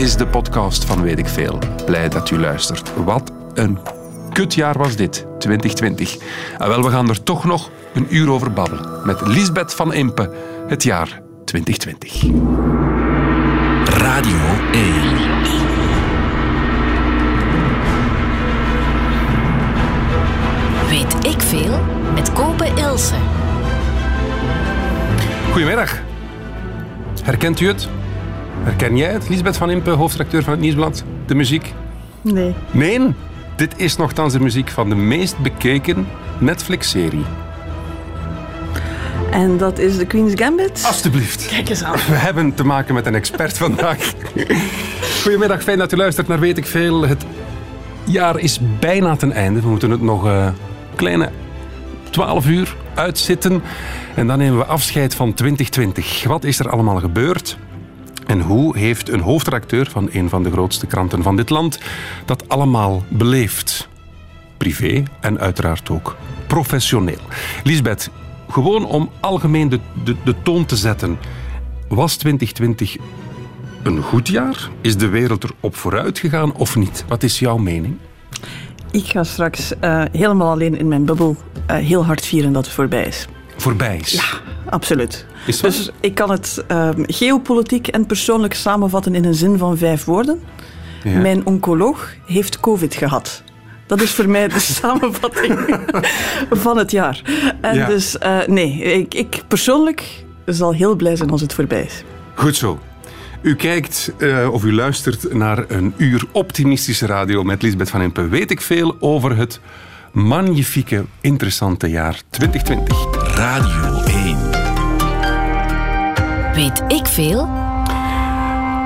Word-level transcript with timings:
is 0.00 0.16
de 0.16 0.26
podcast 0.26 0.84
van 0.84 1.02
Weet 1.02 1.18
ik 1.18 1.28
Veel. 1.28 1.58
Blij 1.86 2.08
dat 2.08 2.30
u 2.30 2.38
luistert. 2.38 2.92
Wat 3.04 3.32
een 3.54 3.78
kutjaar 4.32 4.78
was 4.78 4.96
dit, 4.96 5.26
2020. 5.38 6.16
En 6.58 6.68
wel, 6.68 6.82
we 6.82 6.90
gaan 6.90 7.08
er 7.08 7.22
toch 7.22 7.44
nog 7.44 7.70
een 7.94 8.06
uur 8.08 8.30
over 8.30 8.52
babbelen. 8.52 9.06
Met 9.06 9.26
Lisbeth 9.26 9.74
van 9.74 9.92
Impe, 9.92 10.34
het 10.68 10.82
jaar 10.82 11.20
2020. 11.44 12.22
Radio 13.84 14.38
1. 14.72 14.92
Weet 20.88 21.26
ik 21.34 21.40
veel 21.40 21.80
met 22.14 22.32
Kopen 22.32 22.76
Ilse. 22.76 23.14
Goedemiddag. 25.50 25.98
Herkent 27.22 27.60
u 27.60 27.66
het? 27.66 27.88
Herken 28.62 28.96
jij 28.96 29.12
het? 29.12 29.28
Lisbeth 29.28 29.56
van 29.56 29.70
Impe, 29.70 29.90
hoofdredacteur 29.90 30.42
van 30.42 30.52
het 30.52 30.60
Nieuwsblad. 30.62 31.04
De 31.26 31.34
muziek? 31.34 31.74
Nee. 32.22 32.54
Nee, 32.70 33.14
dit 33.56 33.74
is 33.76 33.96
nogthans 33.96 34.32
de 34.32 34.40
muziek 34.40 34.68
van 34.68 34.88
de 34.88 34.94
meest 34.94 35.38
bekeken 35.38 36.06
Netflix-serie. 36.38 37.24
En 39.30 39.56
dat 39.56 39.78
is 39.78 39.96
de 39.96 40.06
Queen's 40.06 40.32
Gambit. 40.34 40.84
Alsjeblieft. 40.86 41.46
Kijk 41.46 41.68
eens 41.68 41.82
aan. 41.84 41.92
We 41.92 42.14
hebben 42.14 42.54
te 42.54 42.64
maken 42.64 42.94
met 42.94 43.06
een 43.06 43.14
expert 43.14 43.58
vandaag. 43.58 44.12
Goedemiddag, 45.22 45.62
fijn 45.62 45.78
dat 45.78 45.92
u 45.92 45.96
luistert 45.96 46.28
naar 46.28 46.40
Weet 46.40 46.58
ik 46.58 46.66
Veel. 46.66 47.06
Het 47.06 47.24
jaar 48.04 48.38
is 48.38 48.60
bijna 48.78 49.16
ten 49.16 49.32
einde. 49.32 49.60
We 49.60 49.68
moeten 49.68 49.90
het 49.90 50.02
nog 50.02 50.24
een 50.24 50.52
kleine 50.94 51.30
12 52.10 52.46
uur 52.46 52.76
uitzitten. 52.94 53.62
En 54.14 54.26
dan 54.26 54.38
nemen 54.38 54.58
we 54.58 54.64
afscheid 54.64 55.14
van 55.14 55.34
2020. 55.34 56.24
Wat 56.24 56.44
is 56.44 56.58
er 56.58 56.70
allemaal 56.70 56.98
gebeurd? 56.98 57.58
En 58.30 58.40
hoe 58.40 58.78
heeft 58.78 59.08
een 59.08 59.20
hoofdredacteur 59.20 59.90
van 59.90 60.08
een 60.12 60.28
van 60.28 60.42
de 60.42 60.50
grootste 60.50 60.86
kranten 60.86 61.22
van 61.22 61.36
dit 61.36 61.50
land 61.50 61.78
dat 62.24 62.48
allemaal 62.48 63.04
beleefd? 63.08 63.88
Privé 64.56 65.02
en 65.20 65.38
uiteraard 65.38 65.90
ook 65.90 66.16
professioneel. 66.46 67.18
Lisbeth, 67.64 68.10
gewoon 68.48 68.84
om 68.86 69.10
algemeen 69.20 69.68
de, 69.68 69.80
de, 70.04 70.16
de 70.24 70.34
toon 70.42 70.66
te 70.66 70.76
zetten. 70.76 71.18
Was 71.88 72.16
2020 72.16 72.96
een 73.82 74.02
goed 74.02 74.28
jaar? 74.28 74.68
Is 74.80 74.96
de 74.96 75.08
wereld 75.08 75.44
erop 75.44 75.76
vooruit 75.76 76.18
gegaan 76.18 76.54
of 76.54 76.76
niet? 76.76 77.04
Wat 77.08 77.22
is 77.22 77.38
jouw 77.38 77.56
mening? 77.56 77.96
Ik 78.90 79.04
ga 79.06 79.24
straks 79.24 79.72
uh, 79.84 80.02
helemaal 80.12 80.50
alleen 80.50 80.78
in 80.78 80.88
mijn 80.88 81.04
bubbel 81.04 81.36
uh, 81.70 81.76
heel 81.76 82.04
hard 82.04 82.26
vieren 82.26 82.52
dat 82.52 82.64
het 82.64 82.74
voorbij 82.74 83.04
is. 83.04 83.26
Voorbij 83.56 83.96
is? 83.96 84.12
Ja, 84.12 84.40
absoluut. 84.70 85.26
Is 85.46 85.60
dus 85.60 85.90
ik 86.00 86.14
kan 86.14 86.30
het 86.30 86.64
uh, 86.70 86.88
geopolitiek 86.96 87.88
en 87.88 88.06
persoonlijk 88.06 88.54
samenvatten 88.54 89.14
in 89.14 89.24
een 89.24 89.34
zin 89.34 89.58
van 89.58 89.78
vijf 89.78 90.04
woorden. 90.04 90.40
Ja. 91.04 91.18
Mijn 91.20 91.46
oncoloog 91.46 92.14
heeft 92.26 92.60
COVID 92.60 92.94
gehad. 92.94 93.42
Dat 93.86 94.00
is 94.00 94.10
voor 94.10 94.28
mij 94.28 94.48
de 94.48 94.58
samenvatting 94.80 95.78
van 96.64 96.78
het 96.78 96.90
jaar. 96.90 97.22
En 97.60 97.74
ja. 97.74 97.86
dus, 97.86 98.16
uh, 98.22 98.38
nee, 98.46 98.82
ik, 98.82 99.14
ik, 99.14 99.42
persoonlijk 99.48 100.24
zal 100.44 100.74
heel 100.74 100.96
blij 100.96 101.16
zijn 101.16 101.30
als 101.30 101.40
het 101.40 101.54
voorbij 101.54 101.82
is. 101.82 102.02
Goed 102.34 102.56
zo. 102.56 102.78
U 103.42 103.54
kijkt 103.54 104.12
uh, 104.18 104.52
of 104.52 104.64
u 104.64 104.74
luistert 104.74 105.32
naar 105.32 105.64
een 105.68 105.94
uur 105.96 106.24
optimistische 106.32 107.06
radio 107.06 107.42
met 107.42 107.62
Lisbeth 107.62 107.90
van 107.90 108.02
Impe. 108.02 108.28
Weet 108.28 108.50
ik 108.50 108.60
veel 108.60 108.96
over 109.00 109.36
het 109.36 109.60
magnifieke, 110.12 111.04
interessante 111.20 111.86
jaar 111.86 112.20
2020. 112.30 113.36
Radio 113.36 114.02
1. 114.02 114.49
Weet 116.54 116.82
ik 116.88 117.06
veel? 117.06 117.48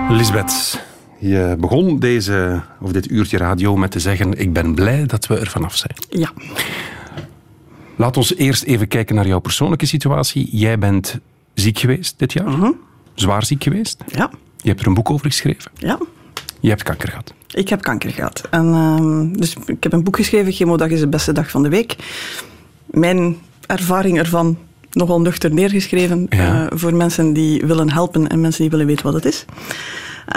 Lisbeth, 0.09 0.81
je 1.19 1.57
begon 1.59 1.99
deze, 1.99 2.63
of 2.81 2.93
dit 2.93 3.11
uurtje 3.11 3.37
radio 3.37 3.77
met 3.77 3.91
te 3.91 4.01
zeggen: 4.01 4.39
Ik 4.39 4.53
ben 4.53 4.75
blij 4.75 5.07
dat 5.07 5.27
we 5.27 5.39
er 5.39 5.47
vanaf 5.47 5.77
zijn. 5.77 5.95
Ja. 6.09 6.33
Laat 7.97 8.17
ons 8.17 8.35
eerst 8.35 8.63
even 8.63 8.89
kijken 8.89 9.15
naar 9.15 9.27
jouw 9.27 9.39
persoonlijke 9.39 9.87
situatie. 9.87 10.49
Jij 10.57 10.79
bent 10.79 11.19
ziek 11.55 11.79
geweest 11.79 12.19
dit 12.19 12.33
jaar, 12.33 12.47
uh 12.47 12.61
-huh. 12.61 12.75
zwaar 13.15 13.45
ziek 13.45 13.63
geweest. 13.63 14.05
Ja. 14.07 14.31
Je 14.57 14.69
hebt 14.69 14.81
er 14.81 14.87
een 14.87 14.95
boek 14.95 15.11
over 15.11 15.27
geschreven. 15.27 15.71
Ja. 15.77 15.99
Je 16.61 16.69
hebt 16.69 16.83
kanker 16.83 17.09
gehad. 17.09 17.35
Ik 17.51 17.69
heb 17.69 17.83
kanker 17.83 18.11
gehad. 18.11 18.49
En, 18.51 18.67
uh, 18.67 19.39
dus 19.39 19.57
ik 19.67 19.83
heb 19.83 19.93
een 19.93 20.05
boek 20.05 20.17
geschreven, 20.17 20.53
Chemodag 20.53 20.89
is 20.89 21.01
de 21.01 21.09
beste 21.09 21.33
dag 21.33 21.51
van 21.51 21.63
de 21.63 21.69
week. 21.69 21.97
Mijn 22.87 23.37
ervaring 23.67 24.19
ervan 24.19 24.59
nogal 24.95 25.21
nuchter 25.21 25.55
neergeschreven 25.55 26.27
ja. 26.29 26.63
uh, 26.63 26.67
voor 26.79 26.95
mensen 26.95 27.33
die 27.33 27.67
willen 27.67 27.93
helpen 27.93 28.29
en 28.29 28.41
mensen 28.41 28.61
die 28.61 28.71
willen 28.71 28.87
weten 28.87 29.05
wat 29.05 29.15
het 29.15 29.25
is. 29.25 29.45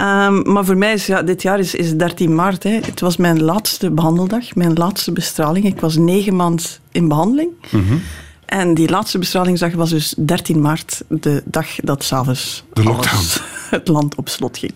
Um, 0.00 0.52
maar 0.52 0.64
voor 0.64 0.76
mij 0.76 0.92
is 0.92 1.06
ja, 1.06 1.22
dit 1.22 1.42
jaar 1.42 1.58
is, 1.58 1.74
is 1.74 1.96
13 1.96 2.34
maart. 2.34 2.62
Hè. 2.62 2.70
Het 2.70 3.00
was 3.00 3.16
mijn 3.16 3.42
laatste 3.42 3.90
behandeldag, 3.90 4.54
mijn 4.54 4.72
laatste 4.72 5.12
bestraling. 5.12 5.64
Ik 5.64 5.80
was 5.80 5.96
negen 5.96 6.36
maanden 6.36 6.64
in 6.92 7.08
behandeling. 7.08 7.50
Mm 7.70 7.86
-hmm. 7.88 8.00
En 8.48 8.74
die 8.74 8.88
laatste 8.88 9.18
bestralingsdag 9.18 9.72
was 9.72 9.90
dus 9.90 10.14
13 10.16 10.60
maart, 10.60 11.02
de 11.08 11.42
dag 11.44 11.66
dat 11.82 12.04
s'avonds 12.04 12.64
het 13.70 13.88
land 13.88 14.14
op 14.14 14.28
slot 14.28 14.58
ging. 14.58 14.72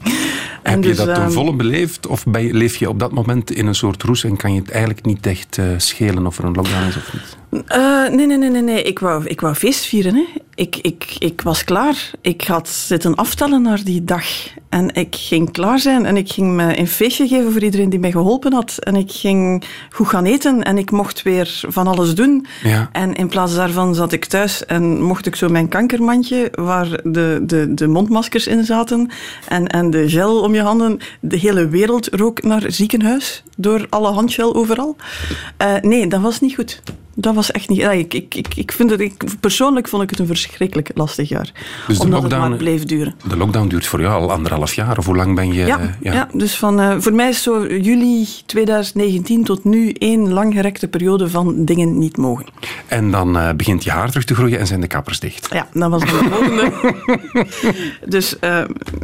En 0.63 0.73
Heb 0.73 0.83
dus, 0.83 0.99
je 0.99 1.05
dat 1.05 1.15
ten 1.15 1.33
volle 1.33 1.55
beleefd 1.55 2.07
of 2.07 2.25
je, 2.25 2.55
leef 2.55 2.77
je 2.77 2.89
op 2.89 2.99
dat 2.99 3.13
moment 3.13 3.51
in 3.51 3.67
een 3.67 3.75
soort 3.75 4.03
roes 4.03 4.25
en 4.25 4.37
kan 4.37 4.55
je 4.55 4.61
het 4.61 4.71
eigenlijk 4.71 5.05
niet 5.05 5.27
echt 5.27 5.57
uh, 5.57 5.67
schelen 5.77 6.27
of 6.27 6.39
er 6.39 6.45
een 6.45 6.55
lockdown 6.55 6.87
is 6.87 6.97
of 6.97 7.13
niet? 7.13 7.37
Uh, 7.53 8.09
nee, 8.09 8.27
nee, 8.27 8.37
nee, 8.37 8.51
nee, 8.51 8.63
nee. 8.63 8.83
Ik 8.83 8.99
wou, 8.99 9.27
ik 9.27 9.41
wou 9.41 9.55
feest 9.55 9.85
vieren. 9.85 10.15
Hè. 10.15 10.25
Ik, 10.55 10.77
ik, 10.77 11.17
ik 11.19 11.41
was 11.41 11.65
klaar. 11.65 12.11
Ik 12.21 12.43
had 12.43 12.69
zitten 12.69 13.15
aftellen 13.15 13.63
naar 13.63 13.85
die 13.85 14.05
dag. 14.05 14.25
En 14.69 14.95
ik 14.95 15.17
ging 15.17 15.51
klaar 15.51 15.79
zijn 15.79 16.07
en 16.07 16.17
ik 16.17 16.33
ging 16.33 16.53
me 16.53 16.79
een 16.79 16.89
feestje 16.89 17.29
geven 17.29 17.53
voor 17.53 17.63
iedereen 17.63 17.91
die 17.91 17.99
mij 17.99 18.11
geholpen 18.11 18.53
had. 18.53 18.77
En 18.79 18.97
ik 18.97 19.11
ging 19.13 19.65
goed 19.91 20.09
gaan 20.09 20.25
eten 20.25 20.63
en 20.63 20.79
ik 20.79 20.91
mocht 20.91 21.23
weer 21.23 21.61
van 21.69 21.87
alles 21.87 22.15
doen. 22.15 22.47
Ja. 22.63 22.89
En 22.93 23.15
in 23.15 23.29
plaats 23.29 23.55
daarvan 23.55 23.95
zat 23.95 24.13
ik 24.13 24.25
thuis 24.25 24.67
en 24.67 25.03
mocht 25.03 25.27
ik 25.27 25.37
zo 25.37 25.49
mijn 25.49 25.69
kankermandje, 25.69 26.49
waar 26.53 27.01
de, 27.05 27.43
de, 27.43 27.75
de 27.75 27.87
mondmaskers 27.87 28.47
in 28.47 28.65
zaten 28.65 29.11
en, 29.49 29.67
en 29.67 29.91
de 29.91 30.09
gel 30.09 30.41
om 30.41 30.55
je 30.55 30.63
handen. 30.63 30.99
De 31.21 31.39
hele 31.39 31.69
wereld 31.69 32.09
rook 32.15 32.43
naar 32.43 32.65
ziekenhuis 32.67 33.43
door 33.57 33.87
alle 33.91 34.11
handgel 34.11 34.55
overal. 34.55 34.97
Uh, 35.63 35.75
nee, 35.81 36.07
dat 36.07 36.21
was 36.21 36.41
niet 36.41 36.55
goed. 36.55 36.83
Dat 37.15 37.35
was 37.35 37.51
echt 37.51 37.69
niet... 37.69 37.79
Ja, 37.79 37.91
ik, 37.91 38.15
ik, 38.15 38.35
ik, 38.35 38.55
ik 38.55 38.73
vind 38.73 38.91
het, 38.91 39.01
ik, 39.01 39.25
persoonlijk 39.41 39.89
vond 39.89 40.03
ik 40.03 40.11
het 40.11 40.19
een 40.19 40.27
verschrikkelijk 40.27 40.91
lastig 40.95 41.29
jaar. 41.29 41.53
Dus 41.87 41.97
de 41.99 42.05
omdat 42.05 42.21
lockdown, 42.21 42.43
het 42.43 42.51
maar 42.51 42.59
bleef 42.59 42.85
duren. 42.85 43.15
De 43.29 43.37
lockdown 43.37 43.69
duurt 43.69 43.87
voor 43.87 44.01
jou 44.01 44.23
al 44.23 44.33
anderhalf 44.33 44.75
jaar. 44.75 44.99
Of 44.99 45.07
hoe 45.07 45.17
lang 45.17 45.35
ben 45.35 45.53
je... 45.53 45.65
Ja, 45.65 45.97
ja. 46.01 46.13
ja 46.13 46.29
dus 46.33 46.57
van, 46.57 46.81
uh, 46.81 46.95
voor 46.99 47.13
mij 47.13 47.29
is 47.29 47.43
zo 47.43 47.67
juli 47.67 48.29
2019 48.47 49.45
tot 49.45 49.65
nu 49.65 49.91
één 49.91 50.33
langgerekte 50.33 50.89
periode 50.89 51.29
van 51.29 51.65
dingen 51.65 51.99
niet 51.99 52.17
mogen. 52.17 52.47
En 52.87 53.11
dan 53.11 53.37
uh, 53.37 53.51
begint 53.53 53.85
je 53.85 53.91
haar 53.91 54.09
terug 54.09 54.25
te 54.25 54.35
groeien 54.35 54.59
en 54.59 54.67
zijn 54.67 54.81
de 54.81 54.87
kappers 54.87 55.21
dicht. 55.21 55.49
Ja, 55.53 55.69
dat 55.73 55.91
was 55.91 56.03
de 56.03 56.07
volgende. 56.07 56.73
dus 58.17 58.37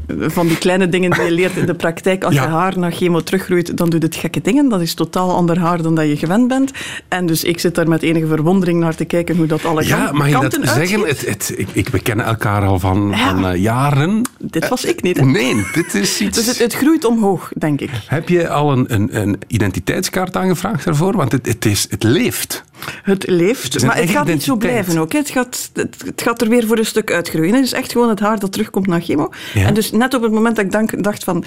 van 0.08 0.46
die 0.46 0.58
kleine 0.58 0.88
dingen 0.88 1.10
die 1.10 1.22
je 1.22 1.30
leert 1.30 1.56
in 1.56 1.66
de 1.66 1.74
praktijk. 1.74 2.24
Als 2.24 2.34
je 2.34 2.40
haar 2.40 2.78
na 2.78 2.90
chemo 2.90 3.20
teruggroeit, 3.20 3.76
dan 3.76 3.90
doet 3.90 4.02
het 4.02 4.16
gekke 4.16 4.40
dingen. 4.40 4.68
Dat 4.68 4.80
is 4.80 4.94
totaal 4.94 5.34
ander 5.34 5.58
haar 5.58 5.82
dan 5.82 5.94
dat 5.94 6.06
je 6.06 6.16
gewend 6.16 6.48
bent. 6.48 6.70
En 7.08 7.26
dus 7.26 7.44
ik 7.44 7.58
zit 7.58 7.74
daar 7.74 7.88
met 7.88 7.97
enige 8.02 8.26
verwondering 8.26 8.80
naar 8.80 8.94
te 8.94 9.04
kijken 9.04 9.36
hoe 9.36 9.46
dat 9.46 9.64
alle 9.64 9.86
Ja, 9.86 10.04
kan- 10.06 10.16
mag 10.16 10.26
je 10.26 10.32
dat 10.32 10.58
zeggen? 10.62 11.00
Het, 11.00 11.26
het, 11.26 11.54
ik, 11.56 11.68
ik, 11.72 11.88
we 11.88 11.98
kennen 12.00 12.26
elkaar 12.26 12.62
al 12.64 12.78
van, 12.78 13.08
Ja. 13.10 13.16
van 13.30 13.52
uh, 13.52 13.56
jaren. 13.62 14.22
Dit 14.38 14.68
was 14.68 14.84
ik 14.84 15.02
niet. 15.02 15.16
Hè? 15.16 15.24
Nee, 15.24 15.66
dit 15.72 15.94
is 15.94 16.20
iets... 16.20 16.36
Dus 16.36 16.46
het, 16.46 16.58
het 16.58 16.74
groeit 16.74 17.04
omhoog, 17.04 17.50
denk 17.58 17.80
ik. 17.80 17.90
Heb 18.06 18.28
je 18.28 18.48
al 18.48 18.72
een, 18.72 18.94
een, 18.94 19.08
een 19.20 19.36
identiteitskaart 19.46 20.36
aangevraagd 20.36 20.84
daarvoor? 20.84 21.16
Want 21.16 21.32
het, 21.32 21.46
het, 21.46 21.64
is, 21.64 21.86
het 21.90 22.02
leeft. 22.02 22.64
Het 23.02 23.26
leeft, 23.26 23.84
maar 23.84 23.96
het 23.96 24.10
gaat 24.10 24.26
niet 24.26 24.42
zo 24.42 24.56
blijven 24.56 24.98
ook. 24.98 25.12
Het 25.12 25.30
gaat, 25.30 25.70
het, 25.72 25.96
het 26.04 26.22
gaat 26.22 26.40
er 26.42 26.48
weer 26.48 26.66
voor 26.66 26.78
een 26.78 26.86
stuk 26.86 27.12
uitgroeien. 27.12 27.54
Het 27.54 27.64
is 27.64 27.72
echt 27.72 27.92
gewoon 27.92 28.08
het 28.08 28.20
haar 28.20 28.38
dat 28.38 28.52
terugkomt 28.52 28.86
na 28.86 29.00
chemo. 29.00 29.30
Ja. 29.54 29.66
En 29.66 29.74
dus 29.74 29.90
net 29.90 30.14
op 30.14 30.22
het 30.22 30.32
moment 30.32 30.56
dat 30.56 30.64
ik 30.64 30.72
dank- 30.72 31.02
dacht 31.04 31.24
van, 31.24 31.44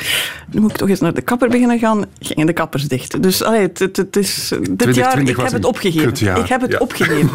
nu 0.51 0.59
moet 0.61 0.69
ik 0.71 0.77
toch 0.77 0.89
eens 0.89 0.99
naar 0.99 1.13
de 1.13 1.21
kapper 1.21 1.49
beginnen 1.49 1.79
gaan, 1.79 2.05
gingen 2.19 2.45
de 2.45 2.53
kappers 2.53 2.87
dicht. 2.87 3.23
Dus 3.23 3.43
allee, 3.43 3.61
het, 3.61 3.79
het, 3.79 3.97
het 3.97 4.15
is, 4.15 4.47
dit 4.49 4.95
jaar, 4.95 5.11
2020 5.11 5.35
ik 5.37 5.43
heb 5.43 5.51
het 5.51 5.65
opgegeven. 5.65 6.37
Ik 6.43 6.47
heb 6.49 6.61
het 6.61 6.71
Ja. 6.71 6.77
opgegeven. 6.77 7.29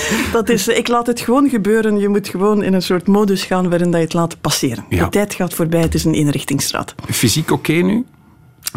dat 0.32 0.48
is, 0.48 0.68
ik 0.68 0.88
laat 0.88 1.06
het 1.06 1.20
gewoon 1.20 1.48
gebeuren. 1.48 1.98
Je 1.98 2.08
moet 2.08 2.28
gewoon 2.28 2.62
in 2.62 2.74
een 2.74 2.82
soort 2.82 3.06
modus 3.06 3.44
gaan 3.44 3.68
waarin 3.68 3.90
dat 3.90 4.00
je 4.00 4.04
het 4.06 4.14
laat 4.14 4.40
passeren. 4.40 4.84
Ja. 4.88 5.04
De 5.04 5.10
tijd 5.10 5.34
gaat 5.34 5.54
voorbij, 5.54 5.80
het 5.80 5.94
is 5.94 6.04
een 6.04 6.14
eenrichtingsstraat. 6.14 6.94
Fysiek 7.10 7.50
oké 7.50 7.72
nu? 7.72 8.04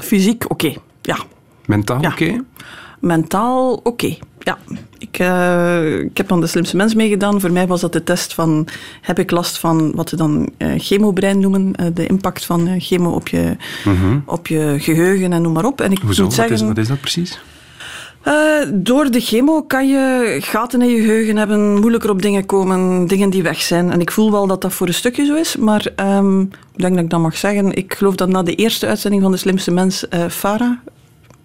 Fysiek, 0.03 0.45
oké. 0.47 0.73
Ja, 1.01 1.17
Mentaal 1.65 1.99
oké? 1.99 2.43
Mentaal, 3.05 3.79
oké. 3.83 4.15
Ja, 4.39 4.57
ik, 4.97 5.19
eh, 5.19 5.99
ik 5.99 6.17
heb 6.17 6.31
aan 6.31 6.41
de 6.41 6.47
slimste 6.47 6.75
mens 6.75 6.95
meegedaan. 6.95 7.41
Voor 7.41 7.51
mij 7.51 7.67
was 7.67 7.81
dat 7.81 7.93
de 7.93 8.03
test 8.03 8.33
van, 8.33 8.67
heb 9.01 9.19
ik 9.19 9.31
last 9.31 9.57
van 9.59 9.91
wat 9.95 10.09
ze 10.09 10.15
dan 10.15 10.49
eh, 10.57 10.69
chemobrein 10.77 11.39
noemen, 11.39 11.75
eh, 11.75 11.85
de 11.93 12.07
impact 12.07 12.45
van 12.45 12.79
chemo 12.79 13.11
op 13.11 13.27
je, 13.27 13.55
op 14.25 14.47
je 14.47 14.75
geheugen 14.79 15.33
en 15.33 15.41
noem 15.41 15.53
maar 15.53 15.65
op. 15.65 15.81
En 15.81 15.91
ik 15.91 15.97
Mhm. 15.97 16.05
Hoezo? 16.05 16.23
moet 16.23 16.35
Wat 16.35 16.43
is, 16.45 16.49
zeggen, 16.49 16.67
wat 16.67 16.77
is 16.77 16.87
dat 16.87 16.99
precies? 16.99 17.39
Door 18.73 19.11
de 19.11 19.19
chemo 19.19 19.61
kan 19.61 19.87
je 19.87 20.37
gaten 20.41 20.81
in 20.81 20.89
je 20.89 21.01
geheugen 21.01 21.37
hebben, 21.37 21.79
moeilijker 21.79 22.09
op 22.09 22.21
dingen 22.21 22.45
komen, 22.45 23.07
dingen 23.07 23.29
die 23.29 23.43
weg 23.43 23.61
zijn. 23.61 23.91
En 23.91 24.01
ik 24.01 24.11
voel 24.11 24.31
wel 24.31 24.47
dat 24.47 24.61
dat 24.61 24.73
voor 24.73 24.87
een 24.87 24.93
stukje 24.93 25.25
zo 25.25 25.35
is, 25.35 25.55
maar 25.55 25.87
ehm, 25.95 26.41
ik 26.41 26.49
denk 26.75 26.93
dat 26.95 27.03
ik 27.03 27.09
dat 27.09 27.19
mag 27.19 27.37
zeggen. 27.37 27.73
Ik 27.73 27.93
geloof 27.93 28.15
dat 28.15 28.29
na 28.29 28.43
de 28.43 28.55
eerste 28.55 28.87
uitzending 28.87 29.21
van 29.21 29.31
De 29.31 29.37
Slimste 29.37 29.71
Mens, 29.71 30.07
eh 30.07 30.25
Farah, 30.29 30.77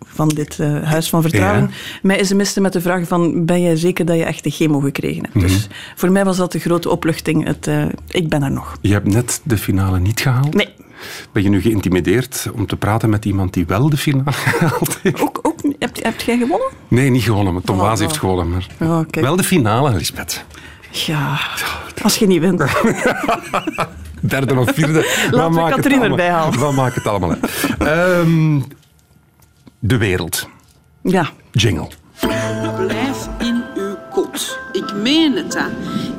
van 0.06 0.28
dit 0.28 0.58
eh, 0.58 0.82
Huis 0.82 1.08
van 1.08 1.22
Vertrouwen, 1.22 1.60
Ja. 1.62 1.68
mij 2.02 2.24
sms'te 2.24 2.60
met 2.60 2.72
de 2.72 2.80
vraag 2.80 3.06
van, 3.08 3.44
ben 3.44 3.62
jij 3.62 3.76
zeker 3.76 4.04
dat 4.04 4.16
je 4.16 4.24
echt 4.24 4.44
de 4.44 4.50
chemo 4.50 4.80
gekregen 4.80 5.22
hebt? 5.32 5.40
Dus 5.48 5.68
voor 5.96 6.10
mij 6.12 6.24
was 6.24 6.36
dat 6.36 6.52
de 6.52 6.58
grote 6.58 6.88
opluchting. 6.90 7.44
Het, 7.46 7.66
eh, 7.66 7.84
ik 8.08 8.28
ben 8.28 8.42
er 8.42 8.50
nog. 8.50 8.76
Je 8.80 8.92
hebt 8.92 9.12
net 9.12 9.40
de 9.44 9.58
finale 9.58 9.98
niet 9.98 10.20
gehaald. 10.20 10.54
Nee, 10.54 10.68
Ben 11.32 11.42
je 11.42 11.48
nu 11.48 11.60
geïntimideerd 11.60 12.46
om 12.54 12.66
te 12.66 12.76
praten 12.76 13.10
met 13.10 13.24
iemand 13.24 13.52
die 13.54 13.66
wel 13.66 13.90
de 13.90 13.96
finale 13.96 14.32
gehaald 14.56 14.98
heeft? 15.02 15.20
ook, 15.20 15.38
ook, 15.42 15.58
heb, 15.78 16.02
heb 16.02 16.20
jij 16.20 16.36
gewonnen? 16.38 16.68
Nee, 16.88 17.10
niet 17.10 17.22
gewonnen. 17.22 17.52
maar 17.52 17.62
Tom 17.62 17.76
Oh, 17.76 17.82
Waas 17.82 18.00
oh. 18.00 18.06
heeft 18.06 18.18
gewonnen. 18.18 18.48
Maar 18.78 19.04
kijk. 19.06 19.24
wel 19.26 19.36
de 19.36 19.44
finale, 19.44 19.90
Lisbeth. 19.96 20.44
Ja, 20.90 21.38
als 22.02 22.16
je 22.16 22.26
niet 22.26 22.40
wint. 22.40 22.58
Derde 24.20 24.58
of 24.58 24.70
vierde. 24.74 25.28
Laten 25.30 25.64
we 25.64 25.70
Katrien 25.70 26.02
erbij 26.02 26.28
halen. 26.30 26.58
Wat 26.58 26.72
maakt 26.72 26.94
het 26.94 27.06
allemaal 27.06 27.30
uit? 27.30 28.66
De 29.80 29.96
wereld. 29.96 30.48
Ja, 31.02 31.30
Jingle. 31.52 31.88
Blijf 32.86 33.28
in 33.38 33.62
uw 33.74 33.96
kot. 34.10 34.58
Ik 34.72 34.94
meen 34.94 35.36
het, 35.36 35.54
hè. 35.58 35.64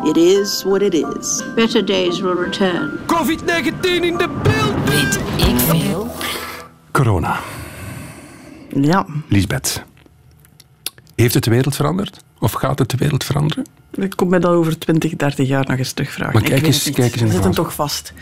It 0.10 0.18
is 0.18 0.64
what 0.64 0.82
it 0.82 0.94
is. 0.94 1.44
Better 1.56 1.86
days 1.86 2.20
will 2.20 2.34
return. 2.44 2.92
COVID-19 3.08 3.82
in 3.82 4.18
de 4.18 4.30
beeld. 4.44 4.86
Weet 4.86 5.48
ik 5.48 5.60
veel? 5.60 6.12
Corona. 6.92 7.40
ja. 8.82 9.06
Lisbeth. 9.28 9.84
Heeft 11.16 11.34
het 11.34 11.44
de 11.44 11.50
wereld 11.50 11.76
veranderd? 11.76 12.24
Of 12.40 12.52
gaat 12.52 12.80
het 12.80 12.90
de 12.90 12.98
wereld 12.98 13.24
veranderen? 13.24 13.66
Ik 13.92 14.14
kom 14.16 14.30
mij 14.30 14.40
dat 14.40 14.52
over 14.52 14.80
20, 14.80 15.16
30 15.16 15.48
jaar 15.48 15.66
nog 15.68 15.78
eens 15.78 15.92
terugvragen. 15.92 16.34
Maar 16.34 16.44
kijk 16.50 16.66
eens- 16.66 16.84
kijk 16.84 16.98
eens 16.98 17.14
in 17.14 17.20
We 17.20 17.26
de 17.26 17.32
zitten 17.32 17.44
fase. 17.54 17.62
toch 17.64 17.74
vast. 17.74 18.14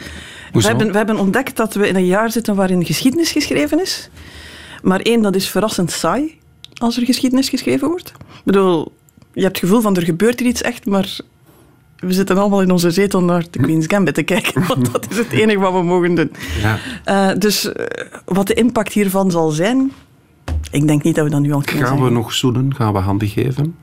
We 0.51 0.61
hebben, 0.61 0.91
we 0.91 0.97
hebben 0.97 1.17
ontdekt 1.19 1.57
dat 1.57 1.73
we 1.73 1.87
in 1.87 1.95
een 1.95 2.05
jaar 2.05 2.31
zitten 2.31 2.55
waarin 2.55 2.85
geschiedenis 2.85 3.31
geschreven 3.31 3.81
is. 3.81 4.09
Maar 4.83 4.99
één, 4.99 5.21
dat 5.21 5.35
is 5.35 5.49
verrassend 5.49 5.91
saai 5.91 6.37
als 6.73 6.97
er 6.97 7.05
geschiedenis 7.05 7.49
geschreven 7.49 7.87
wordt. 7.87 8.13
Ik 8.17 8.43
bedoel, 8.43 8.91
je 9.33 9.41
hebt 9.41 9.55
het 9.55 9.65
gevoel 9.65 9.81
van 9.81 9.95
er 9.95 10.03
gebeurt 10.03 10.39
hier 10.39 10.49
iets 10.49 10.61
echt, 10.61 10.85
maar 10.85 11.19
we 11.99 12.13
zitten 12.13 12.37
allemaal 12.37 12.61
in 12.61 12.71
onze 12.71 12.91
zetel 12.91 13.23
naar 13.23 13.45
de 13.51 13.59
Queen's 13.59 13.85
Gambit 13.87 14.13
te 14.13 14.23
kijken. 14.23 14.65
Want 14.67 14.91
dat 14.91 15.07
is 15.09 15.17
het 15.17 15.31
enige 15.31 15.59
wat 15.59 15.73
we 15.73 15.83
mogen 15.83 16.15
doen. 16.15 16.31
Ja. 16.61 16.77
Eh, 17.03 17.37
dus 17.37 17.71
eh, 17.71 18.05
wat 18.25 18.47
de 18.47 18.53
impact 18.53 18.93
hiervan 18.93 19.31
zal 19.31 19.49
zijn, 19.49 19.91
ik 20.71 20.87
denk 20.87 21.03
niet 21.03 21.15
dat 21.15 21.23
we 21.23 21.31
dat 21.31 21.41
nu 21.41 21.53
al 21.53 21.61
kunnen 21.61 21.87
Gaan 21.87 22.03
we 22.03 22.09
nog 22.09 22.33
zoenen? 22.33 22.75
Gaan 22.75 22.93
we 22.93 22.99
handen 22.99 23.27
geven? 23.27 23.75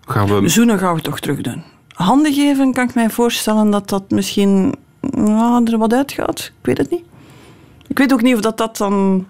Gaan 0.00 0.26
we... 0.26 0.48
Zoenen 0.48 0.78
gaan 0.78 0.94
we 0.94 1.00
toch 1.00 1.20
terug 1.20 1.40
doen. 1.40 1.62
Handen 1.94 2.32
geven 2.32 2.72
kan 2.72 2.88
ik 2.88 2.94
mij 2.94 3.10
voorstellen 3.10 3.70
dat 3.70 3.88
dat 3.88 4.10
misschien 4.10 4.74
nou, 5.00 5.64
er 5.64 5.78
wat 5.78 5.92
uitgaat. 5.92 6.52
Ik 6.60 6.66
weet 6.66 6.78
het 6.78 6.90
niet. 6.90 7.04
Ik 7.86 7.98
weet 7.98 8.12
ook 8.12 8.22
niet 8.22 8.34
of 8.34 8.40
dat, 8.40 8.58
dat 8.58 8.76
dan... 8.76 9.26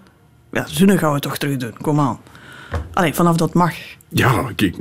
Ja, 0.51 0.65
zoenen 0.67 0.97
gaan 0.97 1.13
we 1.13 1.19
toch 1.19 1.37
terug 1.37 1.57
doen. 1.57 1.73
Kom 1.81 1.99
aan. 1.99 2.19
Allee, 2.93 3.13
vanaf 3.13 3.35
dat 3.37 3.53
mag. 3.53 3.73
Ja, 4.09 4.45
ik, 4.49 4.61
ik- 4.61 4.75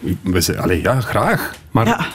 ik- 0.00 0.16
we 0.22 0.40
zijn, 0.40 0.58
allee, 0.58 0.82
ja, 0.82 1.00
graag. 1.00 1.52
Maar 1.70 1.86
Ja, 1.86 2.06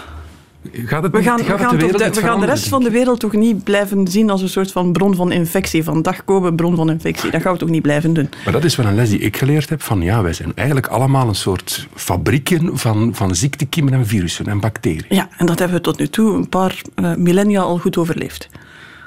gaat 0.74 1.04
het, 1.04 1.12
we 1.12 1.24
gaan, 1.24 1.38
we 1.38 1.44
gaat 1.44 1.60
gaan, 1.60 1.78
de 1.78 1.78
toch 1.78 1.82
wereld 1.82 1.98
de, 2.00 2.06
niet 2.06 2.16
we 2.16 2.22
gaan 2.22 2.40
de 2.40 2.46
rest 2.46 2.68
van 2.68 2.84
de 2.84 2.90
wereld 2.90 3.20
toch 3.20 3.34
niet 3.34 3.64
blijven 3.64 4.08
zien 4.08 4.30
als 4.30 4.42
een 4.42 4.50
soort 4.50 4.72
van 4.72 4.92
bron 4.92 5.16
van 5.16 5.32
infectie. 5.32 5.84
Van 5.84 6.02
dag 6.02 6.24
komen, 6.24 6.56
bron 6.56 6.76
van 6.76 6.90
infectie. 6.90 7.32
Dat 7.32 7.42
gaan 7.42 7.54
we 7.54 7.60
toch 7.60 7.70
niet 7.70 7.82
blijven 7.82 8.14
doen. 8.14 8.30
Maar 8.44 8.54
dat 8.54 8.64
is 8.64 8.76
wel 8.76 8.86
een 8.86 8.96
les 8.96 9.10
die 9.10 9.20
ik 9.20 9.38
geleerd 9.38 9.70
heb. 9.70 9.82
Van 9.82 10.02
ja, 10.02 10.22
wij 10.22 10.34
zijn 10.34 10.52
eigenlijk 10.56 10.88
allemaal 10.88 11.28
een 11.28 11.36
soort 11.36 11.88
fabrieken 11.96 12.78
van, 12.78 13.16
van 13.16 13.36
ziektekiemen 13.36 13.94
en 13.94 14.08
virussen 14.08 14.46
en 14.46 14.60
bacteriën. 14.60 15.06
Ja, 15.10 15.30
en 15.38 15.46
dat 15.46 15.60
hebben 15.60 15.78
we 15.78 15.84
tot 15.84 16.00
nu 16.00 16.08
toe 16.08 16.36
een 16.36 16.50
paar 16.50 16.82
eh, 16.96 17.16
millennia 17.16 17.62
al 17.62 17.78
goed 17.78 17.98
overleefd. 17.98 18.50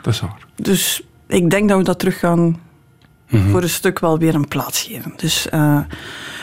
Dat 0.02 0.14
is 0.14 0.20
waar. 0.20 0.46
Dus 0.56 1.02
ik 1.26 1.50
denk 1.50 1.68
dat 1.68 1.78
we 1.78 1.84
dat 1.84 1.98
terug 1.98 2.18
gaan 2.18 2.60
Mhm. 3.28 3.50
voor 3.50 3.62
een 3.62 3.68
stuk 3.68 3.98
wel 3.98 4.18
weer 4.18 4.34
een 4.34 4.48
plaats 4.48 4.82
geven. 4.82 5.12
Dus 5.16 5.48
eh, 5.48 5.78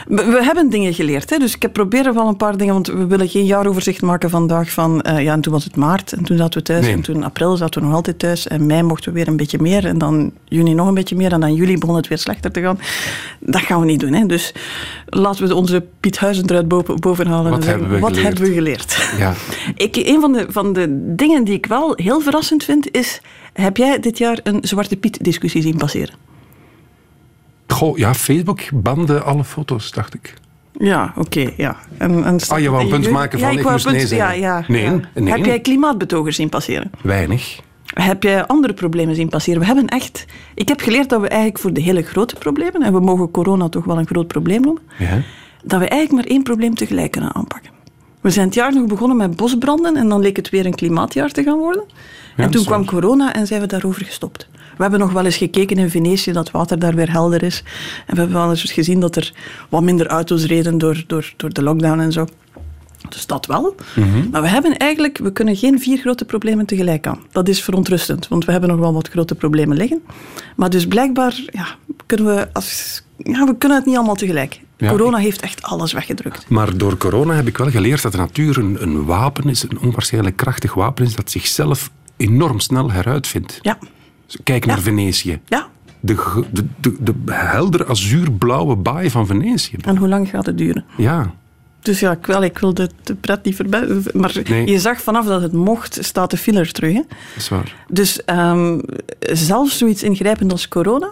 we, 0.07 0.23
we 0.25 0.43
hebben 0.43 0.69
dingen 0.69 0.93
geleerd. 0.93 1.29
Hè? 1.29 1.37
Dus 1.37 1.55
ik 1.55 1.61
heb 1.61 1.73
proberen 1.73 2.13
wel 2.13 2.27
een 2.27 2.37
paar 2.37 2.57
dingen, 2.57 2.73
want 2.73 2.87
we 2.87 3.05
willen 3.05 3.29
geen 3.29 3.45
jaaroverzicht 3.45 4.01
maken 4.01 4.29
vandaag 4.29 4.71
van, 4.71 5.01
eh, 5.01 5.23
ja, 5.23 5.33
en 5.33 5.41
toen 5.41 5.53
was 5.53 5.63
het 5.63 5.75
maart 5.75 6.13
en 6.13 6.23
toen 6.23 6.37
zaten 6.37 6.59
we 6.59 6.65
thuis 6.65 6.85
Nee. 6.85 6.93
en 6.93 7.01
toen 7.01 7.23
april 7.23 7.57
zaten 7.57 7.81
we 7.81 7.87
nog 7.87 7.95
altijd 7.95 8.19
thuis 8.19 8.47
en 8.47 8.65
mei 8.65 8.83
mochten 8.83 9.11
we 9.11 9.17
weer 9.17 9.27
een 9.27 9.37
beetje 9.37 9.57
meer 9.61 9.85
en 9.85 9.97
dan 9.97 10.31
juni 10.45 10.73
nog 10.73 10.87
een 10.87 10.93
beetje 10.93 11.15
meer 11.15 11.31
en 11.31 11.39
dan 11.39 11.53
juli 11.53 11.77
begon 11.77 11.95
het 11.95 12.07
weer 12.07 12.17
slechter 12.17 12.51
te 12.51 12.61
gaan. 12.61 12.79
Dat 13.39 13.61
gaan 13.61 13.79
we 13.79 13.85
niet 13.85 13.99
doen. 13.99 14.13
Hè? 14.13 14.25
Dus 14.25 14.53
laten 15.05 15.47
we 15.47 15.55
onze 15.55 15.83
Piet 15.99 16.17
Huizen 16.17 16.49
eruit 16.49 16.67
boven, 16.67 16.99
boven 16.99 17.27
halen 17.27 17.49
Wat 17.51 17.59
en 17.59 17.63
zeggen, 17.63 17.81
hebben 17.81 17.99
we 17.99 18.03
wat 18.05 18.17
geleerd? 18.17 18.37
hebben 18.37 18.49
we 18.49 18.55
geleerd? 18.55 19.09
Ja. 19.17 19.33
Ik, 19.85 19.95
een 19.95 20.21
van 20.21 20.33
de, 20.33 20.45
van 20.49 20.73
de 20.73 21.13
dingen 21.15 21.43
die 21.43 21.53
ik 21.53 21.65
wel 21.65 21.93
heel 21.95 22.19
verrassend 22.21 22.63
vind, 22.63 22.91
is... 22.91 23.21
Heb 23.53 23.77
jij 23.77 23.99
dit 23.99 24.17
jaar 24.17 24.39
een 24.43 24.59
Zwarte 24.61 24.97
Piet-discussie 24.97 25.61
zien 25.61 25.77
passeren? 25.77 26.13
Goh, 27.67 27.97
ja, 27.97 28.13
Facebook 28.13 28.61
bande 28.73 29.21
alle 29.21 29.43
foto's, 29.43 29.91
dacht 29.91 30.13
ik. 30.13 30.33
Ja, 30.77 31.13
oké, 31.17 31.51
ja. 31.57 31.75
En, 31.97 32.23
en 32.23 32.39
Ah, 32.47 32.59
je 32.59 32.69
wou 32.69 32.83
een 32.83 32.89
punt 32.89 33.09
maken 33.09 33.39
van, 33.39 33.53
ja, 33.53 33.59
ik 33.59 33.69
moest 33.69 33.85
een 33.85 33.91
nee 33.93 34.15
ja, 34.15 34.31
ja, 34.31 34.63
Nee, 34.67 34.83
ja. 34.83 34.99
nee. 35.15 35.33
Heb 35.33 35.45
jij 35.45 35.59
klimaatbetogers 35.59 36.35
zien 36.35 36.49
passeren? 36.49 36.91
Weinig. 37.01 37.59
Heb 37.85 38.23
jij 38.23 38.45
andere 38.45 38.73
problemen 38.73 39.15
zien 39.15 39.29
passeren? 39.29 39.59
We 39.59 39.65
hebben 39.65 39.87
echt... 39.87 40.25
Ik 40.55 40.67
heb 40.67 40.79
geleerd 40.81 41.09
dat 41.09 41.21
we 41.21 41.27
eigenlijk 41.27 41.59
voor 41.61 41.73
de 41.73 41.81
hele 41.81 42.01
grote 42.01 42.35
problemen, 42.35 42.81
en 42.81 42.93
we 42.93 42.99
mogen 42.99 43.31
corona 43.31 43.69
toch 43.69 43.85
wel 43.85 43.97
een 43.97 44.07
groot 44.07 44.27
probleem 44.27 44.61
noemen, 44.61 44.81
Ja. 44.99 45.21
dat 45.63 45.79
we 45.79 45.87
eigenlijk 45.87 46.11
maar 46.11 46.31
één 46.35 46.43
probleem 46.43 46.75
tegelijk 46.75 47.11
kunnen 47.11 47.35
aanpakken. 47.35 47.71
We 48.21 48.29
zijn 48.29 48.45
het 48.45 48.55
jaar 48.55 48.73
nog 48.73 48.87
begonnen 48.87 49.17
met 49.17 49.35
bosbranden 49.35 49.95
en 49.97 50.09
dan 50.09 50.21
leek 50.21 50.35
het 50.35 50.49
weer 50.49 50.65
een 50.65 50.75
klimaatjaar 50.75 51.31
te 51.31 51.43
gaan 51.43 51.57
worden. 51.57 51.83
En 52.35 52.51
toen 52.51 52.65
kwam 52.65 52.85
corona 52.85 53.33
en 53.33 53.47
zijn 53.47 53.61
we 53.61 53.67
daarover 53.67 54.05
gestopt. 54.05 54.47
We 54.77 54.81
hebben 54.81 54.99
nog 54.99 55.11
wel 55.11 55.25
eens 55.25 55.37
gekeken 55.37 55.77
in 55.77 55.89
Venetië 55.89 56.31
dat 56.31 56.43
het 56.43 56.53
water 56.53 56.79
daar 56.79 56.95
weer 56.95 57.11
helder 57.11 57.43
is. 57.43 57.63
En 58.05 58.13
we 58.13 58.19
hebben 58.19 58.37
wel 58.37 58.49
eens 58.49 58.71
gezien 58.71 58.99
dat 58.99 59.15
er 59.15 59.33
wat 59.69 59.81
minder 59.83 60.07
auto's 60.07 60.45
reden 60.45 60.77
door, 60.77 61.03
door, 61.07 61.33
door 61.37 61.53
de 61.53 61.63
lockdown 61.63 61.99
en 61.99 62.11
zo. 62.11 62.27
Dus 63.09 63.25
dat 63.25 63.45
wel. 63.45 63.75
Mhm. 63.95 64.29
Maar 64.31 64.41
we 64.41 64.47
hebben 64.47 64.77
eigenlijk, 64.77 65.17
we 65.17 65.31
kunnen 65.31 65.55
geen 65.55 65.79
vier 65.79 65.97
grote 65.97 66.25
problemen 66.25 66.65
tegelijk 66.65 67.07
aan. 67.07 67.19
Dat 67.31 67.47
is 67.47 67.63
verontrustend, 67.63 68.27
want 68.27 68.45
we 68.45 68.51
hebben 68.51 68.69
nog 68.69 68.79
wel 68.79 68.93
wat 68.93 69.07
grote 69.07 69.35
problemen 69.35 69.77
liggen. 69.77 70.01
Maar 70.55 70.69
dus 70.69 70.87
blijkbaar 70.87 71.41
ja, 71.51 71.67
kunnen 72.05 72.35
we, 72.35 72.47
als, 72.53 73.01
ja, 73.17 73.45
we 73.45 73.57
kunnen 73.57 73.77
het 73.77 73.85
niet 73.85 73.95
allemaal 73.95 74.15
tegelijk. 74.15 74.61
Ja. 74.77 74.89
Corona 74.89 75.17
heeft 75.17 75.41
echt 75.41 75.61
alles 75.61 75.93
weggedrukt. 75.93 76.49
Maar 76.49 76.77
door 76.77 76.97
corona 76.97 77.33
heb 77.33 77.47
ik 77.47 77.57
wel 77.57 77.69
geleerd 77.69 78.01
dat 78.01 78.11
de 78.11 78.17
natuur 78.17 78.57
een, 78.57 78.81
een 78.81 79.05
wapen 79.05 79.49
is, 79.49 79.63
een 79.63 79.79
onwaarschijnlijk 79.79 80.37
krachtig 80.37 80.73
wapen 80.73 81.05
is, 81.05 81.15
dat 81.15 81.31
zichzelf 81.31 81.91
enorm 82.17 82.59
snel 82.59 82.91
heruitvindt. 82.91 83.59
Ja, 83.61 83.77
Kijk 84.43 84.65
naar 84.65 84.75
Ja. 84.77 84.81
Venetië. 84.81 85.39
ja. 85.47 85.67
De, 85.99 86.43
de, 86.51 86.65
de, 86.79 86.95
de 87.03 87.13
helder 87.25 87.87
azuurblauwe 87.89 88.75
baai 88.75 89.09
van 89.09 89.27
Venetië. 89.27 89.75
En 89.81 89.97
hoe 89.97 90.07
lang 90.07 90.29
gaat 90.29 90.45
het 90.45 90.57
duren? 90.57 90.85
Ja. 90.97 91.33
Dus 91.81 91.99
ja, 91.99 92.11
ik, 92.11 92.25
wel, 92.25 92.43
ik 92.43 92.57
wil 92.57 92.73
de, 92.73 92.89
de 93.03 93.15
pret 93.15 93.43
niet 93.43 93.55
voorbij. 93.55 93.87
Maar 94.13 94.41
Nee. 94.49 94.67
je 94.67 94.79
zag 94.79 95.01
vanaf 95.01 95.25
dat 95.25 95.41
het 95.41 95.51
mocht, 95.53 95.97
staat 96.01 96.31
de 96.31 96.37
filler 96.37 96.71
terug. 96.71 96.93
Hè? 96.93 97.01
Dat 97.07 97.17
is 97.37 97.49
waar. 97.49 97.75
Dus 97.87 98.23
ehm, 98.25 98.79
zelfs 99.19 99.77
zoiets 99.77 100.03
ingrijpend 100.03 100.51
als 100.51 100.67
corona, 100.67 101.11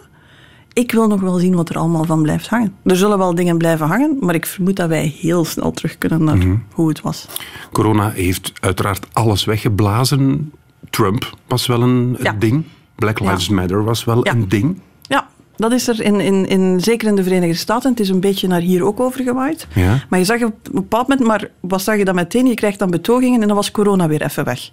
ik 0.74 0.91
wil 0.91 1.08
nog 1.08 1.22
wel 1.22 1.38
zien 1.38 1.56
wat 1.56 1.70
er 1.70 1.77
allemaal 1.77 2.03
van 2.03 2.22
blijft 2.22 2.48
hangen. 2.48 2.74
Er 2.84 2.96
zullen 2.96 3.18
wel 3.18 3.36
dingen 3.36 3.58
blijven 3.58 3.88
hangen, 3.88 4.18
maar 4.20 4.36
ik 4.36 4.46
vermoed 4.46 4.75
dat 4.75 4.89
wij 4.89 5.15
heel 5.20 5.46
snel 5.46 5.72
terug 5.72 5.98
kunnen 5.98 6.24
naar 6.24 6.38
Mhm. 6.38 6.56
hoe 6.72 6.88
het 6.89 7.01
was. 7.01 7.25
Corona 7.72 8.10
heeft 8.10 8.51
uiteraard 8.60 9.08
alles 9.13 9.44
weggeblazen. 9.46 10.51
Trump 10.89 11.38
was 11.48 11.68
wel 11.68 11.82
een 11.82 12.18
Ja. 12.22 12.34
ding. 12.39 12.63
Black 13.01 13.20
Lives 13.20 13.50
Matter 13.50 13.84
was 13.84 14.03
wel 14.03 14.25
Ja. 14.25 14.31
een 14.31 14.50
ding. 14.50 14.79
Ja, 15.01 15.27
dat 15.55 15.72
is 15.72 15.88
er 15.88 16.01
in, 16.01 16.20
in, 16.20 16.48
in, 16.48 16.79
zeker 16.79 17.08
in 17.08 17.15
de 17.15 17.24
Verenigde 17.24 17.55
Staten. 17.58 17.89
Het 17.89 18.00
is 18.00 18.10
een 18.10 18.20
beetje 18.20 18.48
naar 18.48 18.60
hier 18.62 18.84
ook 18.86 19.00
overgewaaid. 19.00 19.67
Ja. 19.75 20.03
Maar 20.10 20.20
je 20.20 20.25
zag 20.25 20.43
op 20.43 20.53
een 20.63 20.72
bepaald 20.74 21.08
moment, 21.08 21.27
maar 21.27 21.50
wat 21.60 21.81
zag 21.81 21.98
je 21.98 22.05
dan 22.05 22.15
meteen? 22.15 22.46
Je 22.46 22.53
krijgt 22.53 22.79
dan 22.79 22.89
betogingen 22.91 23.41
en 23.41 23.48
dan 23.48 23.55
was 23.55 23.72
corona 23.72 24.08
weer 24.08 24.22
even 24.22 24.43
weg. 24.46 24.70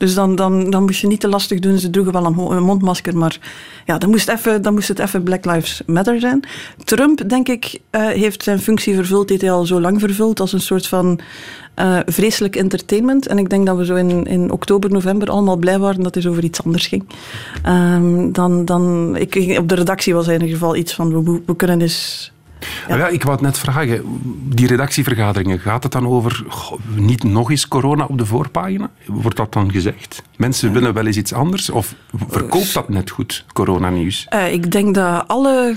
Dus 0.00 0.14
dan, 0.14 0.34
dan, 0.34 0.70
dan 0.70 0.82
moest 0.82 1.00
je 1.00 1.06
niet 1.06 1.20
te 1.20 1.28
lastig 1.28 1.58
doen. 1.58 1.78
Ze 1.78 1.90
droegen 1.90 2.12
wel 2.12 2.24
een, 2.24 2.62
mondmasker, 2.62 3.16
maar 3.16 3.38
ja, 3.86 3.98
dan, 3.98 4.10
moest 4.10 4.28
even, 4.28 4.62
dan 4.62 4.74
moest 4.74 4.88
het 4.88 4.98
even 4.98 5.22
Black 5.22 5.44
Lives 5.44 5.82
Matter 5.86 6.20
zijn. 6.20 6.44
Trump, 6.84 7.28
denk 7.28 7.48
ik, 7.48 7.80
eh, 7.90 8.06
heeft 8.06 8.42
zijn 8.42 8.58
functie 8.58 8.94
vervuld, 8.94 9.28
die 9.28 9.38
hij 9.38 9.50
al 9.50 9.66
zo 9.66 9.80
lang 9.80 10.00
vervult, 10.00 10.40
als 10.40 10.52
een 10.52 10.60
soort 10.60 10.86
van 10.86 11.20
eh, 11.74 11.98
vreselijk 12.06 12.56
entertainment. 12.56 13.26
En 13.26 13.38
ik 13.38 13.50
denk 13.50 13.66
dat 13.66 13.76
we 13.76 13.84
zo 13.84 13.94
in, 13.94 14.26
in 14.26 14.50
oktober, 14.50 14.90
november 14.90 15.30
allemaal 15.30 15.56
blij 15.56 15.78
waren 15.78 16.02
dat 16.02 16.14
het 16.14 16.26
over 16.26 16.44
iets 16.44 16.64
anders 16.64 16.86
ging. 16.86 17.04
Ehm, 17.62 18.32
dan, 18.32 18.64
dan, 18.64 19.16
ik, 19.16 19.56
op 19.58 19.68
de 19.68 19.74
redactie 19.74 20.14
was 20.14 20.26
in 20.26 20.32
ieder 20.32 20.48
geval 20.48 20.76
iets 20.76 20.94
van, 20.94 21.24
we, 21.24 21.40
we 21.46 21.56
kunnen 21.56 21.80
eens... 21.80 22.32
Ja. 22.88 22.96
ja, 22.96 23.08
ik 23.08 23.22
wou 23.22 23.34
het 23.34 23.44
net 23.44 23.58
vragen. 23.58 24.02
Die 24.48 24.66
redactievergaderingen, 24.66 25.58
gaat 25.58 25.82
het 25.82 25.92
dan 25.92 26.06
over 26.06 26.44
goh, 26.48 26.78
niet 26.94 27.22
nog 27.22 27.50
eens 27.50 27.68
corona 27.68 28.04
op 28.04 28.18
de 28.18 28.26
voorpagina? 28.26 28.90
Wordt 29.06 29.36
dat 29.36 29.52
dan 29.52 29.72
gezegd? 29.72 30.22
Mensen 30.36 30.72
willen 30.72 30.94
wel 30.94 31.06
eens 31.06 31.16
iets 31.16 31.32
anders? 31.32 31.70
Of 31.70 31.94
verkoopt 32.28 32.74
dat 32.74 32.88
net 32.88 33.10
goed, 33.10 33.44
coronanieuws? 33.52 34.26
Eh, 34.28 34.52
ik 34.52 34.72
denk 34.72 34.94
dat 34.94 35.24
alle 35.26 35.76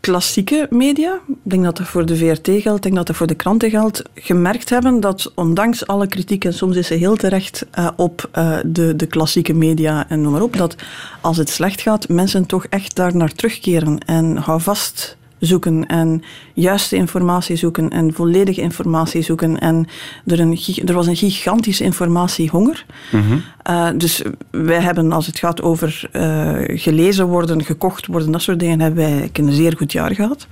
klassieke 0.00 0.66
media, 0.70 1.20
ik 1.28 1.34
denk 1.42 1.64
dat 1.64 1.76
dat 1.76 1.86
voor 1.86 2.06
de 2.06 2.16
VRT 2.16 2.48
geldt, 2.48 2.76
ik 2.76 2.82
denk 2.82 2.94
dat 2.94 3.06
dat 3.06 3.16
voor 3.16 3.26
de 3.26 3.34
kranten 3.34 3.70
geldt, 3.70 4.02
gemerkt 4.14 4.70
hebben 4.70 5.00
dat 5.00 5.32
ondanks 5.34 5.86
alle 5.86 6.06
kritiek, 6.06 6.44
en 6.44 6.54
soms 6.54 6.76
is 6.76 6.86
ze 6.86 6.94
heel 6.94 7.16
terecht 7.16 7.66
uh, 7.78 7.88
op 7.96 8.30
uh, 8.38 8.58
de, 8.66 8.96
de 8.96 9.06
klassieke 9.06 9.52
media 9.52 10.08
en 10.08 10.20
noem 10.20 10.32
maar 10.32 10.42
op, 10.42 10.56
dat 10.56 10.76
als 11.20 11.36
het 11.36 11.48
slecht 11.48 11.80
gaat, 11.80 12.08
mensen 12.08 12.46
toch 12.46 12.64
echt 12.64 12.96
daar 12.96 13.16
naar 13.16 13.32
terugkeren 13.32 13.98
en 13.98 14.36
hou 14.36 14.60
vast 14.60 15.16
zoeken 15.40 15.86
en 15.86 16.22
juiste 16.54 16.96
informatie 16.96 17.56
zoeken 17.56 17.90
en 17.90 18.12
volledige 18.14 18.60
informatie 18.60 19.22
zoeken. 19.22 19.60
En 19.60 19.86
er, 20.26 20.40
een, 20.40 20.58
er 20.84 20.94
was 20.94 21.06
een 21.06 21.16
gigantische 21.16 21.84
informatiehonger. 21.84 22.86
Mm 23.12 23.22
-hmm. 23.22 23.42
uh, 23.70 23.88
dus 23.96 24.22
wij 24.50 24.80
hebben, 24.80 25.12
als 25.12 25.26
het 25.26 25.38
gaat 25.38 25.62
over 25.62 26.08
uh, 26.12 26.52
gelezen 26.66 27.26
worden, 27.26 27.64
gekocht 27.64 28.06
worden, 28.06 28.32
dat 28.32 28.42
soort 28.42 28.60
dingen, 28.60 28.80
hebben 28.80 29.04
wij 29.04 29.30
een 29.32 29.52
zeer 29.52 29.76
goed 29.76 29.92
jaar 29.92 30.14
gehad. 30.14 30.46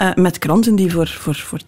Uh, 0.00 0.14
met 0.14 0.38
kranten 0.38 0.76
die 0.76 0.92
voor, 0.92 1.08
voor, 1.08 1.34
voor 1.34 1.60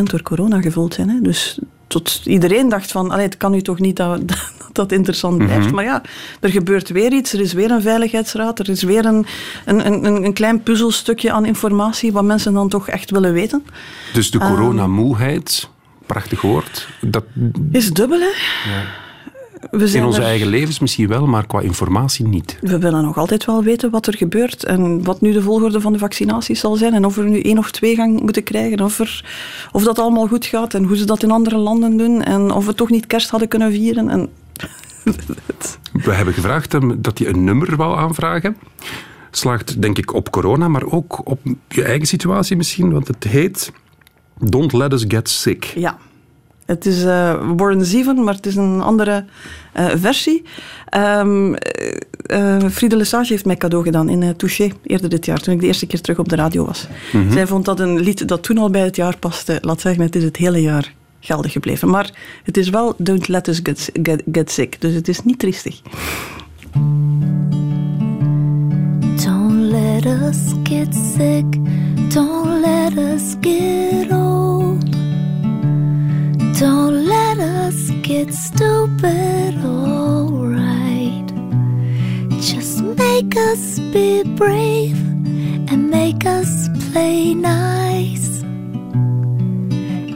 70% 0.00 0.02
door 0.02 0.22
corona 0.22 0.60
gevuld 0.60 0.94
zijn. 0.94 1.08
Hè. 1.08 1.20
Dus 1.20 1.58
tot 1.90 2.20
iedereen 2.24 2.68
dacht 2.68 2.90
van, 2.90 3.10
allee, 3.10 3.24
het 3.24 3.36
kan 3.36 3.54
u 3.54 3.62
toch 3.62 3.78
niet 3.78 3.96
dat, 3.96 4.28
dat, 4.28 4.50
dat 4.72 4.92
interessant 4.92 5.36
blijft. 5.36 5.56
Mm 5.56 5.66
-hmm. 5.66 5.74
Maar 5.74 5.84
ja, 5.84 6.02
er 6.40 6.50
gebeurt 6.50 6.88
weer 6.88 7.12
iets. 7.12 7.32
Er 7.32 7.40
is 7.40 7.52
weer 7.52 7.70
een 7.70 7.82
veiligheidsraad. 7.82 8.58
Er 8.58 8.68
is 8.68 8.82
weer 8.82 9.04
een, 9.04 9.26
een, 9.64 9.86
een, 9.86 10.24
een 10.24 10.32
klein 10.32 10.62
puzzelstukje 10.62 11.32
aan 11.32 11.44
informatie 11.44 12.12
wat 12.12 12.24
mensen 12.24 12.52
dan 12.52 12.68
toch 12.68 12.88
echt 12.88 13.10
willen 13.10 13.32
weten. 13.32 13.64
Dus 14.12 14.30
de 14.30 14.38
coronamoeheid, 14.38 15.62
um, 15.64 16.06
prachtig 16.06 16.40
woord. 16.40 16.88
Dat 17.00 17.24
is 17.72 17.92
dubbel, 17.92 18.18
hè? 18.18 18.32
Ja. 18.70 18.84
We 19.70 19.90
In 19.92 20.04
onze 20.04 20.20
er... 20.20 20.26
eigen 20.26 20.46
levens 20.46 20.78
misschien 20.78 21.08
wel, 21.08 21.26
maar 21.26 21.46
qua 21.46 21.60
informatie 21.60 22.26
niet. 22.26 22.58
We 22.60 22.78
willen 22.78 23.02
nog 23.02 23.16
altijd 23.18 23.44
wel 23.44 23.62
weten 23.62 23.90
wat 23.90 24.06
er 24.06 24.16
gebeurt 24.16 24.64
en 24.64 25.04
wat 25.04 25.20
nu 25.20 25.32
de 25.32 25.42
volgorde 25.42 25.80
van 25.80 25.92
de 25.92 25.98
vaccinaties 25.98 26.60
zal 26.60 26.76
zijn 26.76 26.94
en 26.94 27.04
of 27.04 27.14
we 27.14 27.22
nu 27.22 27.40
één 27.40 27.58
of 27.58 27.70
twee 27.70 27.94
gaan 27.94 28.10
moeten 28.10 28.42
krijgen, 28.42 28.80
of, 28.80 28.98
er, 28.98 29.24
of 29.72 29.82
dat 29.82 29.98
allemaal 29.98 30.26
goed 30.26 30.46
gaat 30.46 30.74
en 30.74 30.84
hoe 30.84 30.96
ze 30.96 31.04
dat 31.04 31.22
in 31.22 31.30
andere 31.30 31.56
landen 31.56 31.96
doen 31.96 32.22
en 32.22 32.50
of 32.50 32.66
we 32.66 32.74
toch 32.74 32.90
niet 32.90 33.06
kerst 33.06 33.30
hadden 33.30 33.48
kunnen 33.48 33.72
vieren. 33.72 34.08
En 34.08 34.28
we 36.04 36.12
hebben 36.12 36.34
gevraagd 36.34 36.76
dat 37.04 37.18
hij 37.18 37.28
een 37.28 37.44
nummer 37.44 37.76
wou 37.76 37.98
aanvragen. 37.98 38.56
Slaagt 39.30 39.82
denk 39.82 39.98
ik 39.98 40.14
op 40.14 40.30
corona, 40.30 40.68
maar 40.68 40.84
ook 40.84 41.28
op 41.28 41.40
je 41.68 41.82
eigen 41.82 42.06
situatie 42.06 42.56
misschien, 42.56 42.92
want 42.92 43.08
het 43.08 43.24
heet 43.24 43.72
Don't 44.38 44.72
Let 44.72 44.92
Us 44.92 45.04
Get 45.08 45.28
Sick. 45.28 45.64
Ja. 45.64 45.98
Het 46.70 46.86
is 46.86 47.04
uh, 47.04 47.40
Warren 47.56 47.84
Zevon, 47.84 48.24
maar 48.24 48.34
het 48.34 48.46
is 48.46 48.56
een 48.56 48.80
andere 48.80 49.24
uh, 49.76 49.86
versie. 49.94 50.42
Um, 50.96 51.54
uh, 52.26 52.68
Friede 52.70 52.96
Lesage 52.96 53.32
heeft 53.32 53.44
mij 53.44 53.56
cadeau 53.56 53.84
gedaan 53.84 54.08
in 54.08 54.22
uh, 54.22 54.28
Touché 54.28 54.70
eerder 54.82 55.08
dit 55.08 55.26
jaar, 55.26 55.40
toen 55.40 55.54
ik 55.54 55.60
de 55.60 55.66
eerste 55.66 55.86
keer 55.86 56.00
terug 56.00 56.18
op 56.18 56.28
de 56.28 56.36
radio 56.36 56.64
was. 56.64 56.86
Mm 57.12 57.22
-hmm. 57.22 57.32
Zij 57.32 57.46
vond 57.46 57.64
dat 57.64 57.80
een 57.80 58.00
lied 58.00 58.28
dat 58.28 58.42
toen 58.42 58.58
al 58.58 58.70
bij 58.70 58.80
het 58.80 58.96
jaar 58.96 59.16
paste. 59.16 59.58
Laat 59.60 59.80
zeggen, 59.80 60.02
het 60.02 60.16
is 60.16 60.22
het 60.22 60.36
hele 60.36 60.60
jaar 60.60 60.94
geldig 61.20 61.52
gebleven. 61.52 61.88
Maar 61.88 62.10
het 62.44 62.56
is 62.56 62.68
wel 62.68 62.94
Don't 62.96 63.28
Let 63.28 63.48
Us 63.48 63.60
Get, 63.62 63.90
get, 64.02 64.22
get 64.32 64.50
Sick, 64.50 64.80
dus 64.80 64.94
het 64.94 65.08
is 65.08 65.24
niet 65.24 65.38
triestig. 65.38 65.80
Don't 69.24 69.70
let 69.70 70.04
us 70.06 70.36
get 70.62 70.94
sick, 70.94 71.44
don't 72.14 72.60
let 72.60 72.96
us 72.96 73.34
get 73.40 74.12
old. 74.12 74.99
Don't 76.60 77.06
let 77.06 77.38
us 77.38 77.88
get 78.02 78.34
stupid, 78.34 79.54
alright. 79.64 81.26
Just 82.38 82.82
make 82.82 83.34
us 83.34 83.78
be 83.78 84.22
brave 84.36 85.00
and 85.70 85.88
make 85.88 86.26
us 86.26 86.68
play 86.90 87.32
nice. 87.32 88.42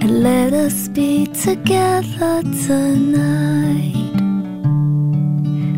And 0.02 0.22
let 0.22 0.52
us 0.52 0.88
be 0.88 1.28
together 1.28 2.42
tonight. 2.66 4.12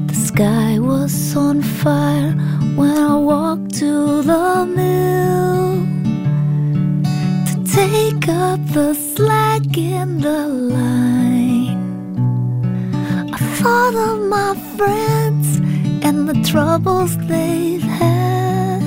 The 0.08 0.14
sky 0.16 0.80
was 0.80 1.36
on 1.36 1.62
fire 1.62 2.32
when 2.74 2.98
I 2.98 3.16
walked 3.16 3.72
to 3.76 4.20
the 4.22 4.66
mill 4.66 5.86
to 7.50 7.54
take 7.72 8.28
up 8.28 8.58
the 8.74 8.94
slack 8.94 9.35
the 10.20 10.46
line. 10.46 11.82
I 13.34 13.38
thought 13.58 13.94
of 13.94 14.18
my 14.36 14.54
friends 14.76 15.46
and 16.06 16.28
the 16.28 16.38
troubles 16.50 17.16
they've 17.26 17.82
had 17.82 18.86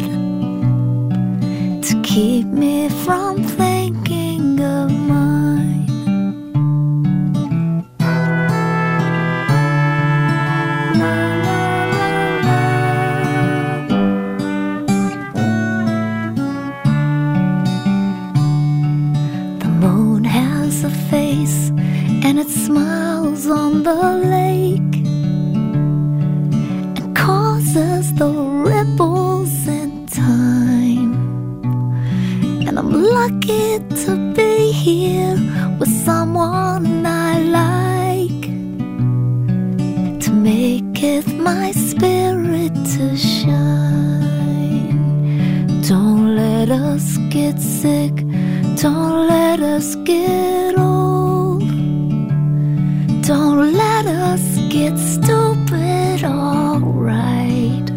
to 1.87 2.01
keep 2.03 2.45
me 2.47 2.89
from 3.03 3.48
sick. 47.81 48.15
Don't 48.75 49.27
let 49.27 49.61
us 49.61 49.95
get 50.03 50.77
old. 50.77 51.61
Don't 53.21 53.73
let 53.73 54.05
us 54.05 54.43
get 54.69 54.97
stupid, 54.97 56.23
alright. 56.25 57.87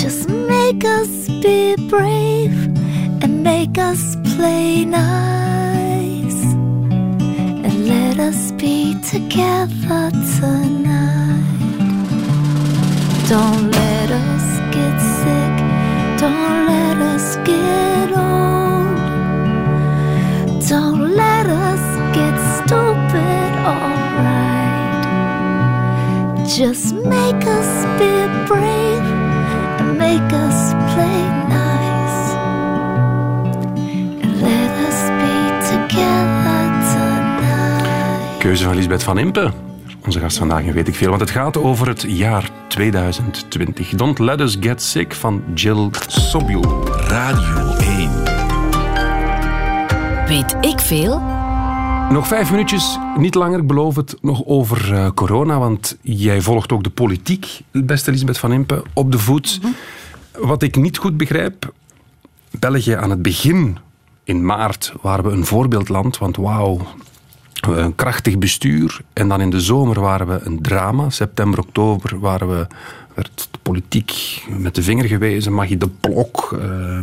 Just 0.00 0.30
make 0.30 0.82
us 0.98 1.28
be 1.42 1.76
brave 1.90 2.56
and 3.22 3.42
make 3.42 3.76
us 3.76 4.16
play 4.34 4.86
nice. 4.86 6.42
And 7.66 7.86
let 7.86 8.18
us 8.18 8.52
be 8.52 8.94
together 9.12 10.10
tonight. 10.38 11.44
Don't 13.28 13.73
Just 26.56 26.94
make 26.94 27.46
us 27.46 27.84
be 27.98 28.28
brave 28.46 29.02
and 29.78 29.98
make 29.98 30.32
us 30.32 30.72
play 30.94 31.22
nice. 31.48 32.34
And 34.22 34.40
let 34.40 34.70
us 34.86 35.10
be 35.18 35.34
together 35.70 36.62
tonight. 36.92 38.38
Keuze 38.38 38.64
van 38.64 38.74
Lisbeth 38.74 39.02
van 39.02 39.18
Impe. 39.18 39.50
Onze 40.04 40.20
gast 40.20 40.38
vandaag 40.38 40.62
in 40.62 40.72
Weet 40.72 40.88
ik 40.88 40.94
Veel, 40.94 41.08
want 41.08 41.20
het 41.20 41.30
gaat 41.30 41.56
over 41.56 41.88
het 41.88 42.04
jaar 42.08 42.50
2020. 42.68 43.88
Don't 43.88 44.18
Let 44.18 44.40
Us 44.40 44.56
Get 44.60 44.82
Sick 44.82 45.14
van 45.14 45.42
Jill 45.54 45.88
Sobule. 46.06 46.82
Radio 47.08 47.76
1. 47.76 48.10
Weet 50.26 50.56
ik 50.60 50.80
veel? 50.80 51.33
Nog 52.10 52.26
vijf 52.26 52.50
minuutjes, 52.50 52.98
niet 53.16 53.34
langer, 53.34 53.58
ik 53.58 53.66
beloof 53.66 53.96
het, 53.96 54.16
nog 54.20 54.44
over 54.44 54.92
uh, 54.92 55.08
corona. 55.14 55.58
Want 55.58 55.96
jij 56.00 56.40
volgt 56.40 56.72
ook 56.72 56.82
de 56.82 56.90
politiek, 56.90 57.60
beste 57.70 58.10
Lisbeth 58.10 58.38
van 58.38 58.52
Impe, 58.52 58.82
op 58.92 59.12
de 59.12 59.18
voet. 59.18 59.58
Mm 59.62 59.74
-hmm. 60.32 60.48
Wat 60.48 60.62
ik 60.62 60.76
niet 60.76 60.98
goed 60.98 61.16
begrijp, 61.16 61.72
België 62.50 62.92
aan 62.92 63.10
het 63.10 63.22
begin, 63.22 63.78
in 64.24 64.46
maart, 64.46 64.92
waren 65.00 65.24
we 65.24 65.30
een 65.30 65.44
voorbeeldland. 65.44 66.18
Want 66.18 66.36
wauw, 66.36 66.80
een 67.60 67.94
krachtig 67.94 68.38
bestuur. 68.38 69.00
En 69.12 69.28
dan 69.28 69.40
in 69.40 69.50
de 69.50 69.60
zomer 69.60 70.00
waren 70.00 70.26
we 70.26 70.40
een 70.42 70.62
drama. 70.62 71.10
September, 71.10 71.58
oktober 71.58 72.18
waren 72.18 72.48
we, 72.48 72.66
werd 73.14 73.48
de 73.50 73.58
politiek 73.62 74.44
met 74.58 74.74
de 74.74 74.82
vinger 74.82 75.04
gewezen. 75.04 75.54
Magie 75.54 75.76
de 75.76 75.88
Blok... 76.00 76.58
Uh, 76.62 76.98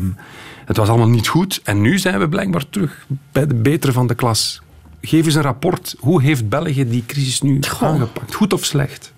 het 0.66 0.78
was 0.78 0.90
allemaal 0.90 1.10
niet 1.10 1.28
goed. 1.28 1.62
En 1.64 1.82
nu 1.82 2.00
zijn 2.00 2.20
we 2.20 2.30
blijkbaar 2.30 2.70
terug 2.70 3.06
bij 3.32 3.48
de 3.48 3.56
betere 3.56 3.92
van 3.92 4.08
de 4.08 4.16
klas. 4.16 4.62
Geef 5.02 5.26
eens 5.26 5.36
een 5.36 5.42
rapport. 5.42 5.96
Hoe 6.00 6.22
heeft 6.22 6.50
België 6.50 6.90
die 6.90 7.04
crisis 7.08 7.42
nu 7.42 7.60
Goh. 7.70 7.88
aangepakt? 7.90 8.34
Goed 8.36 8.54
of 8.54 8.66
slecht? 8.66 9.14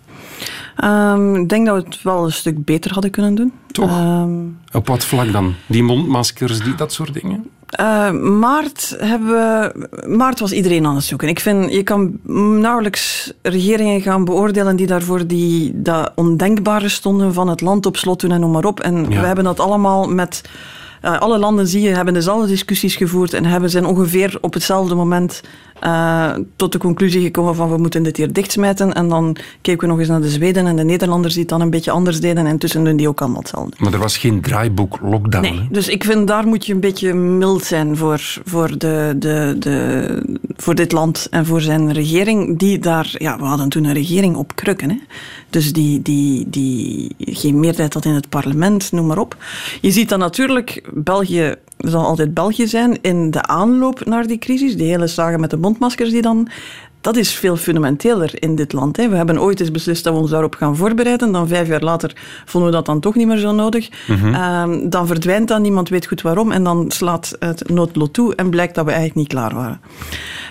Ehm, 0.76 1.36
ik 1.36 1.50
denk 1.50 1.66
dat 1.66 1.76
we 1.78 1.84
het 1.90 2.02
wel 2.04 2.26
een 2.26 2.32
stuk 2.32 2.66
beter 2.66 2.94
hadden 2.94 3.12
kunnen 3.12 3.36
doen. 3.36 3.52
Toch? 3.72 3.90
Ehm, 3.90 4.32
Op 4.72 4.88
wat 4.88 5.06
vlak 5.06 5.32
dan? 5.32 5.54
Die 5.66 5.84
mondmaskers, 5.84 6.60
die, 6.64 6.76
dat 6.76 6.94
soort 6.94 7.14
dingen? 7.14 7.50
Eh, 7.70 8.12
maart, 8.12 8.96
hebben 9.00 9.28
we, 9.28 9.74
maart 10.08 10.40
was 10.40 10.52
iedereen 10.52 10.86
aan 10.86 10.96
het 10.96 11.04
zoeken. 11.04 11.28
Ik 11.28 11.40
vind, 11.40 11.74
je 11.74 11.84
kan 11.84 12.20
nauwelijks 12.60 13.34
regeringen 13.42 14.02
gaan 14.02 14.26
beoordelen 14.26 14.76
die 14.76 14.88
daarvoor 14.88 15.28
die, 15.28 15.72
dat 15.82 16.12
ondenkbare 16.16 16.90
stonden 16.90 17.34
van 17.34 17.48
het 17.48 17.62
land 17.62 17.86
op 17.86 17.98
slot 17.98 18.20
doen 18.20 18.32
en 18.32 18.40
noem 18.40 18.52
maar 18.52 18.66
op. 18.66 18.80
En 18.80 18.96
Ja. 19.10 19.20
we 19.22 19.26
hebben 19.26 19.44
dat 19.44 19.60
allemaal 19.60 20.08
met... 20.10 20.42
eh, 21.02 21.20
alle 21.20 21.38
landen, 21.38 21.68
zie 21.68 21.82
je, 21.82 21.90
hebben 21.90 22.14
dezelfde 22.14 22.48
discussies 22.48 22.96
gevoerd 22.96 23.34
en 23.34 23.46
hebben 23.46 23.70
zijn 23.70 23.86
ongeveer 23.86 24.38
op 24.42 24.54
hetzelfde 24.54 24.96
moment 24.96 25.42
eh, 25.84 26.34
tot 26.56 26.72
de 26.72 26.78
conclusie 26.78 27.22
gekomen 27.22 27.56
van 27.56 27.70
we 27.70 27.78
moeten 27.78 28.04
dit 28.04 28.18
hier 28.18 28.34
dichtsmijten. 28.34 28.94
En 28.94 29.10
dan 29.10 29.36
keken 29.62 29.82
we 29.82 29.88
nog 29.88 30.00
eens 30.00 30.08
naar 30.08 30.22
de 30.22 30.30
Zweden 30.30 30.66
en 30.66 30.76
de 30.76 30.84
Nederlanders 30.84 31.34
die 31.34 31.42
het 31.42 31.52
dan 31.52 31.62
een 31.62 31.70
beetje 31.70 31.92
anders 31.92 32.20
deden. 32.20 32.46
En 32.46 32.52
intussen 32.52 32.84
doen 32.84 32.96
die 32.96 33.08
ook 33.08 33.22
allemaal 33.22 33.40
hetzelfde. 33.40 33.76
Maar 33.80 33.94
er 33.94 34.00
was 34.00 34.18
geen 34.18 34.42
draaiboek 34.42 35.00
lockdown. 35.02 35.44
Nee, 35.44 35.60
hè? 35.60 35.68
dus 35.70 35.88
ik 35.88 36.04
vind 36.04 36.28
daar 36.28 36.48
moet 36.48 36.66
je 36.66 36.74
een 36.74 36.80
beetje 36.80 37.14
mild 37.14 37.64
zijn 37.64 37.98
voor, 37.98 38.22
voor, 38.46 38.78
de, 38.78 39.16
de, 39.18 39.56
de, 39.60 40.38
voor 40.56 40.76
dit 40.76 40.92
land 40.92 41.28
en 41.30 41.46
voor 41.46 41.62
zijn 41.62 41.94
regering. 41.94 42.60
Die 42.60 42.80
daar, 42.80 43.16
ja, 43.18 43.38
we 43.38 43.46
hadden 43.46 43.70
toen 43.70 43.84
een 43.84 43.94
regering 43.94 44.36
op 44.36 44.56
krukken. 44.56 44.90
Hè? 44.90 44.98
Dus 45.50 45.74
die, 45.74 46.02
die, 46.02 46.50
die 46.50 47.16
geen 47.20 47.60
meerderheid 47.60 47.94
had 47.94 48.06
in 48.06 48.14
het 48.14 48.30
parlement, 48.30 48.92
noem 48.92 49.06
maar 49.06 49.20
op. 49.20 49.38
Je 49.82 49.92
ziet 49.92 50.10
dan 50.10 50.20
natuurlijk, 50.20 50.90
België 50.94 51.56
zal 51.78 52.06
altijd 52.06 52.34
België 52.34 52.68
zijn 52.68 53.02
in 53.02 53.32
de 53.32 53.42
aanloop 53.42 54.06
naar 54.06 54.28
die 54.28 54.38
crisis. 54.38 54.78
Die 54.78 54.88
hele 54.88 55.08
zagen 55.08 55.40
met 55.40 55.50
de 55.50 55.58
mondmaskers 55.58 56.10
die 56.10 56.22
dan 56.22 56.48
dat 57.04 57.16
is 57.16 57.34
veel 57.34 57.56
fundamenteler 57.56 58.32
in 58.36 58.56
dit 58.56 58.74
land. 58.74 58.98
Hè. 58.98 59.10
We 59.10 59.16
hebben 59.16 59.42
ooit 59.42 59.60
eens 59.60 59.72
beslist 59.72 60.04
dat 60.04 60.14
we 60.14 60.20
ons 60.20 60.30
daarop 60.30 60.56
gaan 60.56 60.76
voorbereiden. 60.76 61.32
Dan 61.32 61.48
vijf 61.48 61.68
jaar 61.68 61.82
later 61.82 62.16
vonden 62.46 62.70
we 62.70 62.76
dat 62.76 62.86
dan 62.86 63.00
toch 63.00 63.16
niet 63.16 63.28
meer 63.28 63.38
zo 63.38 63.52
nodig. 63.52 63.90
Ehm, 64.08 64.90
dan 64.90 65.08
verdwijnt 65.08 65.48
dat, 65.48 65.60
niemand 65.60 65.90
weet 65.90 66.06
goed 66.06 66.22
waarom. 66.22 66.52
En 66.52 66.64
dan 66.64 66.92
slaat 66.92 67.36
het 67.40 67.70
noodlot 67.70 68.14
toe 68.14 68.36
en 68.36 68.50
blijkt 68.50 68.76
dat 68.76 68.86
we 68.86 68.92
eigenlijk 68.92 69.20
niet 69.20 69.40
klaar 69.40 69.54
waren. 69.54 69.82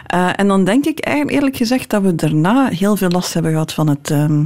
Eh, 0.07 0.29
en 0.37 0.49
dan 0.49 0.65
denk 0.65 0.85
ik 0.85 1.01
eigenlijk 1.01 1.37
eerlijk 1.37 1.57
gezegd 1.57 1.91
dat 1.91 2.03
we 2.03 2.15
daarna 2.15 2.69
heel 2.69 2.97
veel 2.97 3.11
last 3.11 3.35
hebben 3.35 3.53
gehad 3.53 3.73
van 3.73 3.89
het, 3.89 4.11
ehm, 4.11 4.45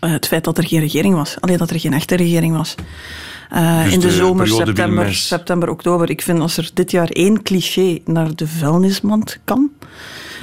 eh, 0.00 0.10
het 0.10 0.26
feit 0.26 0.44
dat 0.44 0.58
er 0.58 0.66
geen 0.66 0.80
regering 0.80 1.14
was. 1.14 1.36
Alleen 1.40 1.58
dat 1.58 1.70
er 1.70 1.80
geen 1.80 1.92
echte 1.92 2.16
regering 2.16 2.56
was. 2.56 2.74
Eh, 3.50 3.82
Dus 3.84 3.92
in 3.92 4.00
de, 4.00 4.06
de 4.06 4.12
zomer, 4.12 4.48
september, 4.48 5.14
september, 5.14 5.70
oktober. 5.70 6.10
Ik 6.10 6.22
vind 6.22 6.40
als 6.40 6.56
er 6.56 6.70
dit 6.74 6.90
jaar 6.90 7.08
één 7.08 7.42
cliché 7.42 7.98
naar 8.04 8.34
de 8.34 8.46
vuilnismand 8.46 9.38
kan, 9.44 9.70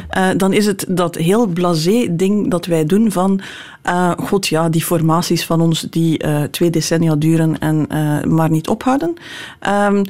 eh, 0.10 0.30
dan 0.38 0.54
is 0.54 0.66
het 0.66 0.86
dat 0.88 1.16
heel 1.16 1.48
blasé 1.48 2.08
ding 2.12 2.52
dat 2.52 2.66
wij 2.66 2.86
doen 2.86 3.12
van, 3.12 3.42
eh, 3.82 4.12
god 4.18 4.48
ja, 4.48 4.70
die 4.70 4.84
formaties 4.84 5.46
van 5.46 5.62
ons 5.62 5.82
die 5.90 6.24
twee 6.52 6.70
decennia 6.70 7.16
duren 7.16 7.60
en 7.60 7.88
maar 8.36 8.50
niet 8.50 8.68
ophouden. 8.68 9.14
Ehm, 9.60 10.04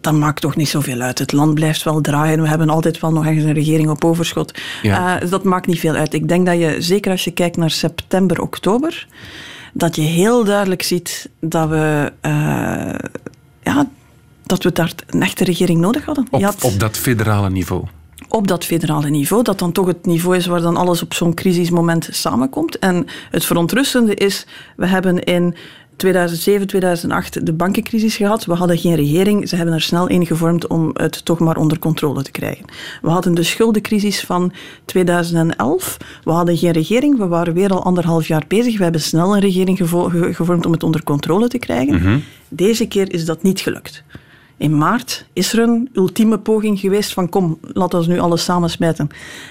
dat 0.00 0.12
maakt 0.12 0.40
toch 0.40 0.56
niet 0.56 0.68
zoveel 0.68 1.00
uit. 1.00 1.18
Het 1.18 1.32
land 1.32 1.54
blijft 1.54 1.82
wel 1.82 2.00
draaien. 2.00 2.42
We 2.42 2.48
hebben 2.48 2.68
altijd 2.68 3.00
wel 3.00 3.12
nog 3.12 3.26
ergens 3.26 3.44
een 3.44 3.52
regering 3.52 3.90
op 3.90 4.04
overschot. 4.04 4.60
Ja. 4.82 5.18
Dat 5.18 5.44
maakt 5.44 5.66
niet 5.66 5.78
veel 5.78 5.94
uit. 5.94 6.14
Ik 6.14 6.28
denk 6.28 6.46
dat 6.46 6.58
je, 6.58 6.76
zeker 6.78 7.10
als 7.10 7.24
je 7.24 7.30
kijkt 7.30 7.56
naar 7.56 7.70
september, 7.70 8.40
oktober, 8.40 9.06
dat 9.72 9.96
je 9.96 10.02
heel 10.02 10.44
duidelijk 10.44 10.82
ziet 10.82 11.28
dat 11.40 11.68
we, 11.68 12.12
eh, 12.20 12.30
ja, 13.62 13.88
dat 14.42 14.62
we 14.62 14.72
daar 14.72 14.92
een 15.06 15.22
echte 15.22 15.44
regering 15.44 15.80
nodig 15.80 16.04
hadden. 16.04 16.26
Op, 16.30 16.42
had- 16.42 16.64
op 16.64 16.80
dat 16.80 16.96
federale 16.96 17.50
niveau. 17.50 17.84
op 18.28 18.48
dat 18.48 18.64
federale 18.64 19.10
niveau, 19.10 19.42
dat 19.42 19.58
dan 19.58 19.72
toch 19.72 19.86
het 19.86 20.06
niveau 20.06 20.36
is 20.36 20.46
waar 20.46 20.60
dan 20.60 20.76
alles 20.76 21.02
op 21.02 21.14
zo'n 21.14 21.34
crisismoment 21.34 22.08
samenkomt. 22.10 22.78
En 22.78 23.06
het 23.30 23.44
verontrustende 23.44 24.14
is, 24.14 24.46
we 24.76 24.86
hebben 24.86 25.18
in 25.24 25.54
2007, 25.96 26.66
2008 26.66 27.46
de 27.46 27.52
bankencrisis 27.52 28.16
gehad. 28.16 28.44
We 28.44 28.52
hadden 28.54 28.78
geen 28.78 28.94
regering. 28.94 29.48
Ze 29.48 29.56
hebben 29.56 29.74
er 29.74 29.80
snel 29.80 30.10
een 30.10 30.26
gevormd 30.26 30.66
om 30.66 30.90
het 30.92 31.24
toch 31.24 31.38
maar 31.38 31.56
onder 31.56 31.78
controle 31.78 32.22
te 32.22 32.30
krijgen. 32.30 32.64
We 33.02 33.08
hadden 33.10 33.34
de 33.34 33.42
schuldencrisis 33.42 34.20
van 34.20 34.52
2011. 34.84 35.96
We 36.24 36.30
hadden 36.30 36.56
geen 36.56 36.72
regering. 36.72 37.18
We 37.18 37.26
waren 37.26 37.54
weer 37.54 37.70
al 37.70 37.84
anderhalf 37.84 38.26
jaar 38.28 38.44
bezig. 38.48 38.76
We 38.76 38.82
hebben 38.82 39.00
snel 39.00 39.34
een 39.34 39.40
regering 39.40 39.78
gevo- 39.78 40.08
ge- 40.08 40.34
gevormd 40.34 40.66
om 40.66 40.72
het 40.72 40.82
onder 40.82 41.04
controle 41.04 41.48
te 41.48 41.58
krijgen. 41.58 42.02
Deze 42.48 42.86
keer 42.86 43.12
is 43.12 43.24
dat 43.24 43.42
niet 43.42 43.60
gelukt. 43.60 44.02
In 44.62 44.78
maart 44.78 45.26
is 45.32 45.52
er 45.52 45.58
een 45.58 45.88
ultieme 45.92 46.38
poging 46.38 46.80
geweest 46.80 47.12
van 47.12 47.28
kom, 47.28 47.58
laten 47.62 48.00
we 48.00 48.06
nu 48.06 48.18
alles 48.18 48.44
samensmijten. 48.44 49.08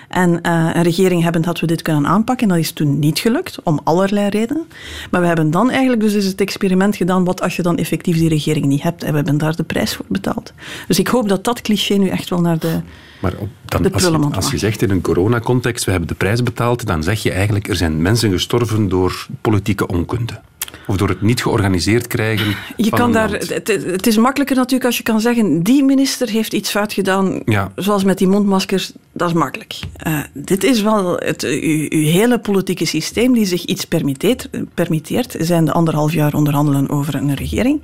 En 0.09 0.41
eh, 0.41 0.69
een 0.73 0.83
regering 0.83 1.23
hebben 1.23 1.41
dat 1.41 1.59
we 1.59 1.67
dit 1.67 1.81
kunnen 1.81 2.07
aanpakken. 2.07 2.47
Dat 2.47 2.57
is 2.57 2.71
toen 2.71 2.99
niet 2.99 3.19
gelukt, 3.19 3.59
om 3.63 3.79
allerlei 3.83 4.29
redenen. 4.29 4.65
Maar 5.09 5.21
we 5.21 5.27
hebben 5.27 5.51
dan 5.51 5.69
eigenlijk 5.69 6.01
dus 6.01 6.25
het 6.25 6.41
experiment 6.41 6.95
gedaan, 6.95 7.23
wat 7.23 7.41
als 7.41 7.55
je 7.55 7.61
dan 7.61 7.77
effectief 7.77 8.17
die 8.17 8.29
regering 8.29 8.65
niet 8.65 8.81
hebt. 8.81 9.03
En 9.03 9.09
we 9.09 9.15
hebben 9.15 9.37
daar 9.37 9.55
de 9.55 9.63
prijs 9.63 9.95
voor 9.95 10.05
betaald. 10.07 10.53
Dus 10.87 10.99
ik 10.99 11.07
hoop 11.07 11.29
dat 11.29 11.43
dat 11.43 11.61
cliché 11.61 11.95
nu 11.95 12.07
echt 12.07 12.29
wel 12.29 12.41
naar 12.41 12.59
de... 12.59 12.79
Maar 13.19 13.33
op, 13.37 13.49
dan, 13.65 13.83
De 13.83 13.93
als, 13.93 14.03
je, 14.03 14.17
als 14.17 14.51
je 14.51 14.57
zegt 14.57 14.81
in 14.81 14.89
een 14.89 15.01
coronacontext, 15.01 15.85
we 15.85 15.91
hebben 15.91 16.09
de 16.09 16.15
prijs 16.15 16.43
betaald, 16.43 16.85
dan 16.85 17.03
zeg 17.03 17.23
je 17.23 17.31
eigenlijk, 17.31 17.67
er 17.67 17.75
zijn 17.75 18.01
mensen 18.01 18.31
gestorven 18.31 18.89
door 18.89 19.27
politieke 19.41 19.87
onkunde. 19.87 20.39
Of 20.87 20.97
door 20.97 21.09
het 21.09 21.21
niet 21.21 21.41
georganiseerd 21.41 22.07
krijgen 22.07 22.55
Je 22.77 22.89
van 22.89 22.99
kan 22.99 23.11
daar, 23.11 23.29
het, 23.31 23.67
het 23.85 24.07
is 24.07 24.17
makkelijker 24.17 24.55
natuurlijk 24.55 24.85
als 24.85 24.97
je 24.97 25.03
kan 25.03 25.21
zeggen, 25.21 25.63
die 25.63 25.83
minister 25.83 26.29
heeft 26.29 26.53
iets 26.53 26.69
fout 26.69 26.93
gedaan, 26.93 27.41
Ja. 27.45 27.71
zoals 27.75 28.03
met 28.03 28.17
die 28.17 28.27
mondmaskers, 28.27 28.91
dat 29.11 29.27
is 29.27 29.33
makkelijk. 29.33 29.79
Eh, 29.95 30.19
dit 30.33 30.63
is 30.63 30.81
wel 30.81 31.15
het, 31.15 31.43
uw, 31.43 31.85
uw 31.89 32.05
hele 32.05 32.39
politieke 32.39 32.85
systeem 32.85 33.33
die 33.33 33.45
zich 33.45 33.65
iets 33.65 33.85
permitteert, 33.85 34.49
permitteert 34.73 35.35
zijn 35.39 35.65
de 35.65 35.71
anderhalf 35.71 36.13
jaar 36.13 36.33
onderhandelen 36.33 36.89
over 36.89 37.15
een 37.15 37.35
regering. 37.35 37.81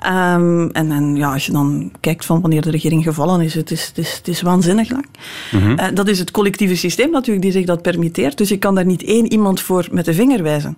Ehm, 0.00 0.68
en 0.72 0.90
en 0.92 1.16
ja, 1.16 1.32
als 1.32 1.46
je 1.46 1.52
dan 1.52 1.92
kijkt 2.00 2.24
van 2.24 2.40
wanneer 2.40 2.62
de 2.62 2.70
regering 2.70 3.02
gevallen 3.02 3.40
is, 3.40 3.54
het 3.54 3.70
is, 3.70 3.86
het 3.86 3.98
is, 3.98 4.16
het 4.16 4.28
is 4.28 4.42
waanzinnig 4.42 4.90
lang. 4.90 5.06
Eh, 5.76 5.86
dat 5.94 6.08
is 6.08 6.18
het 6.18 6.30
collectieve 6.30 6.76
systeem 6.76 7.10
natuurlijk 7.10 7.42
die 7.44 7.52
zich 7.52 7.66
dat 7.66 7.82
permitteert, 7.82 8.38
dus 8.38 8.48
je 8.48 8.58
kan 8.58 8.74
daar 8.74 8.86
niet 8.86 9.04
één 9.04 9.32
iemand 9.32 9.60
voor 9.60 9.88
met 9.90 10.04
de 10.04 10.14
vinger 10.14 10.42
wijzen. 10.42 10.76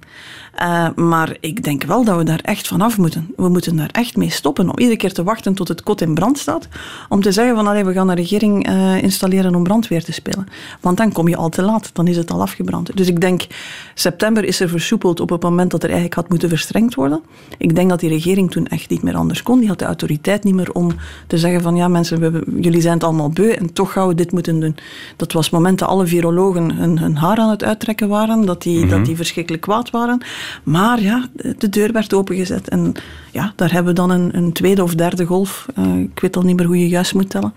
Eh, 0.56 0.88
maar 0.94 1.36
ik 1.40 1.64
denk 1.64 1.84
wel 1.84 2.04
dat 2.04 2.16
we 2.16 2.22
daar 2.22 2.40
echt 2.42 2.68
vanaf 2.68 2.98
moeten. 2.98 3.32
We 3.36 3.48
moeten 3.48 3.76
daar 3.76 3.88
echt 3.92 4.16
mee 4.16 4.30
stoppen. 4.30 4.68
Om 4.70 4.78
iedere 4.78 4.96
keer 4.96 5.12
te 5.12 5.22
wachten 5.22 5.54
tot 5.54 5.68
het 5.68 5.82
kot 5.82 6.00
in 6.00 6.14
brand 6.14 6.38
staat. 6.38 6.68
Om 7.08 7.22
te 7.22 7.32
zeggen 7.32 7.56
van 7.56 7.66
allee, 7.66 7.84
we 7.84 7.92
gaan 7.92 8.08
een 8.08 8.16
regering 8.16 8.66
eh, 8.66 9.02
installeren 9.02 9.54
om 9.54 9.62
brandweer 9.62 10.04
te 10.04 10.12
spelen. 10.12 10.46
Want 10.80 10.96
dan 10.96 11.12
kom 11.12 11.28
je 11.28 11.36
al 11.36 11.48
te 11.48 11.62
laat. 11.62 11.90
Dan 11.92 12.06
is 12.06 12.16
het 12.16 12.30
al 12.30 12.40
afgebrand. 12.40 12.96
Dus 12.96 13.08
ik 13.08 13.20
denk, 13.20 13.46
september 13.94 14.44
is 14.44 14.60
er 14.60 14.68
versoepeld 14.68 15.20
op 15.20 15.30
het 15.30 15.42
moment 15.42 15.70
dat 15.70 15.82
er 15.82 15.88
eigenlijk 15.88 16.14
had 16.14 16.28
moeten 16.28 16.48
verstrengd 16.48 16.94
worden. 16.94 17.22
Ik 17.58 17.74
denk 17.74 17.90
dat 17.90 18.00
die 18.00 18.08
regering 18.08 18.50
toen 18.50 18.66
echt 18.66 18.90
niet 18.90 19.02
meer 19.02 19.16
anders 19.16 19.42
kon. 19.42 19.58
Die 19.58 19.68
had 19.68 19.78
de 19.78 19.84
autoriteit 19.84 20.44
niet 20.44 20.54
meer 20.54 20.72
om 20.72 20.90
te 21.26 21.38
zeggen 21.38 21.62
van 21.62 21.76
ja 21.76 21.88
mensen, 21.88 22.20
we, 22.20 22.44
jullie 22.60 22.80
zijn 22.80 22.94
het 22.94 23.04
allemaal 23.04 23.30
beu 23.30 23.50
en 23.50 23.72
toch 23.72 23.92
gaan 23.92 24.08
we 24.08 24.14
dit 24.14 24.32
moeten 24.32 24.60
doen. 24.60 24.76
Dat 25.16 25.32
was 25.32 25.44
het 25.44 25.54
moment 25.54 25.78
dat 25.78 25.88
alle 25.88 26.06
virologen 26.06 26.76
hun, 26.76 26.98
hun 26.98 27.16
haar 27.16 27.38
aan 27.38 27.50
het 27.50 27.64
uittrekken 27.64 28.08
waren. 28.08 28.46
Dat 28.46 28.62
die, 28.62 28.86
dat 28.86 29.04
die 29.04 29.16
verschrikkelijk 29.16 29.62
kwaad 29.62 29.90
waren. 29.90 30.22
Maar 30.62 31.00
ja, 31.00 31.28
de- 31.32 31.54
de 31.58 31.68
deur 31.68 31.92
werd 31.92 32.14
opengezet. 32.14 32.68
En 32.68 32.92
ja, 33.30 33.52
daar 33.56 33.72
hebben 33.72 33.94
we 33.94 34.00
dan 34.00 34.10
een, 34.10 34.36
een 34.36 34.52
tweede 34.52 34.82
of 34.82 34.94
derde 34.94 35.24
golf, 35.24 35.66
eh, 35.74 35.96
ik 35.98 36.20
weet 36.20 36.36
al 36.36 36.42
niet 36.42 36.56
meer 36.56 36.66
hoe 36.66 36.78
je 36.78 36.88
juist 36.88 37.14
moet 37.14 37.30
tellen, 37.30 37.54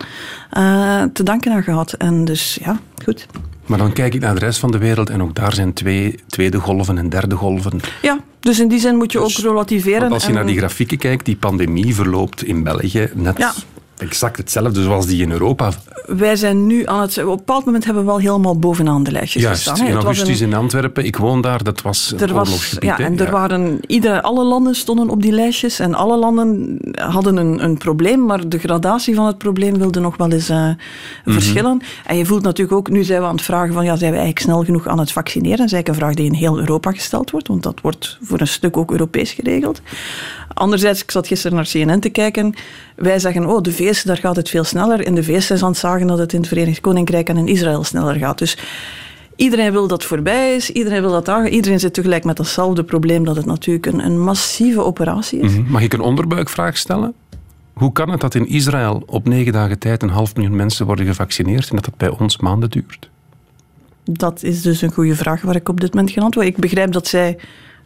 eh, 0.50 1.04
te 1.14 1.24
danken 1.24 1.52
aan 1.52 1.64
gehad. 1.64 1.94
En 1.94 2.26
dus 2.26 2.58
ja, 2.64 2.80
goed. 3.04 3.26
Maar 3.66 3.78
dan 3.78 3.94
kijk 3.94 4.14
ik 4.14 4.22
naar 4.22 4.34
de 4.34 4.40
rest 4.40 4.60
van 4.60 4.72
de 4.72 4.78
wereld 4.78 5.10
en 5.10 5.22
ook 5.22 5.36
daar 5.36 5.54
zijn 5.54 5.74
twee 5.74 6.20
tweede 6.28 6.60
golven 6.60 6.98
en 6.98 7.10
derde 7.10 7.36
golven. 7.36 7.80
Ja, 8.02 8.20
dus 8.40 8.60
in 8.60 8.68
die 8.68 8.80
zin 8.80 8.96
moet 8.96 9.12
je 9.12 9.20
Dus- 9.20 9.38
ook 9.38 9.44
relativeren. 9.52 10.00
Want 10.00 10.12
als 10.14 10.22
je 10.24 10.30
en- 10.30 10.36
naar 10.36 10.46
die 10.46 10.58
grafieken 10.58 10.98
kijkt, 10.98 11.26
die 11.26 11.36
pandemie 11.36 11.96
verloopt 11.96 12.44
in 12.44 12.64
België 12.64 13.10
net 13.14 13.38
Ja. 13.38 13.54
Exact 13.98 14.38
hetzelfde 14.38 14.84
zoals 14.84 15.06
die 15.06 15.22
in 15.22 15.32
Europa. 15.32 15.72
Wij 16.06 16.36
zijn 16.36 16.68
nu 16.68 16.86
aan 16.88 17.02
het... 17.02 17.18
Op 17.18 17.24
een 17.30 17.36
bepaald 17.36 17.66
moment 17.66 17.86
hebben 17.86 18.04
we 18.04 18.10
wel 18.10 18.20
helemaal 18.20 18.60
bovenaan 18.60 19.04
de 19.04 19.12
lijstjes 19.12 19.44
Juist, 19.44 19.68
gestaan. 19.70 19.88
in 19.88 19.94
augustus 19.96 20.40
een- 20.40 20.48
in 20.48 20.54
Antwerpen. 20.54 21.06
Ik 21.06 21.16
woon 21.18 21.42
daar, 21.42 21.64
dat 21.64 21.82
was 21.82 22.14
een 22.18 22.34
was, 22.34 22.76
ja, 22.80 23.00
en 23.00 23.20
er 23.20 23.32
waren, 23.32 23.80
iedere, 23.88 24.22
alle 24.22 24.44
landen 24.44 24.76
stonden 24.76 25.10
op 25.10 25.22
die 25.22 25.32
lijstjes 25.32 25.80
en 25.80 25.94
alle 25.94 26.18
landen 26.18 26.80
hadden 26.94 27.38
een, 27.38 27.64
een 27.64 27.78
probleem, 27.78 28.26
maar 28.26 28.50
de 28.50 28.58
gradatie 28.60 29.16
van 29.16 29.26
het 29.26 29.38
probleem 29.38 29.78
wilde 29.78 30.00
nog 30.00 30.18
wel 30.18 30.32
eens 30.32 30.50
eh, 30.50 30.58
Mhm. 30.58 30.76
verschillen. 31.24 31.82
En 32.06 32.18
je 32.18 32.26
voelt 32.26 32.44
natuurlijk 32.44 32.78
ook, 32.78 32.90
nu 32.90 33.04
zijn 33.04 33.22
we 33.22 33.28
aan 33.28 33.36
het 33.36 33.44
vragen 33.46 33.74
van, 33.74 33.84
ja, 33.86 33.96
zijn 33.96 34.12
we 34.12 34.18
eigenlijk 34.18 34.46
snel 34.46 34.64
genoeg 34.64 34.88
aan 34.88 35.00
het 35.00 35.12
vaccineren? 35.12 35.58
Dat 35.58 35.66
is 35.68 35.74
eigenlijk 35.74 35.88
een 36.02 36.06
vraag 36.06 36.16
die 36.16 36.26
in 36.26 36.34
heel 36.40 36.60
Europa 36.60 36.92
gesteld 36.92 37.32
wordt, 37.32 37.48
want 37.48 37.64
dat 37.64 37.82
wordt 37.82 38.18
voor 38.22 38.40
een 38.40 38.48
stuk 38.48 38.78
ook 38.78 38.92
Europees 38.92 39.32
geregeld. 39.32 39.82
Anderzijds, 40.58 41.04
ik 41.04 41.12
zat 41.12 41.28
gisteren 41.28 41.56
naar 41.58 41.68
CNN 41.72 42.00
te 42.00 42.10
kijken, 42.10 42.54
wij 42.96 43.20
zeggen, 43.20 43.46
oh, 43.46 43.62
de 43.62 43.72
VS, 43.72 44.04
daar 44.04 44.18
gaat 44.18 44.36
het 44.36 44.50
veel 44.50 44.64
sneller. 44.64 45.06
In 45.06 45.16
de 45.16 45.24
VS 45.24 45.64
aan 45.64 45.70
het 45.70 45.78
zagen 45.78 46.08
dat 46.08 46.18
het 46.18 46.34
in 46.34 46.40
het 46.40 46.48
Verenigd 46.48 46.82
Koninkrijk 46.82 47.30
en 47.30 47.38
in 47.38 47.48
Israël 47.48 47.84
sneller 47.84 48.16
gaat. 48.16 48.38
Dus 48.38 48.58
Iedereen 49.38 49.72
wil 49.72 49.88
dat 49.88 50.04
voorbij 50.04 50.56
is, 50.56 50.70
iedereen 50.70 51.02
wil 51.02 51.12
dat 51.12 51.30
aangaan. 51.30 51.52
Iedereen 51.52 51.80
zit 51.80 51.94
tegelijk 51.94 52.24
met 52.24 52.38
datzelfde 52.38 52.84
probleem 52.84 53.26
dat 53.26 53.36
het 53.36 53.46
natuurlijk 53.46 53.86
een, 53.86 54.06
een 54.06 54.20
massieve 54.20 54.82
operatie 54.82 55.40
is. 55.40 55.52
Mhm. 55.52 55.72
Mag 55.72 55.82
ik 55.82 55.94
een 55.94 56.00
onderbuikvraag 56.00 56.78
stellen? 56.78 57.14
Hoe 57.74 57.92
kan 57.92 58.10
het 58.10 58.22
dat 58.22 58.36
in 58.36 58.48
Israël 58.48 59.04
op 59.06 59.28
negen 59.28 59.54
dagen 59.54 59.80
tijd 59.80 60.04
een 60.04 60.10
half 60.10 60.36
miljoen 60.36 60.56
mensen 60.56 60.86
worden 60.86 61.06
gevaccineerd 61.06 61.70
en 61.70 61.76
dat 61.76 61.86
het 61.86 61.98
bij 61.98 62.10
ons 62.10 62.38
maanden 62.38 62.70
duurt? 62.70 63.10
Dat 64.04 64.44
is 64.44 64.62
dus 64.62 64.82
een 64.82 64.92
goede 64.92 65.16
vraag 65.16 65.42
waar 65.42 65.56
ik 65.56 65.70
op 65.70 65.80
dit 65.80 65.94
moment 65.94 66.14
geen 66.14 66.24
antwoord. 66.24 66.48
Ik 66.48 66.58
begrijp 66.58 66.92
dat 66.92 67.08
zij. 67.08 67.38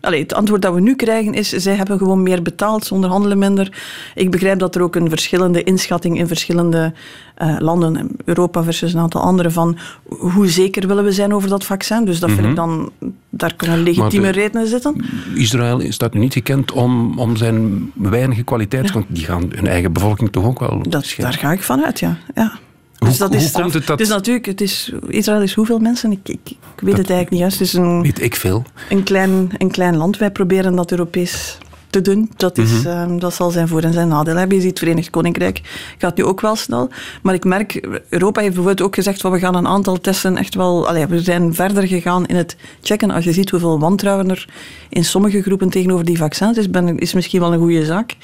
Allee, 0.02 0.22
het 0.22 0.34
antwoord 0.34 0.62
dat 0.62 0.74
we 0.74 0.80
nu 0.82 0.96
krijgen 0.96 1.34
is: 1.34 1.50
zij 1.50 1.76
hebben 1.76 1.98
gewoon 1.98 2.24
meer 2.24 2.42
betaald, 2.42 2.86
ze 2.86 2.94
onderhandelen 2.94 3.38
minder. 3.38 3.82
Ik 4.16 4.32
begrijp 4.32 4.60
dat 4.60 4.76
er 4.76 4.82
ook 4.82 4.96
een 4.96 5.10
verschillende 5.10 5.64
inschatting 5.64 6.18
in 6.18 6.28
verschillende 6.28 6.94
eh, 7.36 7.56
landen, 7.60 8.10
Europa 8.26 8.64
versus 8.64 8.94
een 8.94 9.00
aantal 9.00 9.22
andere, 9.22 9.52
van 9.52 9.78
hoe 10.08 10.48
zeker 10.48 10.88
willen 10.88 11.04
we 11.04 11.12
zijn 11.12 11.34
over 11.34 11.50
dat 11.50 11.66
vaccin. 11.66 12.06
Dus 12.06 12.20
dat 12.20 12.32
vind 12.32 12.48
ik 12.48 12.56
dan, 12.56 12.92
daar 13.30 13.56
kunnen 13.56 13.84
legitieme 13.84 14.26
Maar 14.26 14.34
de- 14.34 14.40
redenen 14.40 14.68
zitten. 14.68 15.06
Israël 15.36 15.92
staat 15.92 16.14
nu 16.14 16.20
niet 16.20 16.34
gekend 16.34 16.72
om, 16.72 17.20
om 17.20 17.36
zijn 17.36 17.92
weinige 17.94 18.44
kwaliteit, 18.44 18.92
want 18.92 19.06
die 19.08 19.26
gaan 19.26 19.52
hun 19.56 19.68
eigen 19.68 19.94
bevolking 19.94 20.32
toch 20.32 20.46
ook 20.46 20.60
wel 20.60 20.82
Dat, 20.90 21.14
daar 21.18 21.34
ga 21.34 21.52
ik 21.52 21.64
vanuit, 21.64 22.00
ja. 22.00 22.18
ja. 22.36 22.60
Hoe- 23.02 23.10
dus 23.10 23.18
dat 23.18 23.28
hoe 23.34 23.38
is 23.38 23.52
komt 23.52 23.74
het 23.74 23.88
dat- 23.88 23.98
Dus 23.98 24.08
natuurlijk, 24.08 24.46
het 24.46 24.62
is, 24.62 24.92
Israël 25.08 25.42
is 25.42 25.54
hoeveel 25.54 25.80
mensen? 25.80 26.12
Ik, 26.12 26.20
ik, 26.24 26.40
ik 26.50 26.58
weet 26.76 26.98
het 26.98 27.10
eigenlijk 27.10 27.30
niet 27.30 27.40
juist. 27.40 27.60
Het 27.60 27.68
is 27.68 27.74
een, 27.74 28.02
Weet 28.02 28.22
ik 28.22 28.36
veel. 28.36 28.64
een, 28.90 29.04
klein, 29.04 29.50
een 29.58 29.72
klein 29.72 29.98
land. 29.98 30.18
Wij 30.18 30.32
proberen 30.32 30.76
dat 30.76 30.92
Europees 30.92 31.58
te 31.92 32.02
doen. 32.02 32.32
Dat, 32.38 32.58
is, 32.58 32.72
Mhm. 32.72 32.88
ehm, 32.88 33.18
dat 33.20 33.34
zal 33.34 33.50
zijn 33.52 33.68
voor- 33.68 33.82
en 33.82 33.94
zijn 33.94 34.08
nadeel 34.08 34.36
hebben. 34.36 34.56
Je 34.56 34.62
ziet 34.62 34.70
het 34.70 34.80
Verenigd 34.80 35.10
Koninkrijk 35.10 35.62
gaat 35.98 36.18
nu 36.18 36.24
ook 36.24 36.42
wel 36.42 36.56
snel. 36.56 36.90
Maar 37.22 37.34
ik 37.34 37.44
merk, 37.46 37.88
Europa 38.10 38.42
heeft 38.42 38.54
bijvoorbeeld 38.54 38.88
ook 38.88 38.96
gezegd 38.96 39.22
van 39.22 39.32
we 39.32 39.40
gaan 39.40 39.56
een 39.56 39.68
aantal 39.68 40.00
testen 40.00 40.38
echt 40.38 40.56
wel... 40.56 40.88
Allee, 40.88 41.06
we 41.06 41.22
zijn 41.22 41.54
verder 41.54 41.88
gegaan 41.88 42.26
in 42.26 42.36
het 42.36 42.56
checken. 42.82 43.12
Als 43.12 43.24
je 43.24 43.34
ziet 43.34 43.50
hoeveel 43.50 43.80
wantrouwen 43.80 44.30
er 44.30 44.46
in 44.90 45.06
sommige 45.06 45.42
groepen 45.42 45.70
tegenover 45.70 46.06
die 46.06 46.18
vaccins 46.18 46.58
is, 46.58 46.70
ben, 46.70 46.98
is 47.00 47.14
misschien 47.14 47.40
wel 47.40 47.54
een 47.54 47.60
goede 47.60 47.86
zaak. 47.86 48.16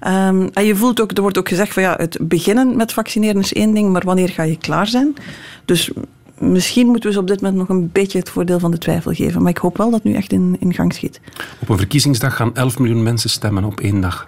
Ehm, 0.00 0.48
en 0.52 0.64
je 0.64 0.76
voelt 0.76 1.00
ook, 1.00 1.10
er 1.12 1.22
wordt 1.22 1.38
ook 1.38 1.48
gezegd 1.48 1.72
van 1.72 1.82
ja, 1.82 1.94
het 1.96 2.18
beginnen 2.20 2.76
met 2.76 2.92
vaccineren 2.92 3.40
is 3.40 3.52
één 3.52 3.74
ding, 3.74 3.92
maar 3.92 4.02
wanneer 4.04 4.28
ga 4.28 4.42
je 4.42 4.56
klaar 4.58 4.86
zijn? 4.86 5.14
Dus 5.64 5.90
misschien 6.40 6.86
moeten 6.86 7.08
we 7.08 7.14
ze 7.14 7.20
op 7.20 7.26
dit 7.26 7.40
moment 7.40 7.58
nog 7.58 7.68
een 7.68 7.90
beetje 7.92 8.18
het 8.18 8.30
voordeel 8.30 8.58
van 8.58 8.70
de 8.70 8.78
twijfel 8.78 9.12
geven. 9.12 9.42
Maar 9.42 9.50
ik 9.50 9.58
hoop 9.58 9.76
wel 9.76 9.90
dat 9.90 10.02
het 10.02 10.12
nu 10.12 10.16
echt 10.18 10.32
in, 10.32 10.56
in 10.60 10.74
gang 10.74 10.92
schiet. 10.94 11.20
Op 11.60 11.68
een 11.68 11.76
verkiezingsdag 11.76 12.36
gaan 12.36 12.54
11 12.54 12.78
miljoen 12.78 13.02
mensen 13.02 13.30
stemmen 13.30 13.64
op 13.64 13.80
één 13.80 14.00
dag. 14.00 14.26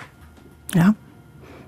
Ja. 0.66 0.94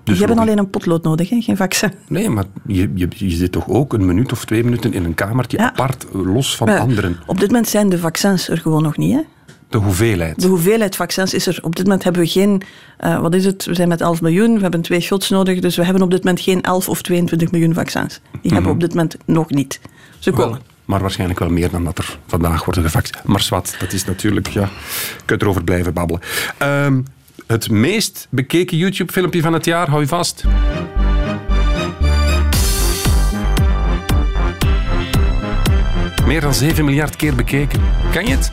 Dus 0.03 0.13
je 0.13 0.19
hebt 0.25 0.35
logisch. 0.35 0.49
alleen 0.51 0.63
een 0.63 0.69
potlood 0.69 1.03
nodig, 1.03 1.29
hè? 1.29 1.41
geen 1.41 1.57
vaccin. 1.57 1.91
Nee, 2.07 2.29
maar 2.29 2.45
je, 2.67 2.91
je, 2.95 3.07
je 3.15 3.29
zit 3.29 3.51
toch 3.51 3.67
ook 3.69 3.93
een 3.93 4.05
minuut 4.05 4.31
of 4.31 4.45
twee 4.45 4.63
minuten 4.63 4.93
in 4.93 5.03
een 5.05 5.13
kamertje 5.13 5.57
Ja. 5.57 5.65
apart, 5.67 6.05
los 6.11 6.55
van 6.55 6.67
Maar 6.67 6.79
anderen. 6.79 7.17
Op 7.25 7.39
dit 7.39 7.47
moment 7.47 7.67
zijn 7.67 7.89
de 7.89 7.97
vaccins 7.99 8.49
er 8.49 8.57
gewoon 8.57 8.83
nog 8.83 8.97
niet. 8.97 9.13
Hè? 9.13 9.21
De 9.69 9.77
hoeveelheid. 9.77 10.41
De 10.41 10.47
hoeveelheid 10.47 10.95
vaccins 10.95 11.33
is 11.33 11.47
er. 11.47 11.59
Op 11.61 11.75
dit 11.75 11.85
moment 11.85 12.03
hebben 12.03 12.21
we 12.21 12.27
geen, 12.27 12.61
eh, 12.97 13.19
wat 13.19 13.33
is 13.35 13.45
het? 13.45 13.65
We 13.65 13.73
zijn 13.73 13.87
met 13.87 14.01
11 14.01 14.21
miljoen, 14.21 14.55
we 14.55 14.61
hebben 14.61 14.81
twee 14.81 14.99
shots 14.99 15.29
nodig. 15.29 15.59
Dus 15.59 15.75
we 15.75 15.83
hebben 15.85 16.01
op 16.03 16.11
dit 16.11 16.23
moment 16.23 16.41
geen 16.43 16.61
11 16.61 16.89
of 16.89 17.01
22 17.01 17.51
miljoen 17.51 17.73
vaccins. 17.73 18.19
Die 18.41 18.51
hebben 18.51 18.69
we 18.69 18.75
op 18.75 18.81
dit 18.81 18.89
moment 18.93 19.17
nog 19.25 19.49
niet. 19.49 19.79
Ze 20.25 20.31
komen. 20.31 20.49
Wel, 20.49 20.61
maar 20.85 20.99
waarschijnlijk 20.99 21.39
wel 21.39 21.49
meer 21.49 21.69
dan 21.69 21.83
dat 21.83 21.97
er 21.97 22.19
vandaag 22.27 22.65
worden 22.65 22.83
gevaccineerd. 22.83 23.27
Maar 23.27 23.41
zwart, 23.41 23.75
dat 23.79 23.93
is 23.93 24.05
natuurlijk, 24.05 24.47
ja, 24.47 24.61
je 24.61 25.23
kunt 25.25 25.41
erover 25.41 25.63
blijven 25.63 25.93
babbelen. 25.93 26.21
Ehm, 26.57 27.01
het 27.47 27.69
meest 27.69 28.27
bekeken 28.29 28.77
YouTube-filmpje 28.77 29.41
van 29.41 29.53
het 29.53 29.65
jaar, 29.65 29.89
hou 29.89 30.01
je 30.01 30.07
vast. 30.07 30.43
Meer 36.25 36.41
dan 36.41 36.53
7 36.53 36.85
miljard 36.85 37.15
keer 37.15 37.35
bekeken. 37.35 37.81
Kan 38.11 38.25
je 38.25 38.31
het? 38.31 38.51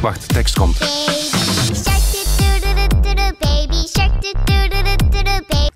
Wacht, 0.00 0.28
de 0.28 0.34
tekst 0.34 0.54
komt. 0.54 0.78
Baby 3.38 3.86
shark. 3.86 4.12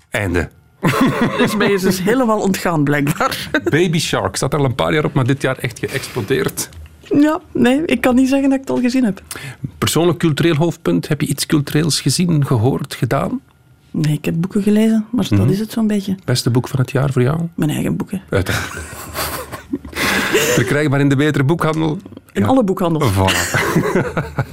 Einde. 0.09 0.49
Dus 1.37 1.55
mij 1.55 1.71
is 1.71 1.81
dus 1.81 2.01
helemaal 2.01 2.39
ontgaan, 2.41 2.83
blijkbaar. 2.83 3.49
Baby 3.63 3.99
Shark 3.99 4.35
staat 4.35 4.53
er 4.53 4.59
al 4.59 4.65
een 4.65 4.75
paar 4.75 4.93
jaar 4.93 5.05
op, 5.05 5.13
maar 5.13 5.25
dit 5.25 5.41
jaar 5.41 5.57
echt 5.57 5.79
geëxplodeerd. 5.79 6.69
Ja, 6.99 7.41
nee, 7.51 7.85
ik 7.85 8.01
kan 8.01 8.15
niet 8.15 8.29
zeggen 8.29 8.49
dat 8.49 8.59
ik 8.59 8.67
het 8.67 8.75
al 8.75 8.81
gezien 8.81 9.03
heb. 9.03 9.21
Persoonlijk 9.77 10.19
cultureel 10.19 10.55
hoofdpunt. 10.55 11.07
Heb 11.07 11.21
je 11.21 11.27
iets 11.27 11.45
cultureels 11.45 12.01
gezien, 12.01 12.45
gehoord, 12.45 12.95
gedaan? 12.95 13.41
Nee, 13.91 14.13
ik 14.13 14.25
heb 14.25 14.35
boeken 14.37 14.63
gelezen, 14.63 15.05
maar 15.11 15.27
dat 15.29 15.49
is 15.49 15.59
het 15.59 15.71
zo'n 15.71 15.87
beetje. 15.87 16.15
Beste 16.25 16.49
boek 16.49 16.67
van 16.67 16.79
het 16.79 16.91
jaar 16.91 17.11
voor 17.11 17.21
jou? 17.21 17.39
Mijn 17.55 17.69
eigen 17.69 17.95
boeken. 17.95 18.21
Uiteraard. 18.29 18.73
Verkrijgbaar 20.59 20.99
in 20.99 21.09
de 21.09 21.15
betere 21.15 21.43
boekhandel. 21.43 21.99
In 22.33 22.45
alle 22.45 22.63
boekhandels. 22.63 23.11
Voilà. 23.11 23.59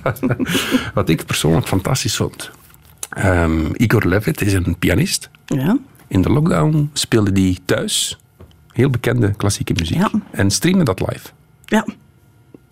Wat 0.95 1.09
ik 1.09 1.27
persoonlijk 1.27 1.67
fantastisch 1.67 2.17
vond. 2.17 2.51
Ehm, 3.09 3.67
Igor 3.73 4.07
Levit 4.09 4.41
is 4.41 4.53
een 4.53 4.77
pianist. 4.79 5.31
Ja. 5.47 5.79
In 6.09 6.23
de 6.23 6.31
lockdown 6.31 6.90
speelde 6.92 7.40
hij 7.40 7.59
thuis 7.64 8.19
heel 8.73 8.90
bekende 8.90 9.35
klassieke 9.37 9.73
muziek. 9.73 9.97
Ja. 9.97 10.11
En 10.31 10.51
streamde 10.51 10.85
dat 10.85 11.01
live. 11.01 11.29
Ja. 11.64 11.87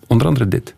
Onder 0.07 0.27
andere 0.27 0.47
dit. 0.47 0.75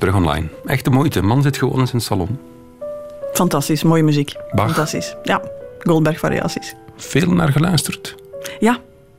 Terug 0.00 0.14
online. 0.14 0.46
Echt 0.64 0.84
de 0.84 0.90
moeite. 0.90 1.22
Man 1.22 1.42
zit 1.42 1.56
gewoon 1.56 1.80
in 1.80 1.86
zijn 1.86 2.02
salon. 2.02 2.38
Fantastisch, 3.32 3.82
mooie 3.82 4.02
muziek. 4.02 4.34
Bach. 4.52 4.66
Fantastisch. 4.66 5.16
Ja, 5.22 5.42
Goldberg 5.78 6.18
variaties. 6.18 6.74
Veel 6.96 7.32
naar 7.32 7.52
geluisterd. 7.52 8.14
Ja, 8.60 8.78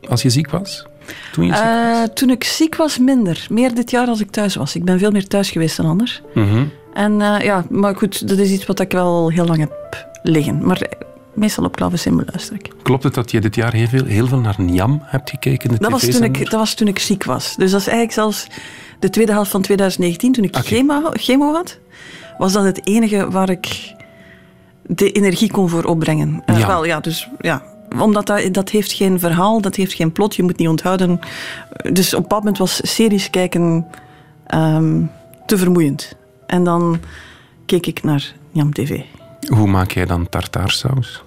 Als 0.10 0.22
je 0.22 0.30
ziek 0.30 0.50
was. 0.50 0.86
Toen 1.32 1.46
je 1.46 1.56
ziek 1.56 1.64
eh, 1.64 2.04
toen 2.14 2.30
ik 2.30 2.44
ziek 2.44 2.76
was, 2.76 2.98
minder. 2.98 3.46
Meer 3.50 3.74
dit 3.74 3.92
jaar 3.92 4.08
als 4.08 4.20
ik 4.20 4.32
thuis 4.32 4.56
was. 4.56 4.76
Ik 4.76 4.84
ben 4.84 5.00
veel 5.00 5.12
meer 5.12 5.28
thuis 5.28 5.50
geweest 5.52 5.78
dan 5.78 5.86
anders. 5.86 6.22
Mhm. 6.34 6.64
En 6.94 7.22
eh, 7.22 7.40
ja, 7.40 7.66
maar 7.70 7.96
goed, 7.96 8.28
dat 8.28 8.38
is 8.38 8.50
iets 8.52 8.66
wat 8.66 8.80
ik 8.80 8.92
wel 8.92 9.30
heel 9.30 9.46
lang 9.46 9.60
heb 9.60 10.08
liggen. 10.24 10.66
Maar 10.66 10.90
meestal 11.34 11.64
op 11.64 11.76
klavecimbal 11.76 12.26
luister 12.28 12.56
ik. 12.56 12.74
Klopt 12.82 13.04
het 13.04 13.14
dat 13.14 13.32
je 13.32 13.42
dit 13.42 13.56
jaar 13.56 13.74
heel 13.74 13.88
veel, 13.88 14.06
heel 14.06 14.28
veel 14.28 14.40
naar 14.40 14.56
Njam 14.58 15.02
hebt 15.04 15.30
gekeken? 15.30 15.70
De 15.70 15.78
Dat 15.80 15.92
was, 15.92 16.06
toen 16.06 16.24
ik, 16.24 16.40
dat 16.40 16.60
was 16.60 16.74
toen 16.74 16.88
ik 16.88 17.00
ziek 17.00 17.24
was. 17.24 17.56
Dus 17.56 17.72
dat 17.72 17.80
is 17.80 17.88
eigenlijk 17.88 18.16
zelfs 18.16 18.48
de 19.00 19.10
tweede 19.10 19.32
helft 19.32 19.52
van 19.52 19.62
2019, 19.62 20.32
toen 20.32 20.44
ik 20.44 20.56
Oké. 20.56 20.66
chemo, 20.66 21.02
chemo 21.12 21.54
had. 21.54 21.80
Was 22.38 22.54
dat 22.54 22.64
het 22.64 22.88
enige 22.88 23.32
waar 23.32 23.50
ik 23.50 23.94
de 24.82 25.12
energie 25.12 25.52
kon 25.52 25.70
voor 25.70 25.84
opbrengen. 25.84 26.42
Eh. 26.46 26.68
Wel, 26.68 26.86
ja, 26.86 27.00
dus 27.00 27.30
ja. 27.40 27.64
Omdat 28.00 28.26
dat, 28.26 28.54
dat 28.54 28.70
heeft 28.70 28.92
geen 28.92 29.20
verhaal, 29.20 29.62
dat 29.62 29.76
heeft 29.76 29.94
geen 29.94 30.12
plot, 30.12 30.36
je 30.36 30.44
moet 30.44 30.58
niet 30.58 30.68
onthouden. 30.68 31.20
Dus 31.92 32.08
op 32.08 32.16
een 32.16 32.22
bepaald 32.22 32.44
moment 32.44 32.58
was 32.58 32.80
series 32.84 33.30
kijken 33.30 33.88
ehm, 34.48 35.02
te 35.46 35.58
vermoeiend. 35.58 36.16
En 36.48 36.64
dan 36.64 37.00
keek 37.66 37.86
ik 37.86 38.04
naar 38.04 38.34
Jam 38.52 38.74
TV. 38.74 39.02
Hoe 39.48 39.68
maak 39.68 39.92
jij 39.92 40.06
dan 40.06 40.30
tartaarsaus? 40.30 41.24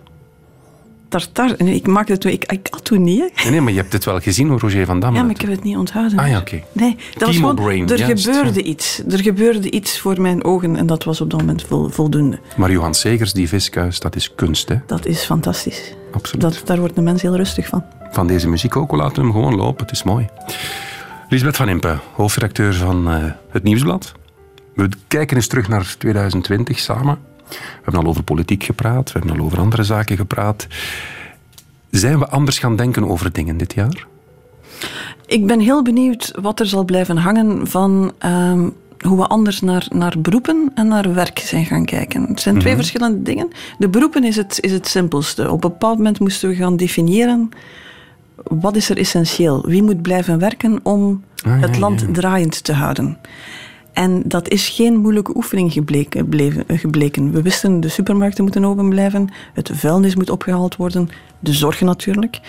Tartar, 1.08 1.54
nee, 1.58 1.74
ik 1.74 2.08
het 2.08 2.20
toen, 2.20 2.32
ik, 2.32 2.44
ik 2.52 2.68
at 2.70 2.84
toen 2.84 3.02
niet. 3.02 3.18
Nee, 3.42 3.50
nee, 3.50 3.60
maar 3.60 3.72
je 3.72 3.78
hebt 3.78 3.92
het 3.92 4.04
wel 4.04 4.20
gezien 4.20 4.48
hoe 4.48 4.58
Roger 4.58 4.86
van 4.86 5.00
Damme 5.00 5.16
Ja, 5.18 5.24
maar 5.24 5.32
dat 5.34 5.42
ik 5.42 5.48
heb 5.48 5.56
het 5.56 5.64
niet 5.64 5.76
onthouden. 5.76 6.18
Ah 6.18 6.28
ja, 6.28 6.38
oké. 6.38 6.62
Nee, 6.72 6.96
dat 7.12 7.26
was 7.26 7.34
Chemo 7.34 7.48
gewoon, 7.48 7.64
brain, 7.64 7.88
er 7.88 7.98
juist, 7.98 8.24
gebeurde 8.24 8.60
ja. 8.60 8.66
iets. 8.66 9.02
Er 9.10 9.22
gebeurde 9.22 9.70
iets 9.70 9.98
voor 9.98 10.20
mijn 10.20 10.44
ogen 10.44 10.76
en 10.76 10.86
dat 10.86 11.04
was 11.04 11.20
op 11.20 11.30
dat 11.30 11.40
moment 11.40 11.62
vol- 11.62 11.88
voldoende. 11.88 12.38
Maar 12.56 12.70
Johan 12.70 12.94
Segers, 12.94 13.32
die 13.32 13.48
viskuis, 13.48 14.00
dat 14.00 14.16
is 14.16 14.34
kunst, 14.34 14.68
hè? 14.68 14.76
Dat 14.86 15.06
is 15.06 15.24
fantastisch. 15.24 15.94
Absoluut. 16.12 16.40
Dat, 16.42 16.62
daar 16.64 16.78
wordt 16.78 16.96
een 16.96 17.04
mens 17.04 17.22
heel 17.22 17.36
rustig 17.36 17.66
van. 17.66 17.84
Van 18.10 18.26
deze 18.26 18.48
muziek 18.48 18.76
ook, 18.76 18.90
we 18.90 18.96
laten 18.96 19.22
hem 19.22 19.32
gewoon 19.32 19.54
lopen. 19.54 19.82
Het 19.84 19.94
is 19.94 20.02
mooi. 20.02 20.28
Lisbeth 21.28 21.56
van 21.56 21.68
Impe, 21.68 21.98
hoofdredacteur 22.14 22.74
van 22.74 23.10
eh, 23.10 23.24
Het 23.50 23.62
Nieuwsblad. 23.62 24.12
We 24.74 24.88
kijken 25.08 25.36
eens 25.36 25.46
terug 25.46 25.68
naar 25.68 25.94
2020 25.98 26.78
samen. 26.78 27.18
We 27.58 27.80
hebben 27.82 28.02
al 28.02 28.08
over 28.08 28.22
politiek 28.22 28.64
gepraat, 28.64 29.12
we 29.12 29.18
hebben 29.18 29.38
al 29.38 29.44
over 29.44 29.58
andere 29.58 29.82
zaken 29.82 30.16
gepraat. 30.16 30.66
Zijn 31.90 32.18
we 32.18 32.28
anders 32.28 32.58
gaan 32.58 32.76
denken 32.76 33.08
over 33.08 33.32
dingen 33.32 33.56
dit 33.56 33.74
jaar? 33.74 34.06
Ik 35.26 35.46
ben 35.46 35.60
heel 35.60 35.82
benieuwd 35.82 36.32
wat 36.40 36.60
er 36.60 36.66
zal 36.66 36.84
blijven 36.84 37.16
hangen 37.16 37.66
van 37.66 38.12
ehm, 38.18 38.68
hoe 38.98 39.18
we 39.18 39.26
anders 39.26 39.60
naar, 39.60 39.86
naar 39.92 40.14
beroepen 40.18 40.70
en 40.74 40.88
naar 40.88 41.14
werk 41.14 41.38
zijn 41.38 41.64
gaan 41.66 41.84
kijken. 41.84 42.22
Het 42.22 42.40
zijn 42.40 42.58
twee 42.58 42.76
verschillende 42.76 43.22
dingen. 43.22 43.48
De 43.78 43.88
beroepen 43.88 44.24
is 44.24 44.36
het, 44.36 44.58
is 44.60 44.72
het 44.72 44.88
simpelste. 44.88 45.50
Op 45.50 45.64
een 45.64 45.70
bepaald 45.70 45.96
moment 45.96 46.20
moesten 46.20 46.48
we 46.48 46.54
gaan 46.54 46.76
definiëren 46.76 47.48
wat 48.42 48.76
is 48.76 48.90
er 48.90 48.96
essentieel. 48.98 49.64
Wie 49.66 49.82
moet 49.82 50.02
blijven 50.02 50.38
werken 50.38 50.80
om 50.82 51.22
Ah, 51.44 51.60
ja, 51.60 51.66
het 51.66 51.78
land 51.78 52.00
ja. 52.00 52.06
draaiend 52.12 52.64
te 52.64 52.72
houden. 52.72 53.18
En 53.94 54.22
dat 54.26 54.48
is 54.48 54.68
geen 54.68 54.96
moeilijke 54.96 55.36
oefening 55.36 55.72
gebleken, 55.72 56.28
bleven- 56.28 56.64
gebleken. 56.68 57.32
We 57.32 57.42
wisten, 57.42 57.80
de 57.80 57.88
supermarkten 57.88 58.44
moeten 58.44 58.64
open 58.64 58.88
blijven, 58.88 59.28
het 59.52 59.70
vuilnis 59.72 60.14
moet 60.14 60.30
opgehaald 60.30 60.76
worden, 60.76 61.08
de 61.38 61.52
zorgen 61.52 61.86
natuurlijk. 61.86 62.40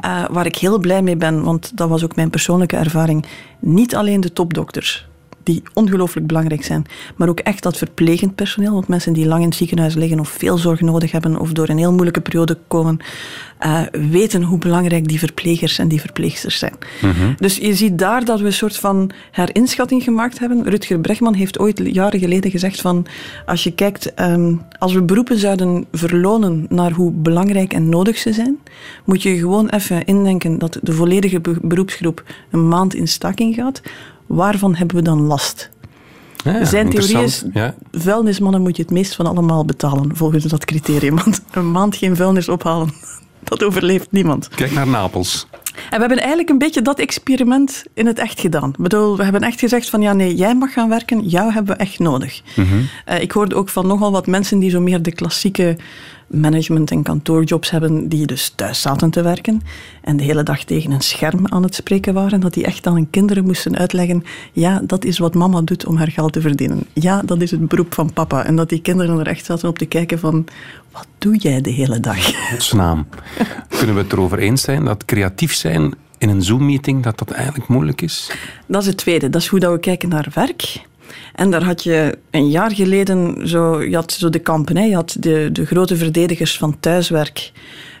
Eh, 0.00 0.24
waar 0.30 0.46
ik 0.46 0.56
heel 0.56 0.78
blij 0.78 1.02
mee 1.02 1.16
ben, 1.16 1.42
want 1.42 1.76
dat 1.76 1.88
was 1.88 2.04
ook 2.04 2.16
mijn 2.16 2.30
persoonlijke 2.30 2.76
ervaring. 2.76 3.26
Niet 3.58 3.94
alleen 3.96 4.20
de 4.20 4.32
topdokters, 4.32 5.06
die 5.44 5.62
ongelooflijk 5.74 6.26
belangrijk 6.26 6.64
zijn, 6.64 6.84
maar 7.16 7.28
ook 7.28 7.40
echt 7.40 7.62
dat 7.62 7.76
verplegend 7.76 8.34
personeel, 8.34 8.72
want 8.72 8.88
mensen 8.88 9.12
die 9.12 9.26
lang 9.26 9.40
in 9.42 9.48
het 9.48 9.56
ziekenhuis 9.56 9.94
liggen 9.94 10.20
of 10.20 10.28
veel 10.28 10.58
zorg 10.58 10.80
nodig 10.80 11.12
hebben 11.12 11.38
of 11.40 11.52
door 11.52 11.68
een 11.68 11.78
heel 11.78 11.92
moeilijke 11.92 12.20
periode 12.20 12.58
komen, 12.68 12.98
eh, 13.58 13.80
weten 14.10 14.42
hoe 14.42 14.58
belangrijk 14.58 15.08
die 15.08 15.18
verplegers 15.18 15.78
en 15.78 15.88
die 15.88 16.00
verpleegsters 16.00 16.58
zijn. 16.58 16.74
Dus 17.36 17.56
je 17.56 17.74
ziet 17.74 17.98
daar 17.98 18.24
dat 18.24 18.40
we 18.40 18.46
een 18.46 18.52
soort 18.52 18.76
van 18.76 19.10
herinschatting 19.30 20.02
gemaakt 20.02 20.38
hebben. 20.38 20.62
Rutger 20.68 20.98
Bregman 21.00 21.34
heeft 21.34 21.58
ooit 21.58 21.80
jaren 21.84 22.20
geleden 22.20 22.50
gezegd 22.50 22.80
van 22.80 23.06
als 23.46 23.64
je 23.64 23.72
kijkt, 23.74 24.14
ehm, 24.14 24.54
als 24.78 24.92
we 24.92 25.02
beroepen 25.02 25.38
zouden 25.38 25.84
verlonen 25.92 26.66
naar 26.68 26.92
hoe 26.92 27.12
belangrijk 27.12 27.72
en 27.72 27.88
nodig 27.88 28.18
ze 28.18 28.32
zijn, 28.32 28.58
moet 29.04 29.22
je 29.22 29.38
gewoon 29.38 29.68
even 29.68 30.04
indenken 30.04 30.58
dat 30.58 30.78
de 30.82 30.92
volledige 30.92 31.40
be- 31.40 31.58
beroepsgroep 31.62 32.24
een 32.50 32.68
maand 32.68 32.94
in 32.94 33.08
staking 33.08 33.54
gaat. 33.54 33.82
Waarvan 34.26 34.74
hebben 34.74 34.96
we 34.96 35.02
dan 35.02 35.20
last? 35.20 35.70
Ja, 36.44 36.64
Zijn 36.64 36.90
theorie 36.90 37.18
is. 37.18 37.44
Ja. 37.52 37.74
vuilnismannen 37.92 38.62
moet 38.62 38.76
je 38.76 38.82
het 38.82 38.90
meest 38.90 39.14
van 39.14 39.26
allemaal 39.26 39.64
betalen, 39.64 40.16
volgens 40.16 40.44
dat 40.44 40.64
criterium. 40.64 41.14
Want 41.24 41.40
een 41.50 41.70
maand 41.70 41.96
geen 41.96 42.16
vuilnis 42.16 42.48
ophalen, 42.48 42.92
dat 43.44 43.62
overleeft 43.64 44.12
niemand. 44.12 44.48
Kijk 44.48 44.72
naar 44.72 44.86
Napels. 44.86 45.46
En 45.74 45.90
we 45.90 45.98
hebben 45.98 46.18
eigenlijk 46.18 46.48
een 46.48 46.58
beetje 46.58 46.82
dat 46.82 46.98
experiment 46.98 47.84
in 47.94 48.06
het 48.06 48.18
echt 48.18 48.40
gedaan. 48.40 48.68
Ik 48.68 48.76
bedoel, 48.76 49.16
we 49.16 49.22
hebben 49.22 49.42
echt 49.42 49.60
gezegd 49.60 49.90
van 49.90 50.00
ja, 50.00 50.12
nee, 50.12 50.34
jij 50.34 50.54
mag 50.54 50.72
gaan 50.72 50.88
werken, 50.88 51.28
jou 51.28 51.52
hebben 51.52 51.76
we 51.76 51.82
echt 51.82 51.98
nodig. 51.98 52.42
Eh, 53.04 53.20
ik 53.20 53.32
hoorde 53.32 53.54
ook 53.54 53.68
van 53.68 53.86
nogal 53.86 54.12
wat 54.12 54.26
mensen 54.26 54.58
die 54.58 54.70
zo 54.70 54.80
meer 54.80 55.02
de 55.02 55.12
klassieke 55.12 55.76
management- 56.26 56.90
en 56.90 57.02
kantoorjobs 57.02 57.70
hebben, 57.70 58.08
die 58.08 58.26
dus 58.26 58.52
thuis 58.54 58.80
zaten 58.80 59.10
te 59.10 59.22
werken 59.22 59.62
en 60.02 60.16
de 60.16 60.22
hele 60.22 60.42
dag 60.42 60.64
tegen 60.64 60.90
een 60.90 61.00
scherm 61.00 61.46
aan 61.48 61.62
het 61.62 61.74
spreken 61.74 62.14
waren, 62.14 62.40
dat 62.40 62.54
die 62.54 62.64
echt 62.64 62.86
aan 62.86 62.94
hun 62.94 63.10
kinderen 63.10 63.44
moesten 63.44 63.76
uitleggen, 63.76 64.24
ja, 64.52 64.82
dat 64.86 65.04
is 65.04 65.18
wat 65.18 65.34
mama 65.34 65.60
doet 65.60 65.86
om 65.86 65.96
haar 65.96 66.10
geld 66.10 66.32
te 66.32 66.40
verdienen. 66.40 66.86
Ja, 66.92 67.22
dat 67.24 67.42
is 67.42 67.50
het 67.50 67.68
beroep 67.68 67.94
van 67.94 68.12
papa. 68.12 68.44
En 68.44 68.56
dat 68.56 68.68
die 68.68 68.80
kinderen 68.80 69.18
er 69.18 69.26
echt 69.26 69.44
zaten 69.44 69.68
op 69.68 69.78
te 69.78 69.86
kijken 69.86 70.18
van, 70.18 70.44
wat 70.94 71.06
doe 71.18 71.36
jij 71.36 71.60
de 71.60 71.70
hele 71.70 72.00
dag? 72.00 72.48
Godsnaam. 72.50 73.06
Kunnen 73.68 73.94
we 73.94 74.02
het 74.02 74.12
erover 74.12 74.38
eens 74.38 74.62
zijn 74.62 74.84
dat 74.84 75.04
creatief 75.04 75.54
zijn 75.54 75.94
in 76.18 76.28
een 76.28 76.42
Zoom-meeting, 76.42 77.02
dat 77.02 77.18
dat 77.18 77.30
eigenlijk 77.30 77.68
moeilijk 77.68 78.02
is? 78.02 78.30
Dat 78.66 78.80
is 78.80 78.86
het 78.86 78.96
tweede. 78.96 79.30
Dat 79.30 79.40
is 79.40 79.46
hoe 79.46 79.60
dat 79.60 79.72
we 79.72 79.78
kijken 79.78 80.08
naar 80.08 80.28
werk. 80.34 80.82
En 81.34 81.50
daar 81.50 81.62
had 81.62 81.82
je 81.82 82.18
een 82.30 82.50
jaar 82.50 82.74
geleden 82.74 83.48
zo, 83.48 83.82
je 83.82 83.94
had 83.94 84.12
zo 84.12 84.30
de 84.30 84.38
kampen. 84.38 84.76
Hè. 84.76 84.84
Je 84.84 84.94
had 84.94 85.16
de, 85.20 85.48
de 85.52 85.66
grote 85.66 85.96
verdedigers 85.96 86.58
van 86.58 86.80
thuiswerk. 86.80 87.52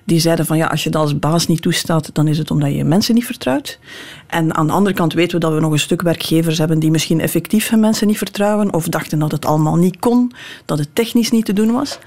Die 0.06 0.20
zeiden 0.20 0.46
van 0.46 0.56
ja, 0.56 0.66
als 0.66 0.84
je 0.84 0.90
dat 0.90 1.02
als 1.02 1.18
baas 1.18 1.46
niet 1.46 1.62
toestaat, 1.62 2.10
dan 2.12 2.28
is 2.28 2.38
het 2.38 2.50
omdat 2.50 2.74
je 2.74 2.84
mensen 2.84 3.14
niet 3.14 3.26
vertrouwt. 3.26 3.78
En 4.26 4.54
aan 4.54 4.66
de 4.66 4.72
andere 4.72 4.94
kant 4.94 5.12
weten 5.12 5.34
we 5.34 5.44
dat 5.44 5.54
we 5.54 5.60
nog 5.60 5.72
een 5.72 5.78
stuk 5.78 6.02
werkgevers 6.02 6.58
hebben 6.58 6.78
die 6.78 6.90
misschien 6.90 7.20
effectief 7.20 7.68
hun 7.68 7.80
mensen 7.80 8.06
niet 8.06 8.18
vertrouwen. 8.18 8.72
Of 8.72 8.88
dachten 8.88 9.18
dat 9.18 9.32
het 9.32 9.44
allemaal 9.44 9.76
niet 9.76 9.98
kon, 9.98 10.32
dat 10.64 10.78
het 10.78 10.88
technisch 10.92 11.30
niet 11.30 11.44
te 11.44 11.52
doen 11.52 11.72
was. 11.72 11.98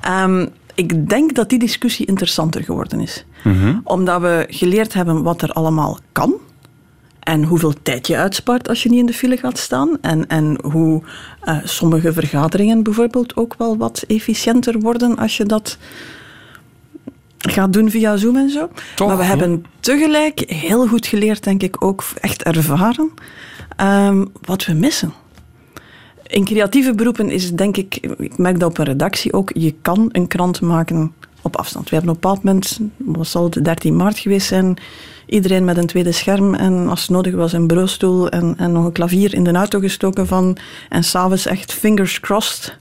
Ehm, 0.00 0.46
ik 0.74 1.08
denk 1.08 1.34
dat 1.34 1.48
die 1.48 1.58
discussie 1.58 2.06
interessanter 2.06 2.64
geworden 2.64 3.00
is. 3.00 3.24
Omdat 3.84 4.20
we 4.20 4.46
geleerd 4.50 4.94
hebben 4.94 5.22
wat 5.22 5.42
er 5.42 5.52
allemaal 5.52 5.98
kan. 6.12 6.34
En 7.20 7.42
hoeveel 7.42 7.74
tijd 7.82 8.06
je 8.06 8.16
uitspaart 8.16 8.68
als 8.68 8.82
je 8.82 8.88
niet 8.88 8.98
in 8.98 9.06
de 9.06 9.12
file 9.12 9.36
gaat 9.36 9.58
staan. 9.58 9.98
En, 10.00 10.26
en 10.26 10.58
hoe 10.62 11.02
eh, 11.40 11.56
sommige 11.64 12.12
vergaderingen 12.12 12.82
bijvoorbeeld 12.82 13.36
ook 13.36 13.54
wel 13.58 13.76
wat 13.76 14.04
efficiënter 14.06 14.80
worden 14.80 15.16
als 15.16 15.36
je 15.36 15.44
dat 15.44 15.78
gaat 17.38 17.72
doen 17.72 17.90
via 17.90 18.16
Zoom 18.16 18.36
en 18.36 18.50
zo. 18.50 18.68
Toch, 18.94 19.08
maar 19.08 19.16
we 19.16 19.22
ja. 19.22 19.28
hebben 19.28 19.64
tegelijk 19.80 20.40
heel 20.46 20.86
goed 20.86 21.06
geleerd, 21.06 21.44
denk 21.44 21.62
ik, 21.62 21.84
ook 21.84 22.04
echt 22.20 22.42
ervaren 22.42 23.10
ehm, 23.76 24.24
wat 24.40 24.64
we 24.64 24.72
missen. 24.72 25.12
In 26.28 26.44
creatieve 26.44 26.94
beroepen 26.94 27.30
is 27.30 27.44
het 27.44 27.58
denk 27.58 27.76
ik, 27.76 27.96
ik 28.18 28.38
merk 28.38 28.60
dat 28.60 28.70
op 28.70 28.78
een 28.78 28.84
redactie 28.84 29.32
ook, 29.32 29.50
je 29.54 29.74
kan 29.82 30.08
een 30.12 30.26
krant 30.26 30.60
maken 30.60 31.12
op 31.42 31.56
afstand. 31.56 31.88
We 31.90 31.96
hebben 31.96 32.14
op 32.14 32.24
een 32.24 32.30
bepaald 32.30 32.44
moment, 32.44 32.80
wat 32.96 33.26
zal 33.26 33.44
het, 33.44 33.64
13 33.64 33.96
maart 33.96 34.18
geweest 34.18 34.46
zijn, 34.46 34.76
iedereen 35.26 35.64
met 35.64 35.76
een 35.76 35.86
tweede 35.86 36.12
scherm 36.12 36.54
en 36.54 36.88
als 36.88 37.00
het 37.00 37.10
nodig 37.10 37.34
was 37.34 37.52
een 37.52 37.66
bureaustoel 37.66 38.28
en, 38.28 38.54
en 38.58 38.72
nog 38.72 38.84
een 38.84 38.92
klavier 38.92 39.34
in 39.34 39.44
de 39.44 39.52
auto 39.52 39.78
gestoken 39.80 40.26
van 40.26 40.56
en 40.88 41.04
s'avonds 41.04 41.46
echt 41.46 41.72
fingers 41.72 42.20
crossed. 42.20 42.78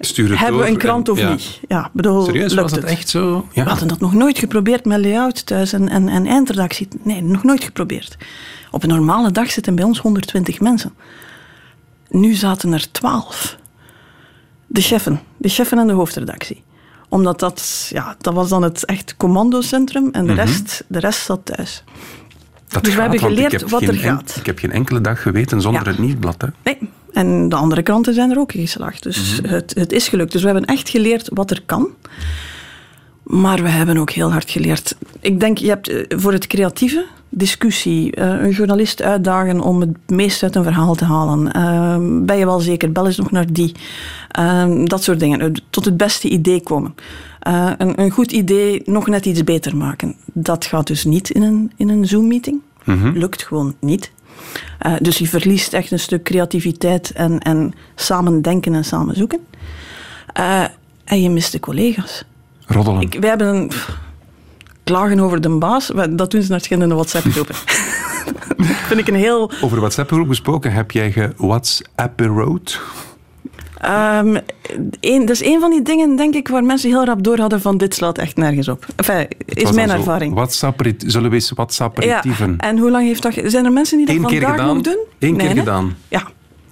Stuur 0.00 0.30
het 0.30 0.38
Hebben 0.38 0.60
we 0.60 0.66
een 0.68 0.76
krant 0.76 1.06
en- 1.06 1.12
of 1.12 1.18
ja. 1.20 1.30
niet? 1.30 1.60
Ja, 1.68 1.90
bedoel, 1.92 2.24
Serieus, 2.24 2.50
lukt 2.52 2.62
was 2.62 2.70
dat 2.72 2.80
het? 2.82 2.90
echt 2.90 3.08
zo? 3.08 3.36
We 3.54 3.60
Ja. 3.60 3.64
hadden 3.64 3.88
dat 3.88 4.00
nog 4.00 4.14
nooit 4.14 4.38
geprobeerd 4.38 4.84
met 4.84 5.00
layout 5.00 5.46
thuis 5.46 5.72
en, 5.72 5.88
en, 5.88 6.08
en 6.08 6.26
eindredactie. 6.26 6.88
Nee, 7.02 7.22
nog 7.22 7.44
nooit 7.44 7.64
geprobeerd. 7.64 8.16
Op 8.70 8.82
een 8.82 8.88
normale 8.88 9.30
dag 9.30 9.50
zitten 9.50 9.74
bij 9.74 9.84
ons 9.84 9.98
120 9.98 10.60
mensen. 10.60 10.92
Nu 12.10 12.34
zaten 12.34 12.72
er 12.72 12.90
12. 12.92 13.56
De 14.66 14.80
cheffen, 14.80 15.20
de 15.36 15.48
cheffen 15.48 15.78
en 15.78 15.86
de 15.86 15.92
hoofdredactie. 15.92 16.62
Omdat 17.08 17.38
dat, 17.40 17.86
ja, 17.92 18.16
dat 18.20 18.34
was 18.34 18.48
dan 18.48 18.62
het 18.62 18.84
echt 18.84 19.16
commandocentrum 19.16 20.08
en 20.12 20.26
de, 20.26 20.32
rest, 20.32 20.84
de 20.88 20.98
rest 20.98 21.24
zat 21.24 21.40
thuis. 21.44 21.84
Dat 22.68 22.84
Dus 22.84 22.94
we 22.94 23.00
hebben 23.00 23.18
geleerd 23.18 23.70
wat 23.70 23.82
er 23.82 23.88
en- 23.88 23.96
gaat. 23.96 24.36
Ik 24.38 24.46
heb 24.46 24.58
geen 24.58 24.72
enkele 24.72 25.00
dag 25.00 25.22
geweten 25.22 25.60
zonder 25.60 25.82
Ja. 25.84 25.88
het 25.90 25.98
nieuwsblad. 25.98 26.42
Hè. 26.42 26.46
Nee. 26.62 26.78
En 27.12 27.48
de 27.48 27.56
andere 27.56 27.82
kranten 27.82 28.14
zijn 28.14 28.30
er 28.30 28.38
ook 28.38 28.52
in 28.52 28.60
geslaagd. 28.60 29.02
Dus 29.02 29.40
het, 29.42 29.74
het 29.74 29.92
is 29.92 30.08
gelukt. 30.08 30.32
Dus 30.32 30.40
we 30.40 30.46
hebben 30.48 30.64
echt 30.66 30.88
geleerd 30.88 31.28
wat 31.32 31.50
er 31.50 31.62
kan. 31.66 31.88
Maar 33.30 33.62
we 33.62 33.68
hebben 33.68 33.96
ook 33.96 34.10
heel 34.10 34.32
hard 34.32 34.50
geleerd. 34.50 34.96
Ik 35.20 35.40
denk, 35.40 35.58
je 35.58 35.68
hebt 35.68 35.88
eh, 35.88 36.18
voor 36.18 36.32
het 36.32 36.46
creatieve 36.46 37.06
discussie, 37.28 38.12
eh, 38.14 38.28
een 38.42 38.50
journalist 38.50 39.02
uitdagen 39.02 39.60
om 39.60 39.80
het 39.80 39.96
meest 40.06 40.42
uit 40.42 40.56
een 40.56 40.62
verhaal 40.62 40.94
te 40.94 41.04
halen. 41.04 41.52
Eh, 41.52 41.96
ben 42.26 42.36
je 42.36 42.44
wel 42.44 42.60
zeker, 42.60 42.92
bel 42.92 43.06
eens 43.06 43.16
nog 43.16 43.30
naar 43.30 43.52
die. 43.52 43.72
Eh, 44.28 44.84
dat 44.84 45.02
soort 45.02 45.20
dingen. 45.20 45.40
Eh, 45.40 45.46
Tot 45.70 45.84
het 45.84 45.96
beste 45.96 46.28
idee 46.28 46.60
komen. 46.60 46.94
Een, 47.78 48.00
een 48.00 48.10
goed 48.10 48.32
idee 48.32 48.82
nog 48.84 49.06
net 49.06 49.26
iets 49.26 49.44
beter 49.44 49.76
maken. 49.76 50.14
Dat 50.32 50.64
gaat 50.64 50.86
dus 50.86 51.04
niet 51.04 51.30
in 51.30 51.42
een, 51.42 51.72
in 51.76 51.88
een 51.88 52.06
Zoom-meeting. 52.06 52.60
Lukt 53.14 53.42
gewoon 53.42 53.74
niet. 53.80 54.12
Dus 55.00 55.18
je 55.18 55.26
verliest 55.28 55.72
echt 55.72 55.90
een 55.90 55.98
stuk 55.98 56.22
creativiteit 56.22 57.12
en, 57.12 57.38
en 57.38 57.72
samen 57.94 58.42
denken 58.42 58.74
en 58.74 58.84
samen 58.84 59.16
zoeken. 59.16 59.38
En 61.04 61.22
je 61.22 61.30
mist 61.30 61.52
de 61.52 61.60
collega's. 61.60 62.24
Roddelen. 62.70 63.00
Ik, 63.00 63.16
wij 63.20 63.28
hebben 63.28 63.46
een... 63.46 63.68
pff, 63.68 63.96
klagen 64.84 65.20
over 65.20 65.40
de 65.40 65.48
baas, 65.48 65.88
we- 65.88 66.14
dat 66.14 66.30
doen 66.30 66.42
ze 66.42 66.48
naar 66.48 66.58
verschillende 66.58 66.94
WhatsApp-groepen. 66.94 67.54
dat 68.56 68.66
vind 68.88 69.00
ik 69.00 69.08
een 69.08 69.14
heel... 69.14 69.50
Over 69.62 69.78
WhatsApp-groep 69.78 70.28
gesproken, 70.28 70.72
heb 70.72 70.90
jij 70.90 71.12
ge 71.12 71.32
WhatsApp 71.36 72.20
road? 72.20 72.80
Ehm, 73.78 74.36
een, 75.00 75.20
dat 75.26 75.30
is 75.30 75.44
een 75.44 75.60
van 75.60 75.70
die 75.70 75.82
dingen, 75.82 76.16
denk 76.16 76.34
ik, 76.34 76.48
waar 76.48 76.64
mensen 76.64 76.88
heel 76.90 77.04
rap 77.04 77.22
door 77.22 77.38
hadden 77.38 77.60
van 77.60 77.76
dit 77.78 77.94
slaat 77.94 78.18
echt 78.18 78.36
nergens 78.36 78.68
op. 78.68 78.86
Enfin, 78.96 79.28
is 79.44 79.72
mijn 79.72 79.90
ervaring. 79.90 80.34
WhatsApp, 80.34 80.82
zullen 80.98 81.28
we 81.30 81.34
eens 81.36 81.50
WhatsApp-aperitieven? 81.50 82.54
en 82.58 82.78
hoe 82.78 82.90
lang 82.90 83.06
heeft 83.06 83.22
dat... 83.22 83.34
Zijn 83.44 83.64
er 83.64 83.72
mensen 83.72 83.96
die 83.96 84.06
dat 84.06 84.14
Eén 84.16 84.22
vandaag 84.22 84.50
gedaan. 84.50 84.66
nog 84.74 84.80
doen? 84.82 84.98
Eén 85.18 85.36
keer 85.36 85.56
gedaan. 85.56 85.96
Ja. 86.08 86.22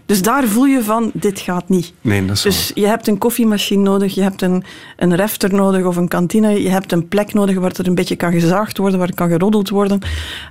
Dus 0.08 0.22
daar 0.22 0.46
voel 0.46 0.64
je 0.64 0.82
van, 0.82 1.10
dit 1.14 1.40
gaat 1.40 1.68
niet. 1.68 1.92
Nee, 2.00 2.26
dat 2.26 2.36
is 2.36 2.42
Dus 2.42 2.70
je 2.74 2.86
hebt 2.86 3.08
een 3.08 3.18
koffiemachine 3.18 3.82
nodig, 3.82 4.14
je 4.14 4.22
hebt 4.22 4.42
een, 4.42 4.64
een 4.96 5.16
refter 5.16 5.54
nodig 5.54 5.84
of 5.84 5.96
een 5.96 6.08
kantine, 6.08 6.62
je 6.62 6.68
hebt 6.68 6.92
een 6.92 7.08
plek 7.08 7.32
nodig 7.34 7.58
waar 7.58 7.72
er 7.76 7.86
een 7.86 7.94
beetje 7.94 8.16
kan 8.16 8.32
gezaagd 8.32 8.78
worden, 8.78 8.98
waar 8.98 9.08
het 9.08 9.16
kan 9.16 9.28
geroddeld 9.28 9.68
worden. 9.68 10.00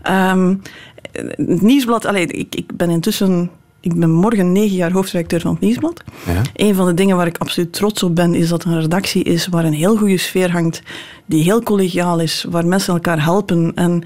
Ehm, 0.01 0.55
het 1.11 1.61
Nieuwsblad, 1.61 2.05
allee, 2.05 2.27
ik, 2.27 2.55
ik 2.55 2.75
ben 2.75 2.89
intussen, 2.89 3.49
ik 3.79 3.99
ben 3.99 4.11
morgen 4.11 4.51
negen 4.51 4.75
jaar 4.75 4.91
hoofdredacteur 4.91 5.41
van 5.41 5.51
het 5.51 5.59
Nieuwsblad. 5.59 6.03
Ja. 6.25 6.41
Een 6.53 6.75
van 6.75 6.85
de 6.85 6.93
dingen 6.93 7.17
waar 7.17 7.27
ik 7.27 7.37
absoluut 7.37 7.73
trots 7.73 8.03
op 8.03 8.15
ben, 8.15 8.35
is 8.35 8.49
dat 8.49 8.63
er 8.63 8.71
een 8.71 8.81
redactie 8.81 9.23
is 9.23 9.47
waar 9.47 9.65
een 9.65 9.73
heel 9.73 9.97
goede 9.97 10.17
sfeer 10.17 10.51
hangt, 10.51 10.81
die 11.25 11.43
heel 11.43 11.63
collegiaal 11.63 12.19
is, 12.19 12.45
waar 12.49 12.65
mensen 12.65 12.93
elkaar 12.93 13.23
helpen 13.23 13.71
en 13.75 14.03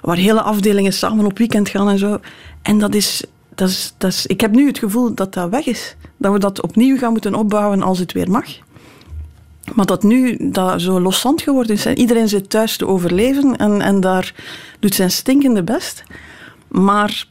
waar 0.00 0.16
hele 0.16 0.42
afdelingen 0.42 0.92
samen 0.92 1.24
op 1.24 1.38
weekend 1.38 1.68
gaan 1.68 1.88
en 1.88 1.98
zo. 1.98 2.18
En 2.62 2.78
dat 2.78 2.94
is, 2.94 3.24
dat 3.54 3.94
dat 3.98 4.24
ik 4.26 4.40
heb 4.40 4.52
nu 4.52 4.66
het 4.66 4.78
gevoel 4.78 5.14
dat 5.14 5.32
dat 5.32 5.50
weg 5.50 5.66
is. 5.66 5.96
Dat 6.16 6.32
we 6.32 6.38
dat 6.38 6.62
opnieuw 6.62 6.96
gaan 6.96 7.12
moeten 7.12 7.34
opbouwen 7.34 7.82
als 7.82 7.98
het 7.98 8.12
weer 8.12 8.30
mag. 8.30 8.46
Maar 9.74 9.86
dat 9.86 10.02
nu 10.02 10.36
dat 10.50 10.80
zo 10.80 11.00
loszand 11.00 11.42
geworden 11.42 11.74
is. 11.74 11.86
En 11.86 11.98
iedereen 11.98 12.28
zit 12.28 12.50
thuis 12.50 12.76
te 12.76 12.86
overleven 12.86 13.56
en, 13.56 13.80
en 13.80 14.00
daar 14.00 14.34
doet 14.80 14.94
zijn 14.94 15.10
stinkende 15.10 15.62
best. 15.62 16.02
Maar 16.68 17.26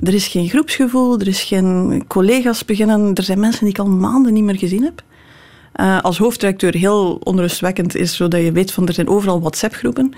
er 0.00 0.14
is 0.14 0.26
geen 0.26 0.48
groepsgevoel, 0.48 1.18
er 1.20 1.28
is 1.28 1.42
geen 1.42 2.04
collega's 2.06 2.64
beginnen. 2.64 3.14
Er 3.14 3.22
zijn 3.22 3.40
mensen 3.40 3.64
die 3.64 3.74
ik 3.74 3.78
al 3.78 3.88
maanden 3.88 4.32
niet 4.32 4.44
meer 4.44 4.58
gezien 4.58 4.82
heb. 4.82 5.02
Eh, 5.72 6.00
als 6.02 6.18
hoofddirecteur 6.18 6.74
heel 6.74 7.20
onrustwekkend 7.22 7.94
is, 7.94 8.16
zodat 8.16 8.40
je 8.40 8.52
weet 8.52 8.72
van 8.72 8.86
er 8.86 8.94
zijn 8.94 9.08
overal 9.08 9.40
WhatsApp-groepen. 9.40 10.14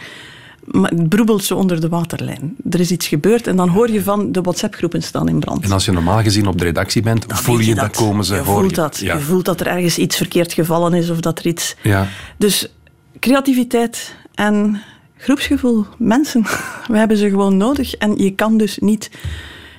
Broebelt 1.08 1.44
zo 1.44 1.54
onder 1.54 1.80
de 1.80 1.88
waterlijn. 1.88 2.56
Er 2.70 2.80
is 2.80 2.90
iets 2.90 3.06
gebeurd 3.06 3.46
en 3.46 3.56
dan 3.56 3.68
hoor 3.68 3.90
je 3.90 4.02
van 4.02 4.32
de 4.32 4.40
WhatsApp-groepen 4.40 5.02
staan 5.02 5.28
in 5.28 5.38
brand. 5.38 5.64
En 5.64 5.72
als 5.72 5.84
je 5.84 5.92
normaal 5.92 6.22
gezien 6.22 6.46
op 6.46 6.58
de 6.58 6.64
redactie 6.64 7.02
bent, 7.02 7.24
voel 7.28 7.58
je 7.58 7.74
dat 7.74 7.96
komen 7.96 8.24
ze 8.24 8.34
je 8.34 8.44
voor 8.44 8.60
voelt 8.60 8.74
dat. 8.74 8.98
Ja. 8.98 9.14
Je 9.14 9.20
voelt 9.20 9.44
dat 9.44 9.60
er 9.60 9.66
ergens 9.66 9.98
iets 9.98 10.16
verkeerd 10.16 10.52
gevallen 10.52 10.94
is 10.94 11.10
of 11.10 11.20
dat 11.20 11.38
er 11.38 11.46
iets... 11.46 11.76
Ja. 11.82 12.08
Dus 12.36 12.72
creativiteit 13.20 14.14
en 14.34 14.80
groepsgevoel, 15.16 15.86
mensen, 15.98 16.42
we 16.92 16.98
hebben 16.98 17.16
ze 17.16 17.28
gewoon 17.28 17.56
nodig. 17.56 17.94
En 17.94 18.16
je 18.16 18.34
kan 18.34 18.56
dus 18.56 18.78
niet 18.78 19.10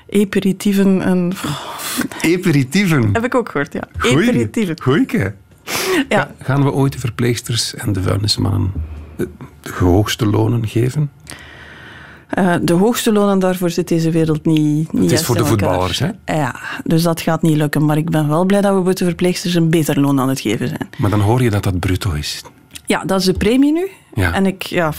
aperitieven 0.09 1.01
en... 1.01 1.33
Aperitieven. 2.35 3.09
Heb 3.13 3.23
ik 3.23 3.35
ook 3.35 3.49
gehoord, 3.49 3.73
ja. 3.73 3.83
Goeie. 3.97 4.29
Aperitieven. 4.29 4.81
Goeieke. 4.81 5.33
Ja. 6.09 6.31
Gaan 6.41 6.63
we 6.63 6.71
ooit 6.71 6.93
de 6.93 6.99
verpleegsters 6.99 7.75
en 7.75 7.93
de 7.93 8.01
vuilnismannen 8.01 8.71
de, 9.61 9.71
hoogste 9.79 10.25
lonen 10.25 10.67
geven? 10.67 11.11
Eh, 12.29 12.55
de 12.61 12.73
hoogste 12.73 13.11
lonen 13.11 13.39
daarvoor 13.39 13.69
zit 13.69 13.87
deze 13.87 14.11
wereld 14.11 14.45
niet, 14.45 14.93
niet 14.93 15.11
Het 15.11 15.19
is 15.19 15.25
voor 15.25 15.37
de 15.37 15.45
voetballers, 15.45 15.99
hè? 15.99 16.09
Ja, 16.25 16.55
dus 16.83 17.03
dat 17.03 17.21
gaat 17.21 17.41
niet 17.41 17.57
lukken. 17.57 17.85
Maar 17.85 17.97
ik 17.97 18.09
ben 18.09 18.27
wel 18.27 18.45
blij 18.45 18.61
dat 18.61 18.75
we 18.75 18.83
voor 18.83 18.93
de 18.93 19.05
verpleegsters 19.05 19.53
een 19.53 19.69
beter 19.69 19.99
loon 19.99 20.19
aan 20.19 20.29
het 20.29 20.39
geven 20.39 20.67
zijn. 20.67 20.89
Maar 20.97 21.09
dan 21.09 21.19
hoor 21.19 21.41
je 21.41 21.49
dat 21.49 21.63
dat 21.63 21.79
bruto 21.79 22.11
is. 22.11 22.41
Ja, 22.85 23.03
dat 23.05 23.19
is 23.19 23.25
de 23.25 23.33
premie 23.33 23.71
nu. 23.71 23.87
Ja. 24.13 24.33
En 24.33 24.45
ik, 24.45 24.63
ja, 24.63 24.93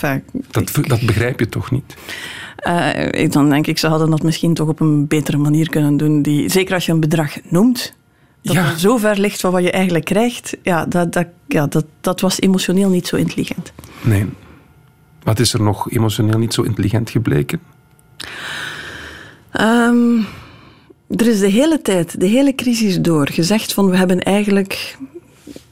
Dat, 0.51 0.71
dat 0.83 1.01
begrijp 1.01 1.41
je 1.41 1.49
toch 1.49 1.71
niet? 1.71 1.95
Eh, 2.57 3.07
ik, 3.23 3.33
dan 3.33 3.49
denk 3.51 3.67
ik, 3.67 3.79
ze 3.79 3.87
hadden 3.87 4.11
dat 4.11 4.23
misschien 4.23 4.55
toch 4.55 4.69
op 4.69 4.81
een 4.81 5.07
betere 5.07 5.37
manier 5.37 5.69
kunnen 5.69 5.97
doen. 5.97 6.23
Die, 6.23 6.49
zeker 6.49 6.75
als 6.75 6.87
je 6.87 6.93
een 6.93 7.01
bedrag 7.01 7.37
noemt, 7.49 7.95
dat 8.42 8.55
Ja. 8.55 8.76
zo 8.76 8.96
ver 8.96 9.18
ligt 9.18 9.40
van 9.40 9.53
wat 9.53 9.62
je 9.62 9.70
eigenlijk 9.70 10.05
krijgt. 10.05 10.57
Ja, 10.62 10.87
dat, 10.87 11.12
dat, 11.12 11.26
ja, 11.48 11.66
dat, 11.66 11.85
dat 12.00 12.20
was 12.20 12.40
emotioneel 12.40 12.88
niet 12.88 13.07
zo 13.07 13.16
intelligent. 13.16 13.72
Nee. 14.00 14.26
Wat 15.22 15.38
is 15.38 15.53
er 15.53 15.62
nog 15.62 15.90
emotioneel 15.90 16.38
niet 16.38 16.55
zo 16.55 16.62
intelligent 16.62 17.11
gebleken? 17.11 17.61
Ehm, 19.50 20.16
er 21.09 21.26
is 21.26 21.38
de 21.40 21.48
hele 21.48 21.83
tijd, 21.83 22.20
de 22.20 22.26
hele 22.26 22.55
crisis 22.55 23.00
door, 23.00 23.29
gezegd 23.29 23.72
van 23.72 23.90
we 23.90 23.96
hebben 23.96 24.22
eigenlijk, 24.22 24.96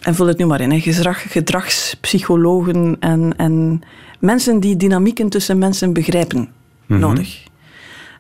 en 0.01 0.15
vul 0.15 0.27
het 0.27 0.39
nu 0.39 0.47
maar 0.47 0.61
in, 0.61 0.71
hè, 0.71 0.81
gedrag, 0.81 1.33
gedragspsychologen 1.33 2.97
en, 3.01 3.35
en 3.37 3.83
mensen 4.19 4.61
die 4.61 4.77
dynamieken 4.77 5.29
tussen 5.29 5.59
mensen 5.59 5.93
begrijpen 5.93 6.49
nodig. 6.87 7.47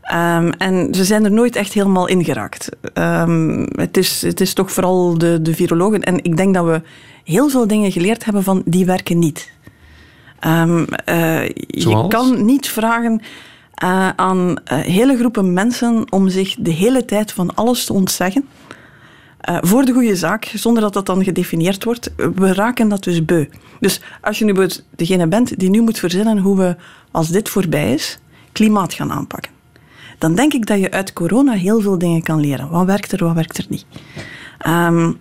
Ehm, 0.08 0.48
en 0.48 0.94
ze 0.94 1.04
zijn 1.04 1.24
er 1.24 1.32
nooit 1.32 1.56
echt 1.56 1.72
helemaal 1.72 2.06
in 2.06 2.24
geraakt. 2.24 2.68
Ehm, 2.94 3.66
het, 3.72 3.96
is, 3.96 4.22
het 4.22 4.40
is 4.40 4.52
toch 4.52 4.72
vooral 4.72 5.18
de, 5.18 5.42
de 5.42 5.54
virologen. 5.54 6.02
En 6.02 6.24
ik 6.24 6.36
denk 6.36 6.54
dat 6.54 6.64
we 6.64 6.82
heel 7.24 7.48
veel 7.48 7.66
dingen 7.66 7.92
geleerd 7.92 8.24
hebben 8.24 8.42
van 8.42 8.62
die 8.64 8.86
werken 8.86 9.18
niet. 9.18 9.52
Ehm, 10.40 10.84
eh, 11.04 11.48
je 11.66 12.04
kan 12.08 12.44
niet 12.44 12.68
vragen 12.68 13.20
eh, 13.74 14.08
aan 14.08 14.56
eh, 14.64 14.78
hele 14.78 15.16
groepen 15.16 15.52
mensen 15.52 16.12
om 16.12 16.28
zich 16.28 16.56
de 16.58 16.70
hele 16.70 17.04
tijd 17.04 17.32
van 17.32 17.54
alles 17.54 17.84
te 17.84 17.92
ontzeggen. 17.92 18.48
voor 19.60 19.84
de 19.84 19.92
goede 19.92 20.16
zaak, 20.16 20.52
zonder 20.54 20.82
dat 20.82 20.92
dat 20.92 21.06
dan 21.06 21.24
gedefinieerd 21.24 21.84
wordt. 21.84 22.10
We 22.34 22.54
raken 22.54 22.88
dat 22.88 23.04
dus 23.04 23.24
beu. 23.24 23.46
Dus 23.80 24.00
als 24.20 24.38
je 24.38 24.44
nu 24.44 24.68
degene 24.96 25.26
bent 25.26 25.58
die 25.58 25.70
nu 25.70 25.80
moet 25.80 25.98
verzinnen 25.98 26.38
hoe 26.38 26.56
we, 26.56 26.76
als 27.10 27.28
dit 27.28 27.48
voorbij 27.48 27.94
is, 27.94 28.18
klimaat 28.52 28.92
gaan 28.94 29.12
aanpakken. 29.12 29.57
Dan 30.18 30.34
denk 30.34 30.52
ik 30.52 30.66
dat 30.66 30.80
je 30.80 30.90
uit 30.90 31.12
corona 31.12 31.52
heel 31.52 31.80
veel 31.80 31.98
dingen 31.98 32.22
kan 32.22 32.40
leren. 32.40 32.68
Wat 32.68 32.86
werkt 32.86 33.12
er, 33.12 33.24
wat 33.24 33.34
werkt 33.34 33.58
er 33.58 33.66
niet. 33.68 33.84
Ehm, 34.58 35.12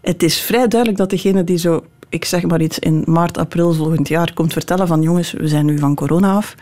het 0.00 0.22
is 0.22 0.40
vrij 0.40 0.68
duidelijk 0.68 0.98
dat 0.98 1.10
degene 1.10 1.44
die 1.44 1.58
zo, 1.58 1.84
ik 2.08 2.24
zeg 2.24 2.42
maar 2.42 2.60
iets, 2.60 2.78
in 2.78 3.04
maart, 3.06 3.38
april 3.38 3.72
volgend 3.72 4.08
jaar 4.08 4.32
komt 4.34 4.52
vertellen 4.52 4.86
van 4.86 5.02
jongens, 5.02 5.32
we 5.32 5.48
zijn 5.48 5.66
nu 5.66 5.78
van 5.78 5.94
corona 5.94 6.34
af. 6.34 6.54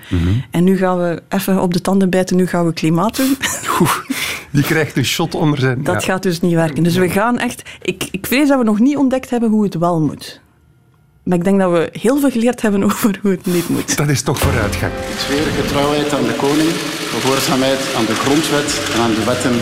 En 0.50 0.64
nu 0.64 0.76
gaan 0.76 0.98
we 0.98 1.22
even 1.28 1.62
op 1.62 1.72
de 1.72 1.80
tanden 1.80 2.10
bijten, 2.10 2.36
nu 2.36 2.46
gaan 2.46 2.66
we 2.66 2.72
klimaat 2.72 3.16
doen. 3.16 3.36
Oeh, 3.80 3.96
die 4.50 4.62
krijgt 4.62 4.96
een 4.96 5.04
shot 5.04 5.34
onder 5.34 5.58
zijn... 5.58 5.82
Dat 5.82 6.04
ja. 6.04 6.12
gaat 6.12 6.22
dus 6.22 6.40
niet 6.40 6.54
werken. 6.54 6.82
Dus 6.82 6.96
we 6.96 7.10
gaan 7.10 7.38
echt... 7.38 7.62
Ik, 7.82 8.08
ik 8.10 8.26
vrees 8.26 8.48
dat 8.48 8.58
we 8.58 8.64
nog 8.64 8.78
niet 8.78 8.96
ontdekt 8.96 9.30
hebben 9.30 9.50
hoe 9.50 9.64
het 9.64 9.74
wel 9.74 10.00
moet. 10.00 10.42
Maar 11.24 11.38
ik 11.38 11.44
denk 11.44 11.60
dat 11.60 11.70
we 11.70 11.88
heel 11.92 12.18
veel 12.18 12.30
geleerd 12.30 12.62
hebben 12.62 12.84
over 12.88 13.18
hoe 13.22 13.30
het 13.30 13.46
niet 13.46 13.68
moet. 13.68 13.96
Dat 13.96 14.08
is 14.08 14.22
toch 14.22 14.38
vooruitgang. 14.38 14.92
Tweede 15.16 15.50
getrouwheid 15.50 16.12
aan 16.14 16.22
de 16.22 16.34
koning, 16.36 16.70
gehoorzaamheid 17.20 17.94
aan 17.96 18.04
de 18.04 18.14
grondwet 18.14 18.90
en 18.94 19.00
aan 19.00 19.14
de 19.14 19.24
wetten 19.24 19.54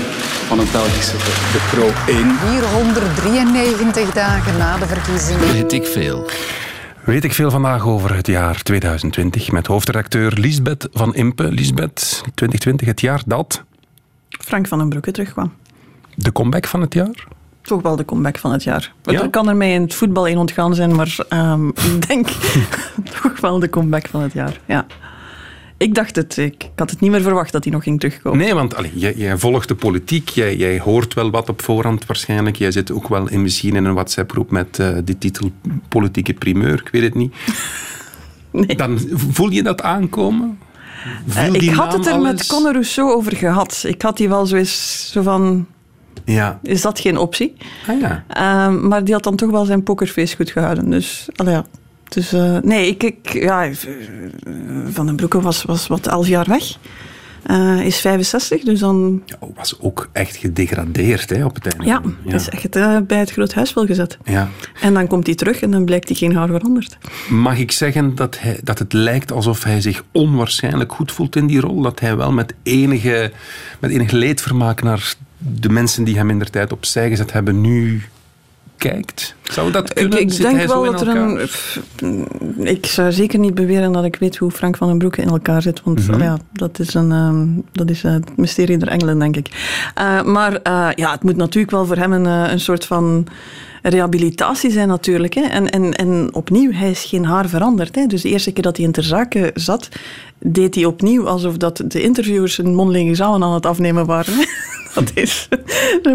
van 0.49 0.59
het 0.59 0.73
Belgische 0.73 1.19
volk. 1.19 1.53
De 1.53 1.61
Pro 1.71 2.12
1. 2.15 2.35
493 2.37 4.12
dagen 4.12 4.59
na 4.59 4.79
de 4.79 4.87
verkiezingen. 4.87 5.53
Weet 5.53 5.73
ik 5.73 5.87
veel. 5.87 6.27
Weet 7.05 7.25
ik 7.25 7.33
veel 7.33 7.51
vandaag 7.51 7.87
over 7.87 8.15
het 8.15 8.27
jaar 8.27 8.62
2020 8.62 9.51
met 9.53 9.67
hoofdredacteur 9.67 10.33
Lisbeth 10.33 10.88
van 10.93 11.15
Impe. 11.15 11.43
Lisbeth, 11.53 12.21
2020, 12.35 12.87
het 12.87 13.01
jaar 13.01 13.23
dat 13.27 13.62
Frank 14.29 14.69
van 14.69 14.79
den 14.79 14.88
Broeke 14.88 15.11
terugkwam. 15.11 15.53
de 16.15 16.33
comeback 16.33 16.67
van 16.67 16.81
het 16.81 16.95
jaar? 16.95 17.27
Toch 17.62 17.83
wel 17.83 17.97
de 17.97 18.05
comeback 18.05 18.38
van 18.38 18.53
het 18.53 18.62
jaar. 18.62 18.93
Ja? 19.03 19.23
Er 19.23 19.31
kan 19.31 19.49
er 19.49 19.57
mij 19.57 19.73
in 19.73 19.83
het 19.83 19.95
voetbal 19.95 20.27
in 20.27 20.38
ontgaan 20.38 20.75
zijn, 20.75 20.95
maar 20.95 21.17
ehm, 21.29 21.69
ik 21.95 22.07
denk 22.09 22.29
toch 23.23 23.41
wel 23.41 23.59
de 23.59 23.71
comeback 23.71 24.09
van 24.09 24.21
het 24.23 24.33
jaar. 24.33 24.61
Ja. 24.67 24.87
Ik 25.83 25.95
dacht 25.95 26.16
het. 26.16 26.37
Ik, 26.37 26.71
had 26.75 26.90
het 26.90 27.01
niet 27.01 27.11
meer 27.11 27.23
verwacht 27.23 27.53
dat 27.53 27.64
hij 27.64 27.73
nog 27.73 27.83
ging 27.83 28.01
terugkomen. 28.01 28.38
Nee, 28.38 28.55
want 28.55 28.75
allee, 28.75 28.90
jij, 28.95 29.14
jij 29.16 29.38
volgt 29.38 29.68
de 29.68 29.75
politiek, 29.75 30.29
jij, 30.29 30.57
jij 30.57 30.79
hoort 30.79 31.14
wel 31.14 31.31
wat 31.31 31.49
op 31.49 31.62
voorhand 31.62 32.07
waarschijnlijk. 32.07 32.57
Jij 32.57 32.71
zit 32.71 32.92
ook 32.92 33.09
wel 33.09 33.29
in, 33.29 33.42
misschien 33.42 33.77
in 33.77 33.85
een 33.85 33.95
WhatsApp-groep 33.95 34.51
met 34.51 34.79
eh, 34.79 34.97
de 35.05 35.18
titel 35.18 35.51
politieke 35.88 36.35
primeur, 36.35 36.81
ik 36.81 36.88
weet 36.92 37.03
het 37.03 37.14
niet. 37.14 37.35
Nee. 38.51 38.77
Dan 38.77 38.99
voel 39.14 39.51
je 39.51 39.62
dat 39.62 39.83
aankomen? 39.83 40.59
Eh, 41.35 41.53
ik 41.53 41.71
had 41.71 41.92
het 41.92 42.07
er 42.07 42.21
met? 42.21 42.47
Conor 42.47 42.73
Rousseau 42.73 43.12
over 43.12 43.37
gehad. 43.37 43.85
Ik 43.87 44.03
had 44.03 44.16
die 44.16 44.29
wel 44.29 44.47
zo 44.47 44.57
eens 44.57 45.09
zo 45.12 45.23
van... 45.23 45.66
Ja. 46.25 46.59
Is 46.62 46.81
dat 46.83 47.01
geen 47.01 47.16
optie? 47.16 47.57
Ah, 47.87 48.01
ja. 48.01 48.25
Ehm, 48.29 48.88
maar 48.88 49.05
die 49.05 49.14
had 49.14 49.23
dan 49.23 49.37
toch 49.37 49.51
wel 49.51 49.64
zijn 49.64 49.83
pokerface 49.83 50.37
goed 50.37 50.51
gehouden. 50.51 50.90
Dus, 50.90 51.29
allee, 51.37 51.55
ja. 51.55 51.64
Dus 52.14 52.33
eh, 52.33 52.59
nee, 52.62 52.87
ik, 52.87 53.03
ik, 53.03 53.33
ja, 53.33 53.64
eh, 53.64 53.77
Van 54.87 55.07
den 55.07 55.16
Broeke 55.16 55.40
was, 55.40 55.62
was 55.62 55.87
wat 55.87 56.07
elf 56.07 56.29
jaar 56.29 56.48
weg. 56.48 56.79
Eh, 57.42 57.85
is 57.85 58.01
65, 58.01 58.62
dus 58.62 58.81
dan... 58.81 59.22
Ja, 59.27 59.37
was 59.55 59.81
ook 59.81 60.09
echt 60.12 60.37
gedegradeerd 60.37 61.30
hè, 61.30 61.45
op 61.45 61.55
het 61.55 61.66
einde. 61.66 61.87
Ja, 62.24 62.34
is 62.34 62.49
echt 62.49 62.70
bij 63.07 63.18
het 63.18 63.30
groot 63.30 63.55
huis 63.55 63.74
wel 63.74 63.87
gezet. 63.87 64.18
Ja. 64.24 64.49
En 64.80 64.95
dan 64.95 65.07
komt 65.07 65.26
hij 65.26 65.34
terug 65.34 65.61
en 65.61 65.70
dan 65.70 65.84
blijkt 65.84 66.09
hij 66.09 66.16
geen 66.16 66.37
haar 66.37 66.49
veranderd. 66.49 66.99
Mag 67.28 67.59
ik 67.59 67.72
zeggen 67.72 68.14
dat, 68.14 68.39
hij, 68.41 68.61
dat 68.62 68.78
het 68.78 68.93
lijkt 68.93 69.32
alsof 69.32 69.64
hij 69.64 69.80
zich 69.80 70.05
onwaarschijnlijk 70.12 70.93
goed 70.93 71.12
voelt 71.12 71.37
in 71.37 71.47
die 71.47 71.61
rol? 71.61 71.82
Dat 71.82 72.01
hij 72.01 72.16
wel 72.16 72.32
met 72.32 72.55
enige, 72.62 73.32
met 73.78 73.91
enig 73.91 74.11
leedvermaak 74.11 74.82
naar 74.82 75.14
de 75.39 75.68
mensen 75.68 76.05
die 76.05 76.16
hem 76.16 76.30
in 76.30 76.43
tijd 76.51 76.72
opzij 76.72 77.09
gezet 77.09 77.32
hebben, 77.32 77.61
nu 77.61 78.03
kijkt? 78.91 79.35
Zou 79.43 79.70
dat 79.70 79.89
Ik, 79.89 79.95
kunnen? 79.95 80.20
ik 80.20 80.33
Zit 80.33 80.43
denk 80.43 80.66
wel 80.66 80.85
dat 80.85 81.01
er 81.01 81.09
een... 81.09 81.49
ik 82.66 82.87
zou 82.87 83.12
zeker 83.12 83.39
niet 83.39 83.55
beweren 83.55 83.93
dat 83.93 84.05
ik 84.05 84.16
weet 84.16 84.37
hoe 84.37 84.51
Frank 84.51 84.76
van 84.76 84.89
den 84.89 84.99
Broeke 84.99 85.22
in 85.22 85.28
elkaar 85.28 85.62
zit. 85.62 85.83
Want 85.85 86.09
Mhm. 86.09 86.22
ja, 86.22 86.37
dat 86.53 86.78
is, 86.78 86.95
een, 86.95 87.12
ehm, 87.12 87.47
dat 87.72 87.91
is 87.91 88.05
eh, 88.05 88.12
het 88.12 88.37
mysterie 88.37 88.78
der 88.78 88.89
engelen, 88.89 89.18
denk 89.18 89.37
ik. 89.37 89.49
Eh, 89.95 90.22
maar 90.22 90.55
eh, 90.62 90.89
ja, 90.95 91.11
het 91.11 91.22
moet 91.22 91.37
natuurlijk 91.37 91.72
wel 91.72 91.87
voor 91.87 91.97
hem 91.97 92.12
een, 92.12 92.24
een 92.24 92.61
soort 92.61 92.85
van 92.85 93.26
rehabilitatie 93.83 94.70
zijn 94.70 94.89
natuurlijk. 94.89 95.35
Hè. 95.35 95.43
En, 95.43 95.70
en, 95.70 95.93
en 95.93 96.28
opnieuw, 96.33 96.72
hij 96.72 96.91
is 96.91 97.05
geen 97.05 97.24
haar 97.24 97.49
veranderd. 97.49 97.95
Hè. 97.95 98.07
Dus 98.07 98.22
de 98.22 98.28
eerste 98.28 98.53
keer 98.53 98.62
dat 98.62 98.76
hij 98.76 98.87
in 98.87 98.93
ter 98.93 99.03
zake 99.05 99.51
zat, 99.55 99.89
deed 100.43 100.74
hij 100.74 100.84
opnieuw 100.84 101.28
alsof 101.28 101.57
dat 101.57 101.82
de 101.86 102.03
interviewers 102.03 102.59
een 102.59 102.74
mondeling 102.74 103.09
examen 103.09 103.43
aan 103.43 103.55
het 103.55 103.66
afnemen 103.66 104.07
waren. 104.07 104.34
Dat 104.95 105.11
is 105.14 105.49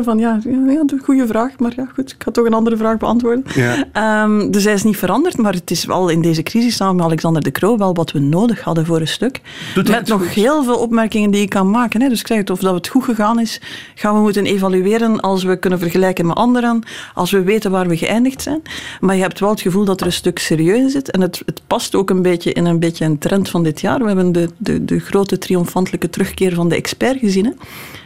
van 0.04 0.18
ja, 0.18 0.40
ja, 0.44 0.84
een 0.86 1.02
goede 1.04 1.28
vraag, 1.28 1.60
maar 1.60 1.74
ja, 1.76 1.88
goed, 1.94 2.12
ik 2.12 2.24
ga 2.24 2.32
toch 2.32 2.46
een 2.46 2.54
andere 2.54 2.78
vraag 2.78 2.98
beantwoorden. 2.98 3.44
Ja. 3.56 3.86
Ehm, 3.92 4.52
dus 4.52 4.64
hij 4.64 4.74
is 4.74 4.84
niet 4.84 4.98
veranderd, 4.98 5.38
maar 5.38 5.54
het 5.54 5.72
is 5.72 5.86
wel 5.86 6.10
in 6.10 6.22
deze 6.22 6.44
crisis 6.44 6.76
samen 6.76 6.96
met 6.96 7.06
Alexander 7.06 7.44
de 7.44 7.52
Croo 7.52 7.78
wel 7.78 7.94
wat 7.94 8.12
we 8.12 8.20
nodig 8.20 8.62
hadden 8.62 8.86
voor 8.86 9.00
een 9.00 9.08
stuk. 9.08 9.42
Doet 9.76 9.90
met 9.90 10.08
nog 10.08 10.22
goed? 10.22 10.30
heel 10.30 10.64
veel 10.64 10.78
opmerkingen 10.78 11.32
die 11.32 11.42
ik 11.42 11.50
kan 11.50 11.70
maken. 11.70 12.02
Hè. 12.02 12.10
Dus 12.10 12.20
ik 12.20 12.28
zeg 12.28 12.38
het, 12.38 12.50
of 12.50 12.60
dat 12.60 12.74
het 12.74 12.88
goed 12.88 13.04
gegaan 13.04 13.40
is, 13.40 13.62
gaan 13.96 14.14
we 14.14 14.22
moeten 14.22 14.46
evalueren 14.46 15.20
als 15.20 15.44
we 15.44 15.60
kunnen 15.60 15.80
vergelijken 15.80 16.26
met 16.26 16.36
anderen, 16.36 16.84
als 17.14 17.32
we 17.32 17.44
weten 17.44 17.72
waar 17.72 17.88
we 17.88 17.98
geëindigd 17.98 18.42
zijn. 18.42 18.62
Maar 19.00 19.16
je 19.16 19.22
hebt 19.22 19.40
wel 19.40 19.50
het 19.50 19.62
gevoel 19.62 19.86
dat 19.86 20.02
er 20.02 20.06
een 20.06 20.14
stuk 20.14 20.40
serieus 20.40 20.78
in 20.78 20.90
zit. 20.90 21.12
En 21.12 21.22
het, 21.22 21.42
het 21.46 21.62
past 21.68 21.96
ook 21.96 22.10
een 22.10 22.22
beetje 22.22 22.54
in 22.54 22.66
een 22.66 22.80
beetje 22.80 23.06
een 23.06 23.18
trend 23.18 23.50
van 23.50 23.64
dit 23.64 23.82
jaar. 23.82 24.00
We 24.00 24.08
hebben 24.18 24.34
de, 24.34 24.50
de, 24.58 24.86
de 24.86 25.00
grote 25.00 25.38
triomfantelijke 25.38 26.10
terugkeer 26.10 26.54
van 26.54 26.70
de 26.70 26.76
expert 26.76 27.20
gezien. 27.20 27.46
Hè. 27.46 27.52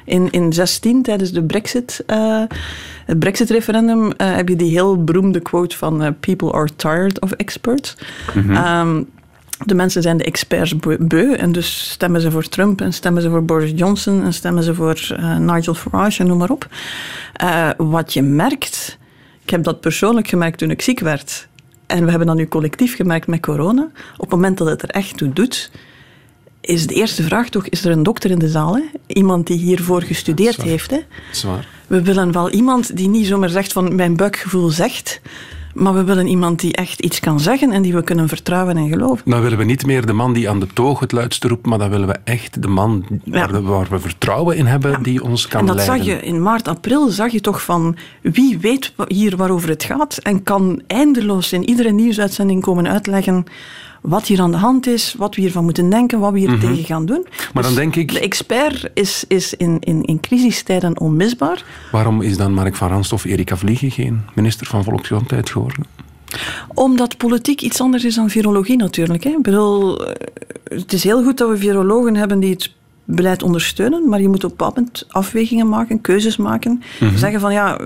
In, 0.06 0.32
in 0.32 0.54
16, 0.54 1.02
tijdens 1.02 1.32
de 1.32 1.44
Brexit, 1.44 2.04
eh, 2.06 2.44
het 3.06 3.20
Brexit-referendum, 3.20 4.12
eh, 4.12 4.36
heb 4.36 4.50
je 4.50 4.56
die 4.56 4.70
heel 4.70 5.04
beroemde 5.04 5.40
quote 5.40 5.78
van 5.78 6.04
eh, 6.04 6.12
People 6.20 6.52
are 6.52 6.76
tired 6.76 7.22
of 7.22 7.32
experts. 7.32 7.98
Ehm, 8.36 9.04
de 9.66 9.76
mensen 9.76 10.02
zijn 10.02 10.18
de 10.18 10.24
experts 10.24 10.76
beu- 10.76 10.98
beu 11.00 11.34
en 11.34 11.52
dus 11.52 11.90
stemmen 11.90 12.22
ze 12.22 12.32
voor 12.32 12.44
Trump 12.44 12.82
en 12.82 12.94
stemmen 12.94 13.22
ze 13.22 13.30
voor 13.30 13.46
Boris 13.46 13.72
Johnson 13.76 14.24
en 14.24 14.34
stemmen 14.34 14.64
ze 14.64 14.76
voor 14.76 15.16
Nigel 15.40 15.74
Farage 15.74 16.22
en 16.22 16.28
noem 16.28 16.38
maar 16.38 16.50
op. 16.50 16.68
Wat 17.78 18.14
je 18.14 18.22
merkt, 18.22 18.98
ik 19.44 19.50
heb 19.50 19.64
dat 19.64 19.82
persoonlijk 19.82 20.28
gemerkt 20.28 20.58
toen 20.58 20.70
ik 20.70 20.82
ziek 20.82 21.00
werd. 21.00 21.48
En 21.86 22.04
we 22.04 22.10
hebben 22.10 22.28
dat 22.28 22.36
nu 22.36 22.48
collectief 22.48 22.96
gemerkt 22.96 23.28
met 23.28 23.40
corona. 23.40 23.90
Op 24.14 24.22
het 24.22 24.30
moment 24.30 24.58
dat 24.58 24.68
het 24.68 24.82
er 24.82 24.90
echt 24.90 25.18
toe 25.18 25.34
doet, 25.34 25.72
is 26.62 26.88
de 26.88 26.94
eerste 26.94 27.24
vraag 27.24 27.50
toch, 27.50 27.68
is 27.68 27.86
er 27.86 27.92
een 27.92 28.04
dokter 28.04 28.32
in 28.32 28.40
de 28.40 28.50
zaal? 28.50 28.76
Hè? 28.76 28.82
Iemand 29.08 29.48
die 29.48 29.58
hiervoor 29.58 30.02
gestudeerd 30.02 30.54
Zwaar. 30.54 30.68
heeft. 30.68 30.92
Hè? 30.92 31.00
Zwaar. 31.32 31.68
We 31.88 32.02
willen 32.02 32.32
wel 32.32 32.50
iemand 32.50 32.98
die 32.98 33.08
niet 33.08 33.26
zomaar 33.26 33.50
zegt 33.50 33.72
van 33.72 33.96
mijn 33.96 34.16
buikgevoel 34.16 34.70
zegt, 34.70 35.22
maar 35.74 35.94
we 35.94 36.04
willen 36.04 36.28
iemand 36.28 36.60
die 36.60 36.74
echt 36.74 37.00
iets 37.00 37.20
kan 37.20 37.40
zeggen 37.40 37.72
en 37.72 37.82
die 37.82 37.94
we 37.94 38.04
kunnen 38.04 38.28
vertrouwen 38.28 38.78
en 38.78 38.90
geloven. 38.90 39.32
Dan 39.32 39.42
willen 39.42 39.58
we 39.58 39.64
niet 39.64 39.86
meer 39.86 40.06
de 40.06 40.14
man 40.14 40.34
die 40.34 40.50
aan 40.50 40.60
de 40.60 40.68
toog 40.74 41.00
het 41.00 41.12
luidste 41.12 41.48
roept, 41.48 41.66
maar 41.66 41.78
dan 41.78 41.90
willen 41.90 42.08
we 42.08 42.18
echt 42.24 42.62
de 42.62 42.68
man 42.68 43.06
waar, 43.26 43.52
we, 43.52 43.62
waar 43.62 43.88
we 43.90 44.00
vertrouwen 44.00 44.58
in 44.58 44.66
hebben, 44.66 45.04
die 45.04 45.24
ons 45.24 45.48
kan 45.48 45.60
en 45.60 45.66
dat 45.66 45.76
leiden. 45.76 45.98
zag 45.98 46.06
je 46.06 46.22
in 46.22 46.42
maart, 46.42 46.68
april, 46.68 47.10
zag 47.10 47.32
je 47.32 47.42
toch 47.42 47.64
van 47.64 47.98
wie 48.22 48.60
weet 48.60 48.94
hier 49.08 49.38
waarover 49.38 49.70
het 49.70 49.84
gaat 49.84 50.18
en 50.18 50.44
kan 50.44 50.82
eindeloos 50.88 51.54
in 51.54 51.70
iedere 51.70 51.92
nieuwsuitzending 51.92 52.62
komen 52.62 52.88
uitleggen 52.88 53.46
wat 54.02 54.26
hier 54.28 54.42
aan 54.42 54.52
de 54.52 54.58
hand 54.58 54.88
is, 54.88 55.16
wat 55.18 55.36
we 55.36 55.42
hiervan 55.42 55.64
moeten 55.64 55.90
denken, 55.90 56.20
wat 56.20 56.32
we 56.34 56.40
hier 56.40 56.60
tegen 56.60 56.84
gaan 56.84 57.06
doen. 57.06 57.20
Mhm. 57.30 57.44
Maar 57.54 57.64
dan 57.64 57.72
Dus 57.74 57.82
denk 57.82 57.96
ik- 57.96 58.12
De 58.14 58.20
expert 58.20 58.90
is, 58.94 59.24
is 59.28 59.54
in, 59.54 59.78
in, 59.80 60.04
in 60.04 60.20
crisistijden 60.20 61.00
onmisbaar. 61.00 61.64
Waarom 61.92 62.22
is 62.22 62.38
dan 62.38 62.54
Mark 62.54 62.76
van 62.76 62.90
Ranst 62.90 63.14
of 63.14 63.24
Erika 63.26 63.58
Vliegen 63.58 63.92
geen 63.92 64.22
minister 64.36 64.68
van 64.68 64.84
Volksgezondheid 64.84 65.50
geworden? 65.50 65.86
Omdat 66.74 67.18
politiek 67.18 67.62
iets 67.62 67.82
anders 67.82 68.04
is 68.06 68.16
dan 68.16 68.30
virologie 68.30 68.78
natuurlijk. 68.78 69.24
Hè. 69.24 69.30
Ik 69.30 69.42
bedoel, 69.42 70.06
eh, 70.08 70.28
het 70.64 70.94
is 70.94 71.04
heel 71.04 71.24
goed 71.24 71.38
dat 71.38 71.50
we 71.50 71.58
virologen 71.58 72.16
hebben 72.16 72.40
die 72.40 72.50
het 72.52 72.72
beleid 73.06 73.44
ondersteunen, 73.44 74.10
maar 74.10 74.22
je 74.22 74.28
moet 74.28 74.44
op 74.44 74.50
een 74.52 74.58
bepaald 74.58 74.76
moment 74.76 75.06
afwegingen 75.10 75.70
maken, 75.70 76.02
keuzes 76.02 76.38
maken. 76.38 76.82
Zeggen 77.16 77.40
van 77.40 77.54
ja, 77.54 77.80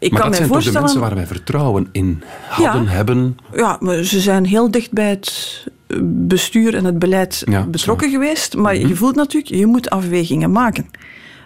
ik 0.00 0.10
maar 0.10 0.20
kan 0.20 0.30
dat 0.30 0.38
mij 0.40 0.48
zijn 0.48 0.48
toch 0.48 0.48
de 0.48 0.48
voorstellen... 0.72 0.80
mensen 0.82 1.00
waar 1.00 1.14
wij 1.14 1.26
vertrouwen 1.26 1.88
in 1.92 2.22
hadden, 2.48 2.82
Ja. 2.84 2.88
hebben. 2.90 3.38
Ja, 3.54 3.76
maar 3.80 4.02
ze 4.04 4.20
zijn 4.20 4.44
heel 4.46 4.70
dicht 4.70 4.92
bij 4.92 5.08
het 5.08 5.64
eh, 5.86 5.96
bestuur 6.02 6.74
en 6.74 6.84
het 6.84 6.98
beleid 6.98 7.42
Ja, 7.50 7.62
betrokken 7.64 8.10
geweest. 8.10 8.56
Maar 8.56 8.76
je 8.76 8.96
voelt 8.96 9.14
natuurlijk, 9.14 9.54
je 9.54 9.66
moet 9.66 9.90
afwegingen 9.90 10.52
maken. 10.52 10.90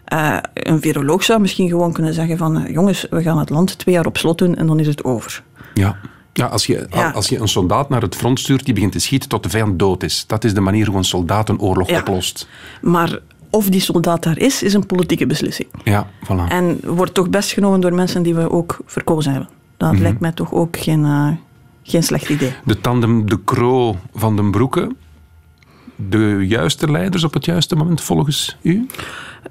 Eh, 0.04 0.36
een 0.54 0.80
viroloog 0.80 1.24
zou 1.24 1.40
misschien 1.40 1.68
gewoon 1.68 1.92
kunnen 1.92 2.14
zeggen 2.14 2.36
van... 2.38 2.64
eh, 2.64 2.72
jongens, 2.72 3.06
we 3.10 3.22
gaan 3.22 3.38
het 3.38 3.50
land 3.50 3.78
twee 3.78 3.94
jaar 3.94 4.06
op 4.06 4.16
slot 4.16 4.38
doen 4.38 4.56
en 4.56 4.66
dan 4.66 4.80
is 4.80 4.86
het 4.86 5.04
over. 5.04 5.42
Ja. 5.74 5.96
Ja, 6.32 6.46
als, 6.46 6.66
je, 6.66 6.86
Ja. 6.90 7.10
als 7.10 7.28
je 7.28 7.38
een 7.40 7.48
soldaat 7.48 7.88
naar 7.88 8.02
het 8.02 8.16
front 8.16 8.40
stuurt 8.40 8.64
die 8.64 8.74
begint 8.74 8.92
te 8.92 8.98
schieten 8.98 9.28
tot 9.28 9.42
de 9.42 9.48
vijand 9.48 9.78
dood 9.78 10.02
is. 10.02 10.24
Dat 10.26 10.44
is 10.44 10.54
de 10.54 10.60
manier 10.60 10.86
hoe 10.86 10.96
een 10.96 11.04
soldaat 11.04 11.48
een 11.48 11.60
oorlog 11.60 11.88
Ja. 11.88 11.98
oplost. 11.98 12.48
Maar 12.82 13.18
of 13.54 13.68
die 13.68 13.80
soldaat 13.80 14.22
daar 14.22 14.38
is, 14.38 14.62
is 14.62 14.74
een 14.74 14.86
politieke 14.86 15.26
beslissing. 15.26 15.68
Ja, 15.84 16.06
voilà. 16.24 16.48
En 16.48 16.80
wordt 16.84 17.14
toch 17.14 17.30
best 17.30 17.52
genomen 17.52 17.80
door 17.80 17.94
mensen 17.94 18.22
die 18.22 18.34
we 18.34 18.50
ook 18.50 18.78
verkozen 18.86 19.32
hebben. 19.32 19.50
Dat 19.76 19.92
Mhm. 19.92 20.02
lijkt 20.02 20.20
mij 20.20 20.32
toch 20.32 20.52
ook 20.52 20.76
geen, 20.76 21.04
eh, 21.04 21.28
geen 21.82 22.02
slecht 22.02 22.28
idee. 22.28 22.52
De 22.64 22.80
tandem 22.80 23.28
De 23.28 23.44
Croo 23.44 23.96
van 24.14 24.36
den 24.36 24.50
Broeke. 24.50 24.90
De 25.96 26.44
juiste 26.48 26.90
leiders 26.90 27.24
op 27.24 27.34
het 27.34 27.44
juiste 27.44 27.76
moment 27.76 28.00
volgens 28.00 28.56
u? 28.62 28.86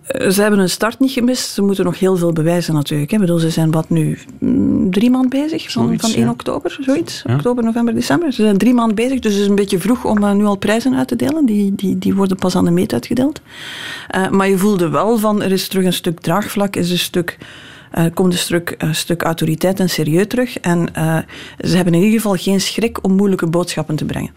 Eh, 0.05 0.29
Ze 0.29 0.41
hebben 0.41 0.59
hun 0.59 0.69
start 0.69 0.99
niet 0.99 1.11
gemist. 1.11 1.53
Ze 1.53 1.61
moeten 1.61 1.85
nog 1.85 1.99
heel 1.99 2.17
veel 2.17 2.33
bewijzen 2.33 2.73
natuurlijk. 2.73 3.09
hè. 3.11 3.15
Ik 3.15 3.21
bedoel, 3.21 3.39
ze 3.39 3.49
zijn 3.49 3.71
wat 3.71 3.89
nu 3.89 4.17
mm, 4.39 4.91
drie 4.91 5.09
maanden 5.09 5.29
bezig 5.29 5.71
van, 5.71 5.85
Zoiets, 5.85 6.01
van 6.05 6.15
1 6.15 6.25
ja. 6.25 6.31
oktober, 6.31 6.77
zoiets. 6.81 7.21
Ja. 7.25 7.33
Oktober, 7.35 7.63
november, 7.63 7.93
december. 7.93 8.33
Ze 8.33 8.41
zijn 8.41 8.57
drie 8.57 8.73
maanden 8.73 8.95
bezig, 8.95 9.19
dus 9.19 9.33
het 9.33 9.41
is 9.41 9.47
een 9.47 9.55
beetje 9.55 9.79
vroeg 9.79 10.05
om 10.05 10.23
eh, 10.23 10.31
nu 10.31 10.45
al 10.45 10.55
prijzen 10.57 10.95
uit 10.95 11.07
te 11.07 11.15
delen. 11.15 11.45
Die, 11.45 11.75
die, 11.75 11.97
die 11.97 12.15
worden 12.15 12.37
pas 12.37 12.55
aan 12.55 12.65
de 12.65 12.71
meet 12.71 12.93
uitgedeeld. 12.93 13.41
Eh, 14.07 14.29
maar 14.29 14.49
je 14.49 14.57
voelde 14.57 14.89
wel 14.89 15.17
van, 15.17 15.41
er 15.41 15.51
is 15.51 15.67
terug 15.67 15.85
een 15.85 15.93
stuk 15.93 16.19
draagvlak, 16.19 16.75
is 16.75 16.91
een 16.91 16.97
stuk... 16.97 17.37
eh, 17.91 18.05
komt 18.13 18.33
een 18.33 18.39
stuk, 18.39 18.75
een 18.77 18.95
stuk 18.95 19.21
autoriteit 19.21 19.79
en 19.79 19.89
serieus 19.89 20.27
terug. 20.27 20.57
En 20.59 20.93
eh, 20.95 21.17
ze 21.59 21.75
hebben 21.75 21.93
in 21.93 22.01
ieder 22.01 22.19
geval 22.19 22.35
geen 22.35 22.61
schrik 22.61 23.03
om 23.03 23.11
moeilijke 23.15 23.47
boodschappen 23.47 23.95
te 23.95 24.05
brengen. 24.05 24.31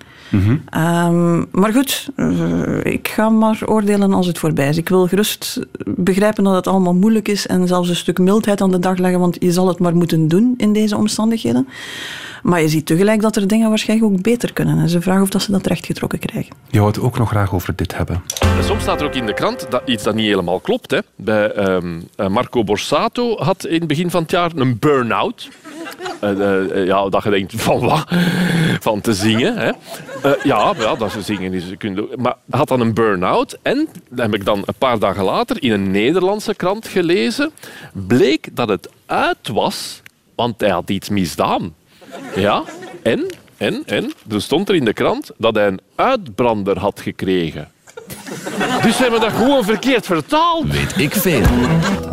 Ehm, 0.70 1.44
maar 1.50 1.72
goed, 1.72 2.08
eh, 2.16 2.84
ik 2.84 3.08
ga 3.08 3.28
maar 3.28 3.58
oordelen 3.64 4.12
als 4.12 4.26
het 4.26 4.38
voorbij 4.38 4.68
is. 4.68 4.76
Ik 4.76 4.88
wil 4.88 5.06
gerust 5.06 5.60
begrijpen 5.84 6.44
dat 6.44 6.54
het 6.54 6.66
allemaal 6.66 6.94
moeilijk 6.94 7.28
is 7.28 7.46
en 7.46 7.66
zelfs 7.68 7.88
een 7.88 7.96
stuk 7.96 8.18
mildheid 8.18 8.60
aan 8.60 8.70
de 8.70 8.78
dag 8.78 8.98
leggen, 8.98 9.20
want 9.20 9.36
je 9.38 9.52
zal 9.52 9.68
het 9.68 9.78
maar 9.78 9.96
moeten 9.96 10.28
doen 10.28 10.54
in 10.56 10.72
deze 10.72 10.96
omstandigheden. 10.96 11.68
Maar 12.42 12.60
je 12.60 12.68
ziet 12.68 12.86
tegelijk 12.86 13.20
dat 13.20 13.36
er 13.36 13.46
dingen 13.46 13.68
waarschijnlijk 13.68 14.12
ook 14.12 14.22
beter 14.22 14.52
kunnen. 14.52 14.78
En 14.78 14.88
ze 14.88 15.00
vragen 15.00 15.22
of 15.22 15.28
dat 15.28 15.42
ze 15.42 15.50
dat 15.50 15.66
rechtgetrokken 15.66 16.18
krijgen. 16.18 16.52
Je 16.70 16.78
wou 16.78 16.90
het 16.90 17.00
ook 17.00 17.18
nog 17.18 17.28
graag 17.28 17.54
over 17.54 17.76
dit 17.76 17.96
hebben. 17.96 18.22
En 18.40 18.64
soms 18.64 18.82
staat 18.82 19.00
er 19.00 19.06
ook 19.06 19.14
in 19.14 19.26
de 19.26 19.34
krant 19.34 19.66
dat 19.70 19.82
iets 19.84 20.02
dat 20.02 20.14
niet 20.14 20.26
helemaal 20.26 20.60
klopt. 20.60 20.90
Hè. 20.90 20.98
Bij 21.16 21.52
ehm, 21.52 22.00
eh, 22.16 22.28
Marco 22.28 22.64
Borsato 22.64 23.36
had 23.36 23.64
in 23.66 23.78
het 23.78 23.88
begin 23.88 24.10
van 24.10 24.22
het 24.22 24.30
jaar 24.30 24.50
een 24.54 24.78
burn-out. 24.78 25.48
Eh, 26.20 26.86
ja, 26.86 27.08
dat 27.08 27.22
je 27.22 27.30
denkt 27.30 27.52
van 27.56 27.80
wat? 27.80 28.04
Van 28.80 29.00
te 29.00 29.14
zingen. 29.14 29.56
Hè. 29.56 29.70
Eh, 30.22 30.32
ja, 30.44 30.74
ja, 30.78 30.94
dat 30.94 31.12
ze 31.12 31.22
zingen 31.22 31.52
is. 31.52 31.64
kun 31.78 31.94
je- 31.94 32.14
Maar 32.16 32.36
had 32.50 32.68
dan 32.68 32.80
een 32.80 32.94
burn-out. 32.94 33.58
En, 33.62 33.88
dat 34.10 34.18
heb 34.26 34.34
ik 34.34 34.44
dan 34.44 34.62
een 34.64 34.74
paar 34.78 34.98
dagen 34.98 35.24
later 35.24 35.62
in 35.62 35.70
een 35.72 35.90
Nederlandse 35.90 36.54
krant 36.54 36.88
gelezen, 36.88 37.50
bleek 37.92 38.48
dat 38.52 38.68
het 38.68 38.88
uit 39.06 39.48
was, 39.48 40.02
want 40.34 40.60
hij 40.60 40.70
had 40.70 40.90
iets 40.90 41.08
misdaan. 41.08 41.74
Ja, 42.36 42.62
en, 43.02 43.26
en, 43.56 43.82
en, 43.86 44.12
er 44.30 44.42
stond 44.42 44.68
er 44.68 44.74
in 44.74 44.84
de 44.84 44.92
krant 44.92 45.30
dat 45.38 45.54
hij 45.54 45.66
een 45.66 45.80
uitbrander 45.94 46.78
had 46.78 47.00
gekregen. 47.00 47.70
Dus 48.82 48.96
ze 48.96 49.02
hebben 49.02 49.20
dat 49.20 49.32
gewoon 49.32 49.64
verkeerd 49.64 50.06
vertaald. 50.06 50.70
Weet 50.72 50.98
ik 50.98 51.12
veel. 51.14 51.42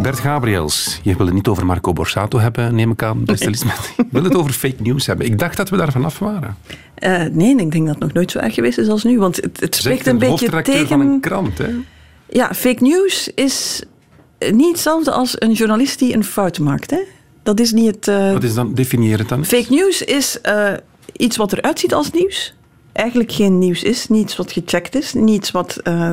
Bert 0.01 0.19
Gabriels, 0.19 0.99
je 1.03 1.15
wil 1.15 1.25
het 1.25 1.35
niet 1.35 1.47
over 1.47 1.65
Marco 1.65 1.93
Borsato 1.93 2.39
hebben, 2.39 2.75
neem 2.75 2.91
ik 2.91 3.03
aan, 3.03 3.25
beste 3.25 3.49
Lisbeth. 3.49 3.93
Je 3.97 4.05
wil 4.09 4.23
het 4.23 4.35
over 4.35 4.51
fake 4.53 4.75
news 4.81 5.05
hebben. 5.05 5.25
Ik 5.25 5.39
dacht 5.39 5.57
dat 5.57 5.69
we 5.69 5.77
daar 5.77 5.91
vanaf 5.91 6.19
waren. 6.19 6.57
Eh, 6.95 7.23
nee, 7.31 7.55
ik 7.57 7.71
denk 7.71 7.85
dat 7.85 7.95
het 7.95 7.99
nog 7.99 8.13
nooit 8.13 8.31
zo 8.31 8.39
erg 8.39 8.53
geweest 8.53 8.77
is 8.77 8.87
als 8.87 9.03
nu. 9.03 9.19
Want 9.19 9.35
het, 9.35 9.59
het 9.59 9.75
spreekt 9.75 10.07
een 10.07 10.17
beetje 10.17 10.61
tegen... 10.61 10.87
van 10.87 10.99
een 10.99 11.19
krant, 11.19 11.57
hè? 11.57 11.67
Ja, 12.29 12.53
fake 12.53 12.83
news 12.83 13.29
is 13.35 13.83
niet 14.51 14.71
hetzelfde 14.71 15.11
als 15.11 15.41
een 15.41 15.51
journalist 15.51 15.99
die 15.99 16.13
een 16.13 16.23
fout 16.23 16.59
maakt. 16.59 16.91
Hè? 16.91 16.99
Dat 17.43 17.59
is 17.59 17.71
niet 17.71 17.95
het... 17.95 18.07
eh, 18.07 18.31
Wat 18.33 18.43
is 18.43 18.53
dan, 18.53 18.73
definieer 18.73 19.17
het 19.19 19.29
dan. 19.29 19.45
Fake 19.45 19.65
news 19.69 20.01
is 20.01 20.41
eh, 20.41 20.71
iets 21.17 21.37
wat 21.37 21.53
eruit 21.53 21.79
ziet 21.79 21.93
als 21.93 22.11
nieuws. 22.11 22.53
Eigenlijk 22.93 23.31
geen 23.31 23.57
nieuws 23.57 23.83
is, 23.83 24.07
niets 24.07 24.35
wat 24.35 24.51
gecheckt 24.51 24.95
is, 24.95 25.13
niets 25.13 25.51
wat 25.51 25.75
eh, 25.83 26.11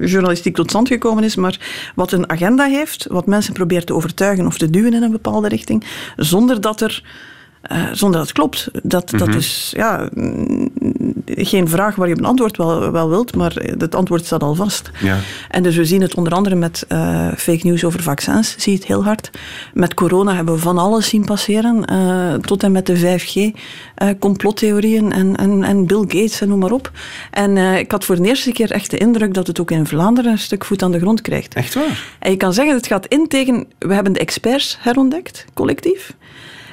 journalistiek 0.00 0.54
tot 0.54 0.68
stand 0.68 0.88
gekomen 0.88 1.24
is, 1.24 1.36
maar 1.36 1.60
wat 1.94 2.12
een 2.12 2.30
agenda 2.30 2.64
heeft, 2.64 3.06
wat 3.10 3.26
mensen 3.26 3.52
probeert 3.54 3.86
te 3.86 3.94
overtuigen 3.94 4.46
of 4.46 4.58
te 4.58 4.70
duwen 4.70 4.94
in 4.94 5.02
een 5.02 5.10
bepaalde 5.10 5.48
richting, 5.48 5.84
zonder 6.16 6.60
dat 6.60 6.80
er. 6.80 7.02
eh, 7.62 7.82
zonder 7.92 8.18
dat 8.18 8.28
het 8.28 8.36
klopt. 8.36 8.68
Dat, 8.82 9.10
dat 9.10 9.28
Mhm. 9.28 9.36
is, 9.36 9.72
ja, 9.76 10.08
geen 11.24 11.68
vraag 11.68 11.94
waar 11.94 12.08
je 12.08 12.16
een 12.16 12.24
antwoord 12.24 12.56
wel, 12.56 12.90
wel 12.90 13.08
wilt, 13.08 13.36
maar 13.36 13.54
het 13.78 13.94
antwoord 13.94 14.24
staat 14.24 14.42
al 14.42 14.54
vast. 14.54 14.90
Ja. 15.00 15.18
En 15.50 15.62
dus 15.62 15.76
we 15.76 15.84
zien 15.84 16.00
het 16.00 16.14
onder 16.14 16.32
andere 16.32 16.54
met 16.54 16.84
eh, 16.88 17.28
fake 17.36 17.66
news 17.66 17.84
over 17.84 18.02
vaccins, 18.02 18.54
zie 18.58 18.72
je 18.72 18.78
het 18.78 18.86
heel 18.86 19.04
hard. 19.04 19.30
Met 19.74 19.94
corona 19.94 20.34
hebben 20.34 20.54
we 20.54 20.60
van 20.60 20.78
alles 20.78 21.08
zien 21.08 21.24
passeren, 21.24 21.84
eh, 21.84 22.34
tot 22.34 22.62
en 22.62 22.72
met 22.72 22.86
de 22.86 22.96
5G-complottheorieën 22.96 25.12
en, 25.12 25.36
en, 25.36 25.62
en 25.62 25.86
Bill 25.86 26.04
Gates 26.06 26.40
en 26.40 26.48
noem 26.48 26.58
maar 26.58 26.72
op. 26.72 26.90
En 27.30 27.56
eh, 27.56 27.78
ik 27.78 27.90
had 27.90 28.04
voor 28.04 28.16
de 28.16 28.28
eerste 28.28 28.52
keer 28.52 28.70
echt 28.70 28.90
de 28.90 28.98
indruk 28.98 29.34
dat 29.34 29.46
het 29.46 29.60
ook 29.60 29.70
in 29.70 29.86
Vlaanderen 29.86 30.32
een 30.32 30.38
stuk 30.38 30.64
voet 30.64 30.82
aan 30.82 30.92
de 30.92 30.98
grond 30.98 31.20
krijgt. 31.20 31.54
Echt 31.54 31.74
waar? 31.74 32.04
En 32.18 32.30
je 32.30 32.36
kan 32.36 32.52
zeggen, 32.52 32.74
het 32.74 32.86
gaat 32.86 33.06
in 33.06 33.28
tegen... 33.28 33.66
We 33.78 33.94
hebben 33.94 34.12
de 34.12 34.20
experts 34.20 34.78
herontdekt, 34.80 35.44
collectief. 35.54 36.14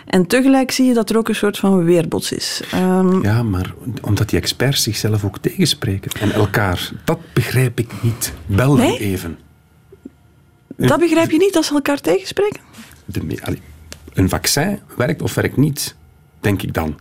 En 0.09 0.27
tegelijk 0.27 0.71
zie 0.71 0.85
je 0.85 0.93
dat 0.93 1.09
er 1.09 1.17
ook 1.17 1.27
een 1.29 1.35
soort 1.35 1.57
van 1.57 1.83
weerbots 1.83 2.31
is. 2.31 2.61
Ehm, 2.71 3.21
Ja, 3.21 3.43
maar 3.43 3.73
omdat 4.01 4.29
die 4.29 4.39
experts 4.39 4.83
zichzelf 4.83 5.23
ook 5.25 5.37
tegenspreken 5.37 6.11
en 6.19 6.31
elkaar, 6.31 6.91
dat 7.05 7.19
begrijp 7.33 7.79
ik 7.79 7.91
niet. 8.01 8.33
Bel 8.45 8.75
dan 8.75 8.85
Nee? 8.85 8.97
even. 8.99 9.37
dat 10.75 10.99
begrijp 10.99 11.31
je 11.31 11.37
niet 11.37 11.55
als 11.55 11.67
ze 11.67 11.73
elkaar 11.73 12.01
tegenspreken? 12.01 12.59
De, 13.05 13.37
allee, 13.43 13.61
een 14.13 14.29
vaccin 14.29 14.79
werkt 14.97 15.21
of 15.21 15.33
werkt 15.33 15.57
niet, 15.57 15.95
denk 16.39 16.61
ik 16.61 16.73
dan. 16.73 16.97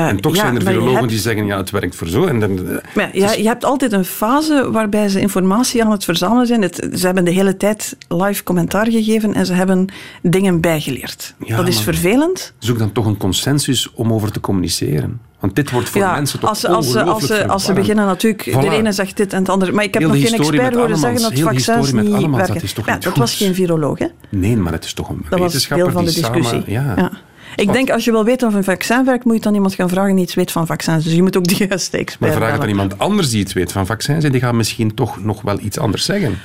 En 0.00 0.20
toch 0.20 0.34
ja, 0.34 0.40
zijn 0.40 0.56
er 0.56 0.62
virologen 0.62 0.94
hebt- 0.96 1.08
die 1.08 1.18
zeggen, 1.18 1.46
ja, 1.46 1.56
het 1.56 1.70
werkt 1.70 1.94
voor 1.96 2.06
zo. 2.06 2.24
En 2.26 2.40
dan, 2.40 2.68
eh, 2.68 2.76
Maar 2.94 3.16
ja, 3.16 3.32
je, 3.32 3.42
je 3.42 3.48
hebt 3.48 3.64
altijd 3.64 3.92
een 3.92 4.04
fase 4.04 4.70
waarbij 4.70 5.08
ze 5.08 5.20
informatie 5.20 5.84
aan 5.84 5.90
het 5.90 6.04
verzamelen 6.04 6.46
zijn. 6.46 6.62
Het, 6.62 6.88
ze 6.94 7.06
hebben 7.06 7.24
de 7.24 7.30
hele 7.30 7.56
tijd 7.56 7.96
live 8.08 8.42
commentaar 8.42 8.86
gegeven 8.90 9.34
en 9.34 9.46
ze 9.46 9.52
hebben 9.52 9.86
dingen 10.22 10.60
bijgeleerd. 10.60 11.34
Ja, 11.44 11.56
dat 11.56 11.68
is 11.68 11.80
vervelend. 11.80 12.52
zoek 12.58 12.78
dan 12.78 12.92
toch 12.92 13.06
een 13.06 13.16
consensus 13.16 13.90
om 13.94 14.12
over 14.12 14.32
te 14.32 14.40
communiceren. 14.40 15.20
Want 15.40 15.56
dit 15.56 15.70
wordt 15.70 15.88
voor 15.88 16.00
ja, 16.00 16.14
mensen 16.14 16.40
toch 16.40 16.48
als, 16.48 16.60
ze- 16.60 16.68
als, 16.68 16.90
ze- 16.90 17.02
als, 17.02 17.26
ze, 17.26 17.46
als 17.46 17.64
ze 17.64 17.72
beginnen 17.72 18.06
natuurlijk, 18.06 18.48
Voilà. 18.50 18.60
de 18.60 18.70
ene 18.70 18.92
zegt 18.92 19.16
dit 19.16 19.32
en 19.32 19.38
het 19.38 19.48
andere. 19.48 19.72
Maar 19.72 19.84
ik 19.84 19.92
heb 19.94 20.02
Heel 20.02 20.12
nog 20.12 20.20
de 20.20 20.26
geen 20.28 20.38
expert 20.38 20.74
horen 20.74 20.96
zeggen 20.98 21.20
dat 21.22 21.30
de 21.34 21.42
vaccins 21.42 21.92
niet 21.92 22.10
werken. 22.10 22.54
dat 22.54 22.62
is 22.62 22.72
toch 22.72 22.86
ja, 22.86 22.94
niet 22.94 23.02
dat 23.02 23.16
was 23.16 23.34
geen 23.36 23.54
viroloog, 23.54 23.98
hè? 23.98 24.06
Nee, 24.28 24.56
maar 24.56 24.72
het 24.72 24.84
is 24.84 24.92
toch 24.92 25.08
een 25.08 25.20
Dat 25.28 25.38
was 25.38 25.40
wetenschapper 25.40 25.84
deel 25.86 25.94
van 25.94 26.04
de 26.04 26.12
discussie. 26.12 26.62
samen... 26.76 26.94
Ja. 26.96 27.10
Ik 27.56 27.72
denk, 27.72 27.90
als 27.90 28.04
je 28.04 28.10
wil 28.10 28.24
weten 28.24 28.48
of 28.48 28.54
een 28.54 28.64
vaccin 28.64 29.04
werkt, 29.04 29.24
moet 29.24 29.32
je 29.32 29.38
het 29.38 29.48
aan 29.48 29.54
iemand 29.54 29.74
gaan 29.74 29.88
vragen 29.88 30.14
die 30.14 30.24
iets 30.24 30.34
weet 30.34 30.52
van 30.52 30.66
vaccins. 30.66 31.04
Dus 31.04 31.12
je 31.12 31.22
moet 31.22 31.36
ook 31.36 31.48
de 31.48 31.66
juiste 31.68 31.96
expert 32.04 32.30
Maar 32.30 32.40
vraag 32.40 32.52
het 32.52 32.62
aan 32.62 32.68
iemand 32.68 32.98
anders 32.98 33.30
die 33.30 33.40
iets 33.40 33.52
weet 33.52 33.72
van 33.72 33.86
vaccins 33.86 34.24
en 34.24 34.32
die 34.32 34.40
gaat 34.40 34.54
misschien 34.54 34.94
toch 34.94 35.24
nog 35.24 35.42
wel 35.42 35.58
iets 35.60 35.78
anders 35.78 36.04
zeggen. 36.04 36.38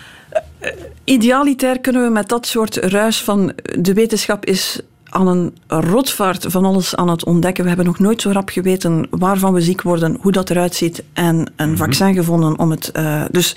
Idealitair 1.04 1.80
kunnen 1.80 2.04
we 2.04 2.10
met 2.10 2.30
dat 2.30 2.48
soort 2.48 2.76
ruis 2.76 3.24
van 3.24 3.54
de 3.80 3.94
wetenschap 3.94 4.46
is 4.46 4.80
aan 5.10 5.28
een 5.28 5.54
rotvaart 5.68 6.46
van 6.48 6.66
alles 6.66 6.96
aan 6.96 7.10
het 7.10 7.26
ontdekken. 7.26 7.64
We 7.64 7.70
hebben 7.70 7.88
nog 7.88 8.00
nooit 8.00 8.22
zo 8.22 8.32
rap 8.32 8.50
geweten 8.50 9.08
waarvan 9.10 9.54
we 9.54 9.62
ziek 9.62 9.82
worden, 9.82 10.18
hoe 10.22 10.32
dat 10.32 10.50
eruit 10.50 10.76
ziet 10.76 11.04
en 11.14 11.52
een 11.56 11.78
vaccin 11.78 12.14
gevonden 12.14 12.60
om 12.60 12.72
het... 12.72 12.92
eh, 12.92 13.24
dus 13.32 13.56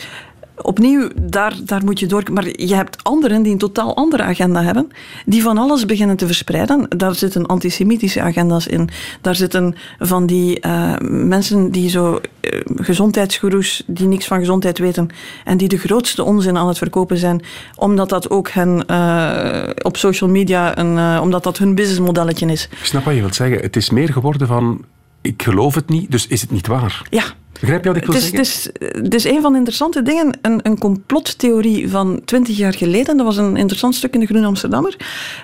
opnieuw, 0.56 1.08
daar, 1.20 1.54
daar 1.64 1.84
moet 1.84 2.00
je 2.00 2.06
door... 2.06 2.22
Maar 2.32 2.46
je 2.46 2.74
hebt 2.74 3.04
anderen 3.04 3.42
die 3.42 3.52
een 3.52 3.58
totaal 3.58 3.96
andere 3.96 4.22
agenda 4.22 4.62
hebben, 4.62 4.88
die 5.26 5.42
van 5.42 5.58
alles 5.58 5.86
beginnen 5.86 6.16
te 6.16 6.26
verspreiden. 6.26 6.86
Daar 6.88 7.14
zitten 7.14 7.46
antisemitische 7.46 8.20
agenda's 8.20 8.66
in. 8.66 8.88
Daar 9.20 9.34
zitten 9.34 9.74
van 9.98 10.26
die 10.26 10.60
eh, 10.60 10.92
mensen 11.00 11.70
die 11.70 11.88
zo 11.88 12.20
eh, 12.40 12.60
gezondheidsgoeroes, 12.74 13.82
die 13.86 14.06
niks 14.06 14.26
van 14.26 14.38
gezondheid 14.38 14.78
weten 14.78 15.08
en 15.44 15.56
die 15.56 15.68
de 15.68 15.78
grootste 15.78 16.24
onzin 16.24 16.56
aan 16.56 16.68
het 16.68 16.78
verkopen 16.78 17.16
zijn, 17.16 17.44
omdat 17.76 18.08
dat 18.08 18.30
ook 18.30 18.50
hen 18.50 18.86
eh, 18.86 19.62
op 19.82 19.96
social 19.96 20.30
media, 20.30 20.78
een, 20.78 21.20
omdat 21.20 21.42
dat 21.42 21.58
hun 21.58 21.74
businessmodelletje 21.74 22.46
is. 22.46 22.68
Ik 22.70 22.84
snap 22.84 23.04
wat 23.04 23.14
je 23.14 23.20
wilt 23.20 23.34
zeggen. 23.34 23.60
Het 23.60 23.76
is 23.76 23.90
meer 23.90 24.12
geworden 24.12 24.46
van, 24.46 24.84
ik 25.20 25.42
geloof 25.42 25.74
het 25.74 25.88
niet, 25.88 26.10
dus 26.10 26.26
is 26.26 26.40
het 26.40 26.50
niet 26.50 26.66
waar. 26.66 27.02
Ja, 27.10 27.24
Begrijp 27.62 27.84
je 27.84 27.88
wat 27.88 27.98
ik 27.98 28.06
wil 28.06 28.14
Het 28.14 28.22
is, 28.22 28.62
zeggen? 28.62 28.90
is, 28.90 29.02
het 29.02 29.14
is 29.14 29.24
een 29.24 29.40
van 29.40 29.52
de 29.52 29.58
interessante 29.58 30.02
dingen. 30.02 30.38
Een, 30.42 30.60
een 30.62 30.78
complottheorie 30.78 31.88
van 31.90 32.20
twintig 32.24 32.56
jaar 32.56 32.74
geleden. 32.74 33.16
Dat 33.16 33.26
was 33.26 33.36
een 33.36 33.56
interessant 33.56 33.94
stuk 33.94 34.14
in 34.14 34.20
de 34.20 34.26
Groene 34.26 34.46
Amsterdammer. 34.46 34.96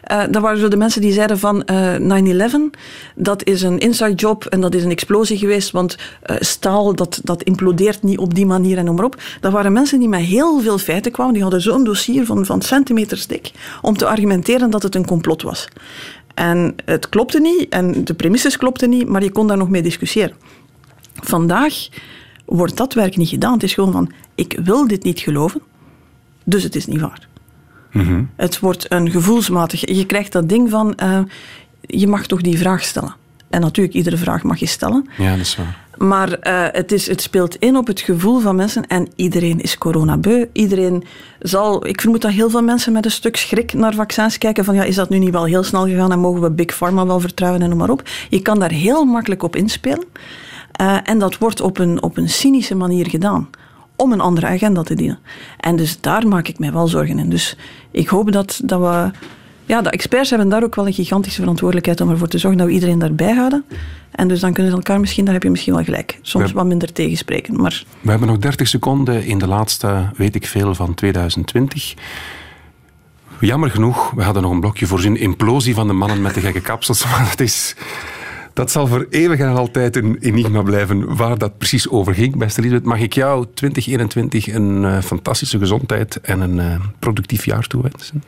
Eh 0.02 0.22
dat 0.30 0.42
waren 0.42 0.58
zo 0.58 0.68
de 0.68 0.76
mensen 0.76 1.00
die 1.00 1.12
zeiden 1.12 1.38
van 1.38 1.64
eh 1.64 1.94
9-11, 1.94 2.78
dat 3.14 3.44
is 3.44 3.62
een 3.62 3.78
inside 3.78 4.14
job 4.14 4.44
en 4.44 4.60
dat 4.60 4.74
is 4.74 4.84
een 4.84 4.90
explosie 4.90 5.38
geweest, 5.38 5.70
want 5.70 5.96
eh, 6.22 6.36
staal 6.40 6.94
dat, 6.94 7.20
dat 7.24 7.42
implodeert 7.42 8.02
niet 8.02 8.18
op 8.18 8.34
die 8.34 8.46
manier 8.46 8.78
en 8.78 8.84
noem 8.84 8.94
maar 8.94 9.04
op. 9.04 9.22
Dat 9.40 9.52
waren 9.52 9.72
mensen 9.72 9.98
die 9.98 10.08
met 10.08 10.20
heel 10.20 10.60
veel 10.60 10.78
feiten 10.78 11.12
kwamen. 11.12 11.32
Die 11.32 11.42
hadden 11.42 11.60
zo'n 11.60 11.84
dossier 11.84 12.26
van, 12.26 12.46
van 12.46 12.62
centimeters 12.62 13.26
dik 13.26 13.50
om 13.82 13.96
te 13.96 14.06
argumenteren 14.06 14.70
dat 14.70 14.82
het 14.82 14.94
een 14.94 15.06
complot 15.06 15.42
was. 15.42 15.68
En 16.34 16.74
het 16.84 17.08
klopte 17.08 17.40
niet 17.40 17.68
en 17.68 18.04
de 18.04 18.14
premisses 18.14 18.56
klopten 18.56 18.90
niet, 18.90 19.08
maar 19.08 19.22
je 19.22 19.30
kon 19.32 19.46
daar 19.46 19.56
nog 19.56 19.68
mee 19.68 19.82
discussiëren. 19.82 20.34
Vandaag 21.22 21.88
wordt 22.44 22.76
dat 22.76 22.94
werk 22.94 23.16
niet 23.16 23.28
gedaan. 23.28 23.52
Het 23.52 23.62
is 23.62 23.74
gewoon 23.74 23.92
van, 23.92 24.12
ik 24.34 24.60
wil 24.64 24.88
dit 24.88 25.04
niet 25.04 25.20
geloven, 25.20 25.60
dus 26.44 26.62
het 26.62 26.74
is 26.74 26.86
niet 26.86 27.00
waar. 27.00 27.28
Het 28.36 28.58
wordt 28.58 28.92
een 28.92 29.10
gevoelsmatig... 29.10 29.96
Je 29.96 30.06
krijgt 30.06 30.32
dat 30.32 30.48
ding 30.48 30.70
van, 30.70 30.94
eh, 30.94 31.20
je 31.80 32.06
mag 32.06 32.26
toch 32.26 32.40
die 32.40 32.58
vraag 32.58 32.82
stellen. 32.82 33.14
En 33.50 33.60
natuurlijk, 33.60 33.96
iedere 33.96 34.16
vraag 34.16 34.42
mag 34.42 34.58
je 34.58 34.66
stellen. 34.66 35.08
Ja, 35.16 35.30
dat 35.30 35.40
is 35.40 35.56
waar. 35.56 35.86
Maar 35.96 36.32
eh, 36.32 36.64
het, 36.72 36.92
is, 36.92 37.06
het 37.06 37.22
speelt 37.22 37.56
in 37.56 37.76
op 37.76 37.86
het 37.86 38.00
gevoel 38.00 38.40
van 38.40 38.56
mensen. 38.56 38.86
En 38.86 39.08
iedereen 39.16 39.60
is 39.60 39.78
coronabeu. 39.78 40.48
Iedereen 40.52 41.04
zal... 41.40 41.86
Ik 41.86 42.00
vermoed 42.00 42.20
dat 42.20 42.30
heel 42.30 42.50
veel 42.50 42.62
mensen 42.62 42.92
met 42.92 43.04
een 43.04 43.10
stuk 43.10 43.36
schrik 43.36 43.72
naar 43.72 43.94
vaccins 43.94 44.38
kijken. 44.38 44.64
Van 44.64 44.74
ja, 44.74 44.82
is 44.82 44.94
dat 44.94 45.08
nu 45.08 45.18
niet 45.18 45.30
wel 45.30 45.44
heel 45.44 45.62
snel 45.62 45.86
gegaan 45.86 46.12
en 46.12 46.18
mogen 46.18 46.40
we 46.40 46.50
Big 46.50 46.76
Pharma 46.76 47.06
wel 47.06 47.20
vertrouwen 47.20 47.62
en 47.62 47.68
noem 47.68 47.78
maar 47.78 47.90
op. 47.90 48.02
Je 48.28 48.42
kan 48.42 48.58
daar 48.58 48.70
heel 48.70 49.04
makkelijk 49.04 49.42
op 49.42 49.56
inspelen. 49.56 50.04
Eh, 50.78 50.96
en 51.04 51.18
dat 51.18 51.38
wordt 51.38 51.60
op 51.60 51.78
een, 51.78 52.02
op 52.02 52.16
een 52.16 52.28
cynische 52.28 52.74
manier 52.74 53.08
gedaan. 53.10 53.48
Om 53.96 54.12
een 54.12 54.20
andere 54.20 54.46
agenda 54.46 54.82
te 54.82 54.94
dienen. 54.94 55.18
En 55.60 55.76
dus 55.76 56.00
daar 56.00 56.28
maak 56.28 56.48
ik 56.48 56.58
mij 56.58 56.72
wel 56.72 56.86
zorgen 56.88 57.18
in. 57.18 57.28
Dus 57.30 57.56
ik 57.90 58.08
hoop 58.08 58.32
dat, 58.32 58.60
dat 58.64 58.80
we... 58.80 59.10
Ja, 59.66 59.82
de 59.82 59.90
experts 59.90 60.30
hebben 60.30 60.48
daar 60.48 60.62
ook 60.62 60.74
wel 60.74 60.86
een 60.86 60.92
gigantische 60.92 61.40
verantwoordelijkheid 61.40 62.00
om 62.00 62.10
ervoor 62.10 62.28
te 62.28 62.38
zorgen 62.38 62.58
dat 62.58 62.68
we 62.68 62.72
iedereen 62.74 62.98
daarbij 62.98 63.34
houden. 63.34 63.64
En 64.10 64.28
dus 64.28 64.40
dan 64.40 64.52
kunnen 64.52 64.70
ze 64.72 64.78
elkaar 64.78 65.00
misschien, 65.00 65.24
daar 65.24 65.34
heb 65.34 65.42
je 65.42 65.50
misschien 65.50 65.74
wel 65.74 65.84
gelijk, 65.84 66.18
soms 66.22 66.50
We- 66.50 66.56
wat 66.56 66.66
minder 66.66 66.92
tegenspreken. 66.92 67.56
Maar 67.56 67.84
We 68.00 68.10
hebben 68.10 68.28
nog 68.28 68.38
30 68.38 68.68
seconden 68.68 69.24
in 69.24 69.38
de 69.38 69.46
laatste, 69.46 70.10
weet 70.16 70.34
ik 70.34 70.46
veel, 70.46 70.74
van 70.74 70.94
2020. 70.94 71.94
Jammer 73.40 73.70
genoeg, 73.70 74.10
we 74.10 74.22
hadden 74.22 74.42
nog 74.42 74.52
een 74.52 74.60
blokje 74.60 74.86
voorzien. 74.86 75.16
Implosie 75.16 75.74
van 75.74 75.86
de 75.86 75.92
mannen 75.92 76.22
met 76.22 76.34
de 76.34 76.40
gekke 76.40 76.60
kapsels. 76.60 77.04
Maar 77.10 77.26
dat, 77.28 77.40
is, 77.40 77.76
dat 78.58 78.70
zal 78.70 78.86
voor 78.86 79.06
eeuwig 79.10 79.38
en 79.38 79.56
altijd 79.56 79.96
een 79.96 80.16
enigma 80.20 80.62
blijven 80.62 81.16
waar 81.16 81.38
dat 81.38 81.58
precies 81.58 81.88
over 81.88 82.14
ging. 82.14 82.36
Beste 82.36 82.60
Lisbeth, 82.60 82.84
mag 82.84 83.00
ik 83.00 83.12
jou 83.12 83.46
2021 83.54 84.54
een 84.54 84.84
eh, 84.84 84.98
fantastische 84.98 85.58
gezondheid 85.58 86.20
en 86.20 86.40
een 86.40 86.58
eh, 86.58 86.80
productief 86.98 87.44
jaar 87.44 87.66
toewensen? 87.66 88.22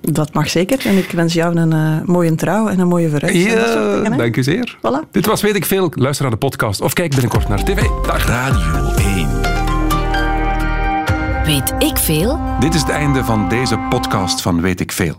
dat 0.00 0.34
mag 0.34 0.50
zeker. 0.50 0.86
En 0.86 0.96
ik 0.96 1.10
wens 1.10 1.32
jou 1.32 1.56
een 1.56 1.72
eh, 1.72 2.08
mooie 2.08 2.34
trouw 2.34 2.68
en 2.68 2.78
een 2.78 2.88
mooie 2.88 3.08
vooruitzicht. 3.08 3.54
dingen, 3.54 4.12
hè. 4.12 4.16
dank 4.16 4.36
u 4.36 4.42
zeer. 4.42 4.76
Voilà. 4.78 5.10
Dit 5.10 5.26
was 5.26 5.42
Weet 5.42 5.56
ik 5.56 5.64
Veel. 5.64 5.92
Luister 5.94 6.22
naar 6.22 6.32
de 6.32 6.38
podcast 6.38 6.80
of 6.80 6.92
kijk 6.92 7.10
binnenkort 7.10 7.48
naar 7.48 7.64
tv. 7.64 7.82
Dag. 8.06 8.26
Radio 8.26 8.92
1. 8.96 9.28
Weet 11.44 11.74
ik 11.78 11.96
veel? 11.96 12.40
Dit 12.60 12.74
is 12.74 12.80
het 12.80 12.90
einde 12.90 13.24
van 13.24 13.48
deze 13.48 13.78
podcast 13.88 14.42
van 14.42 14.60
Weet 14.60 14.80
ik 14.80 14.92
Veel. 14.92 15.18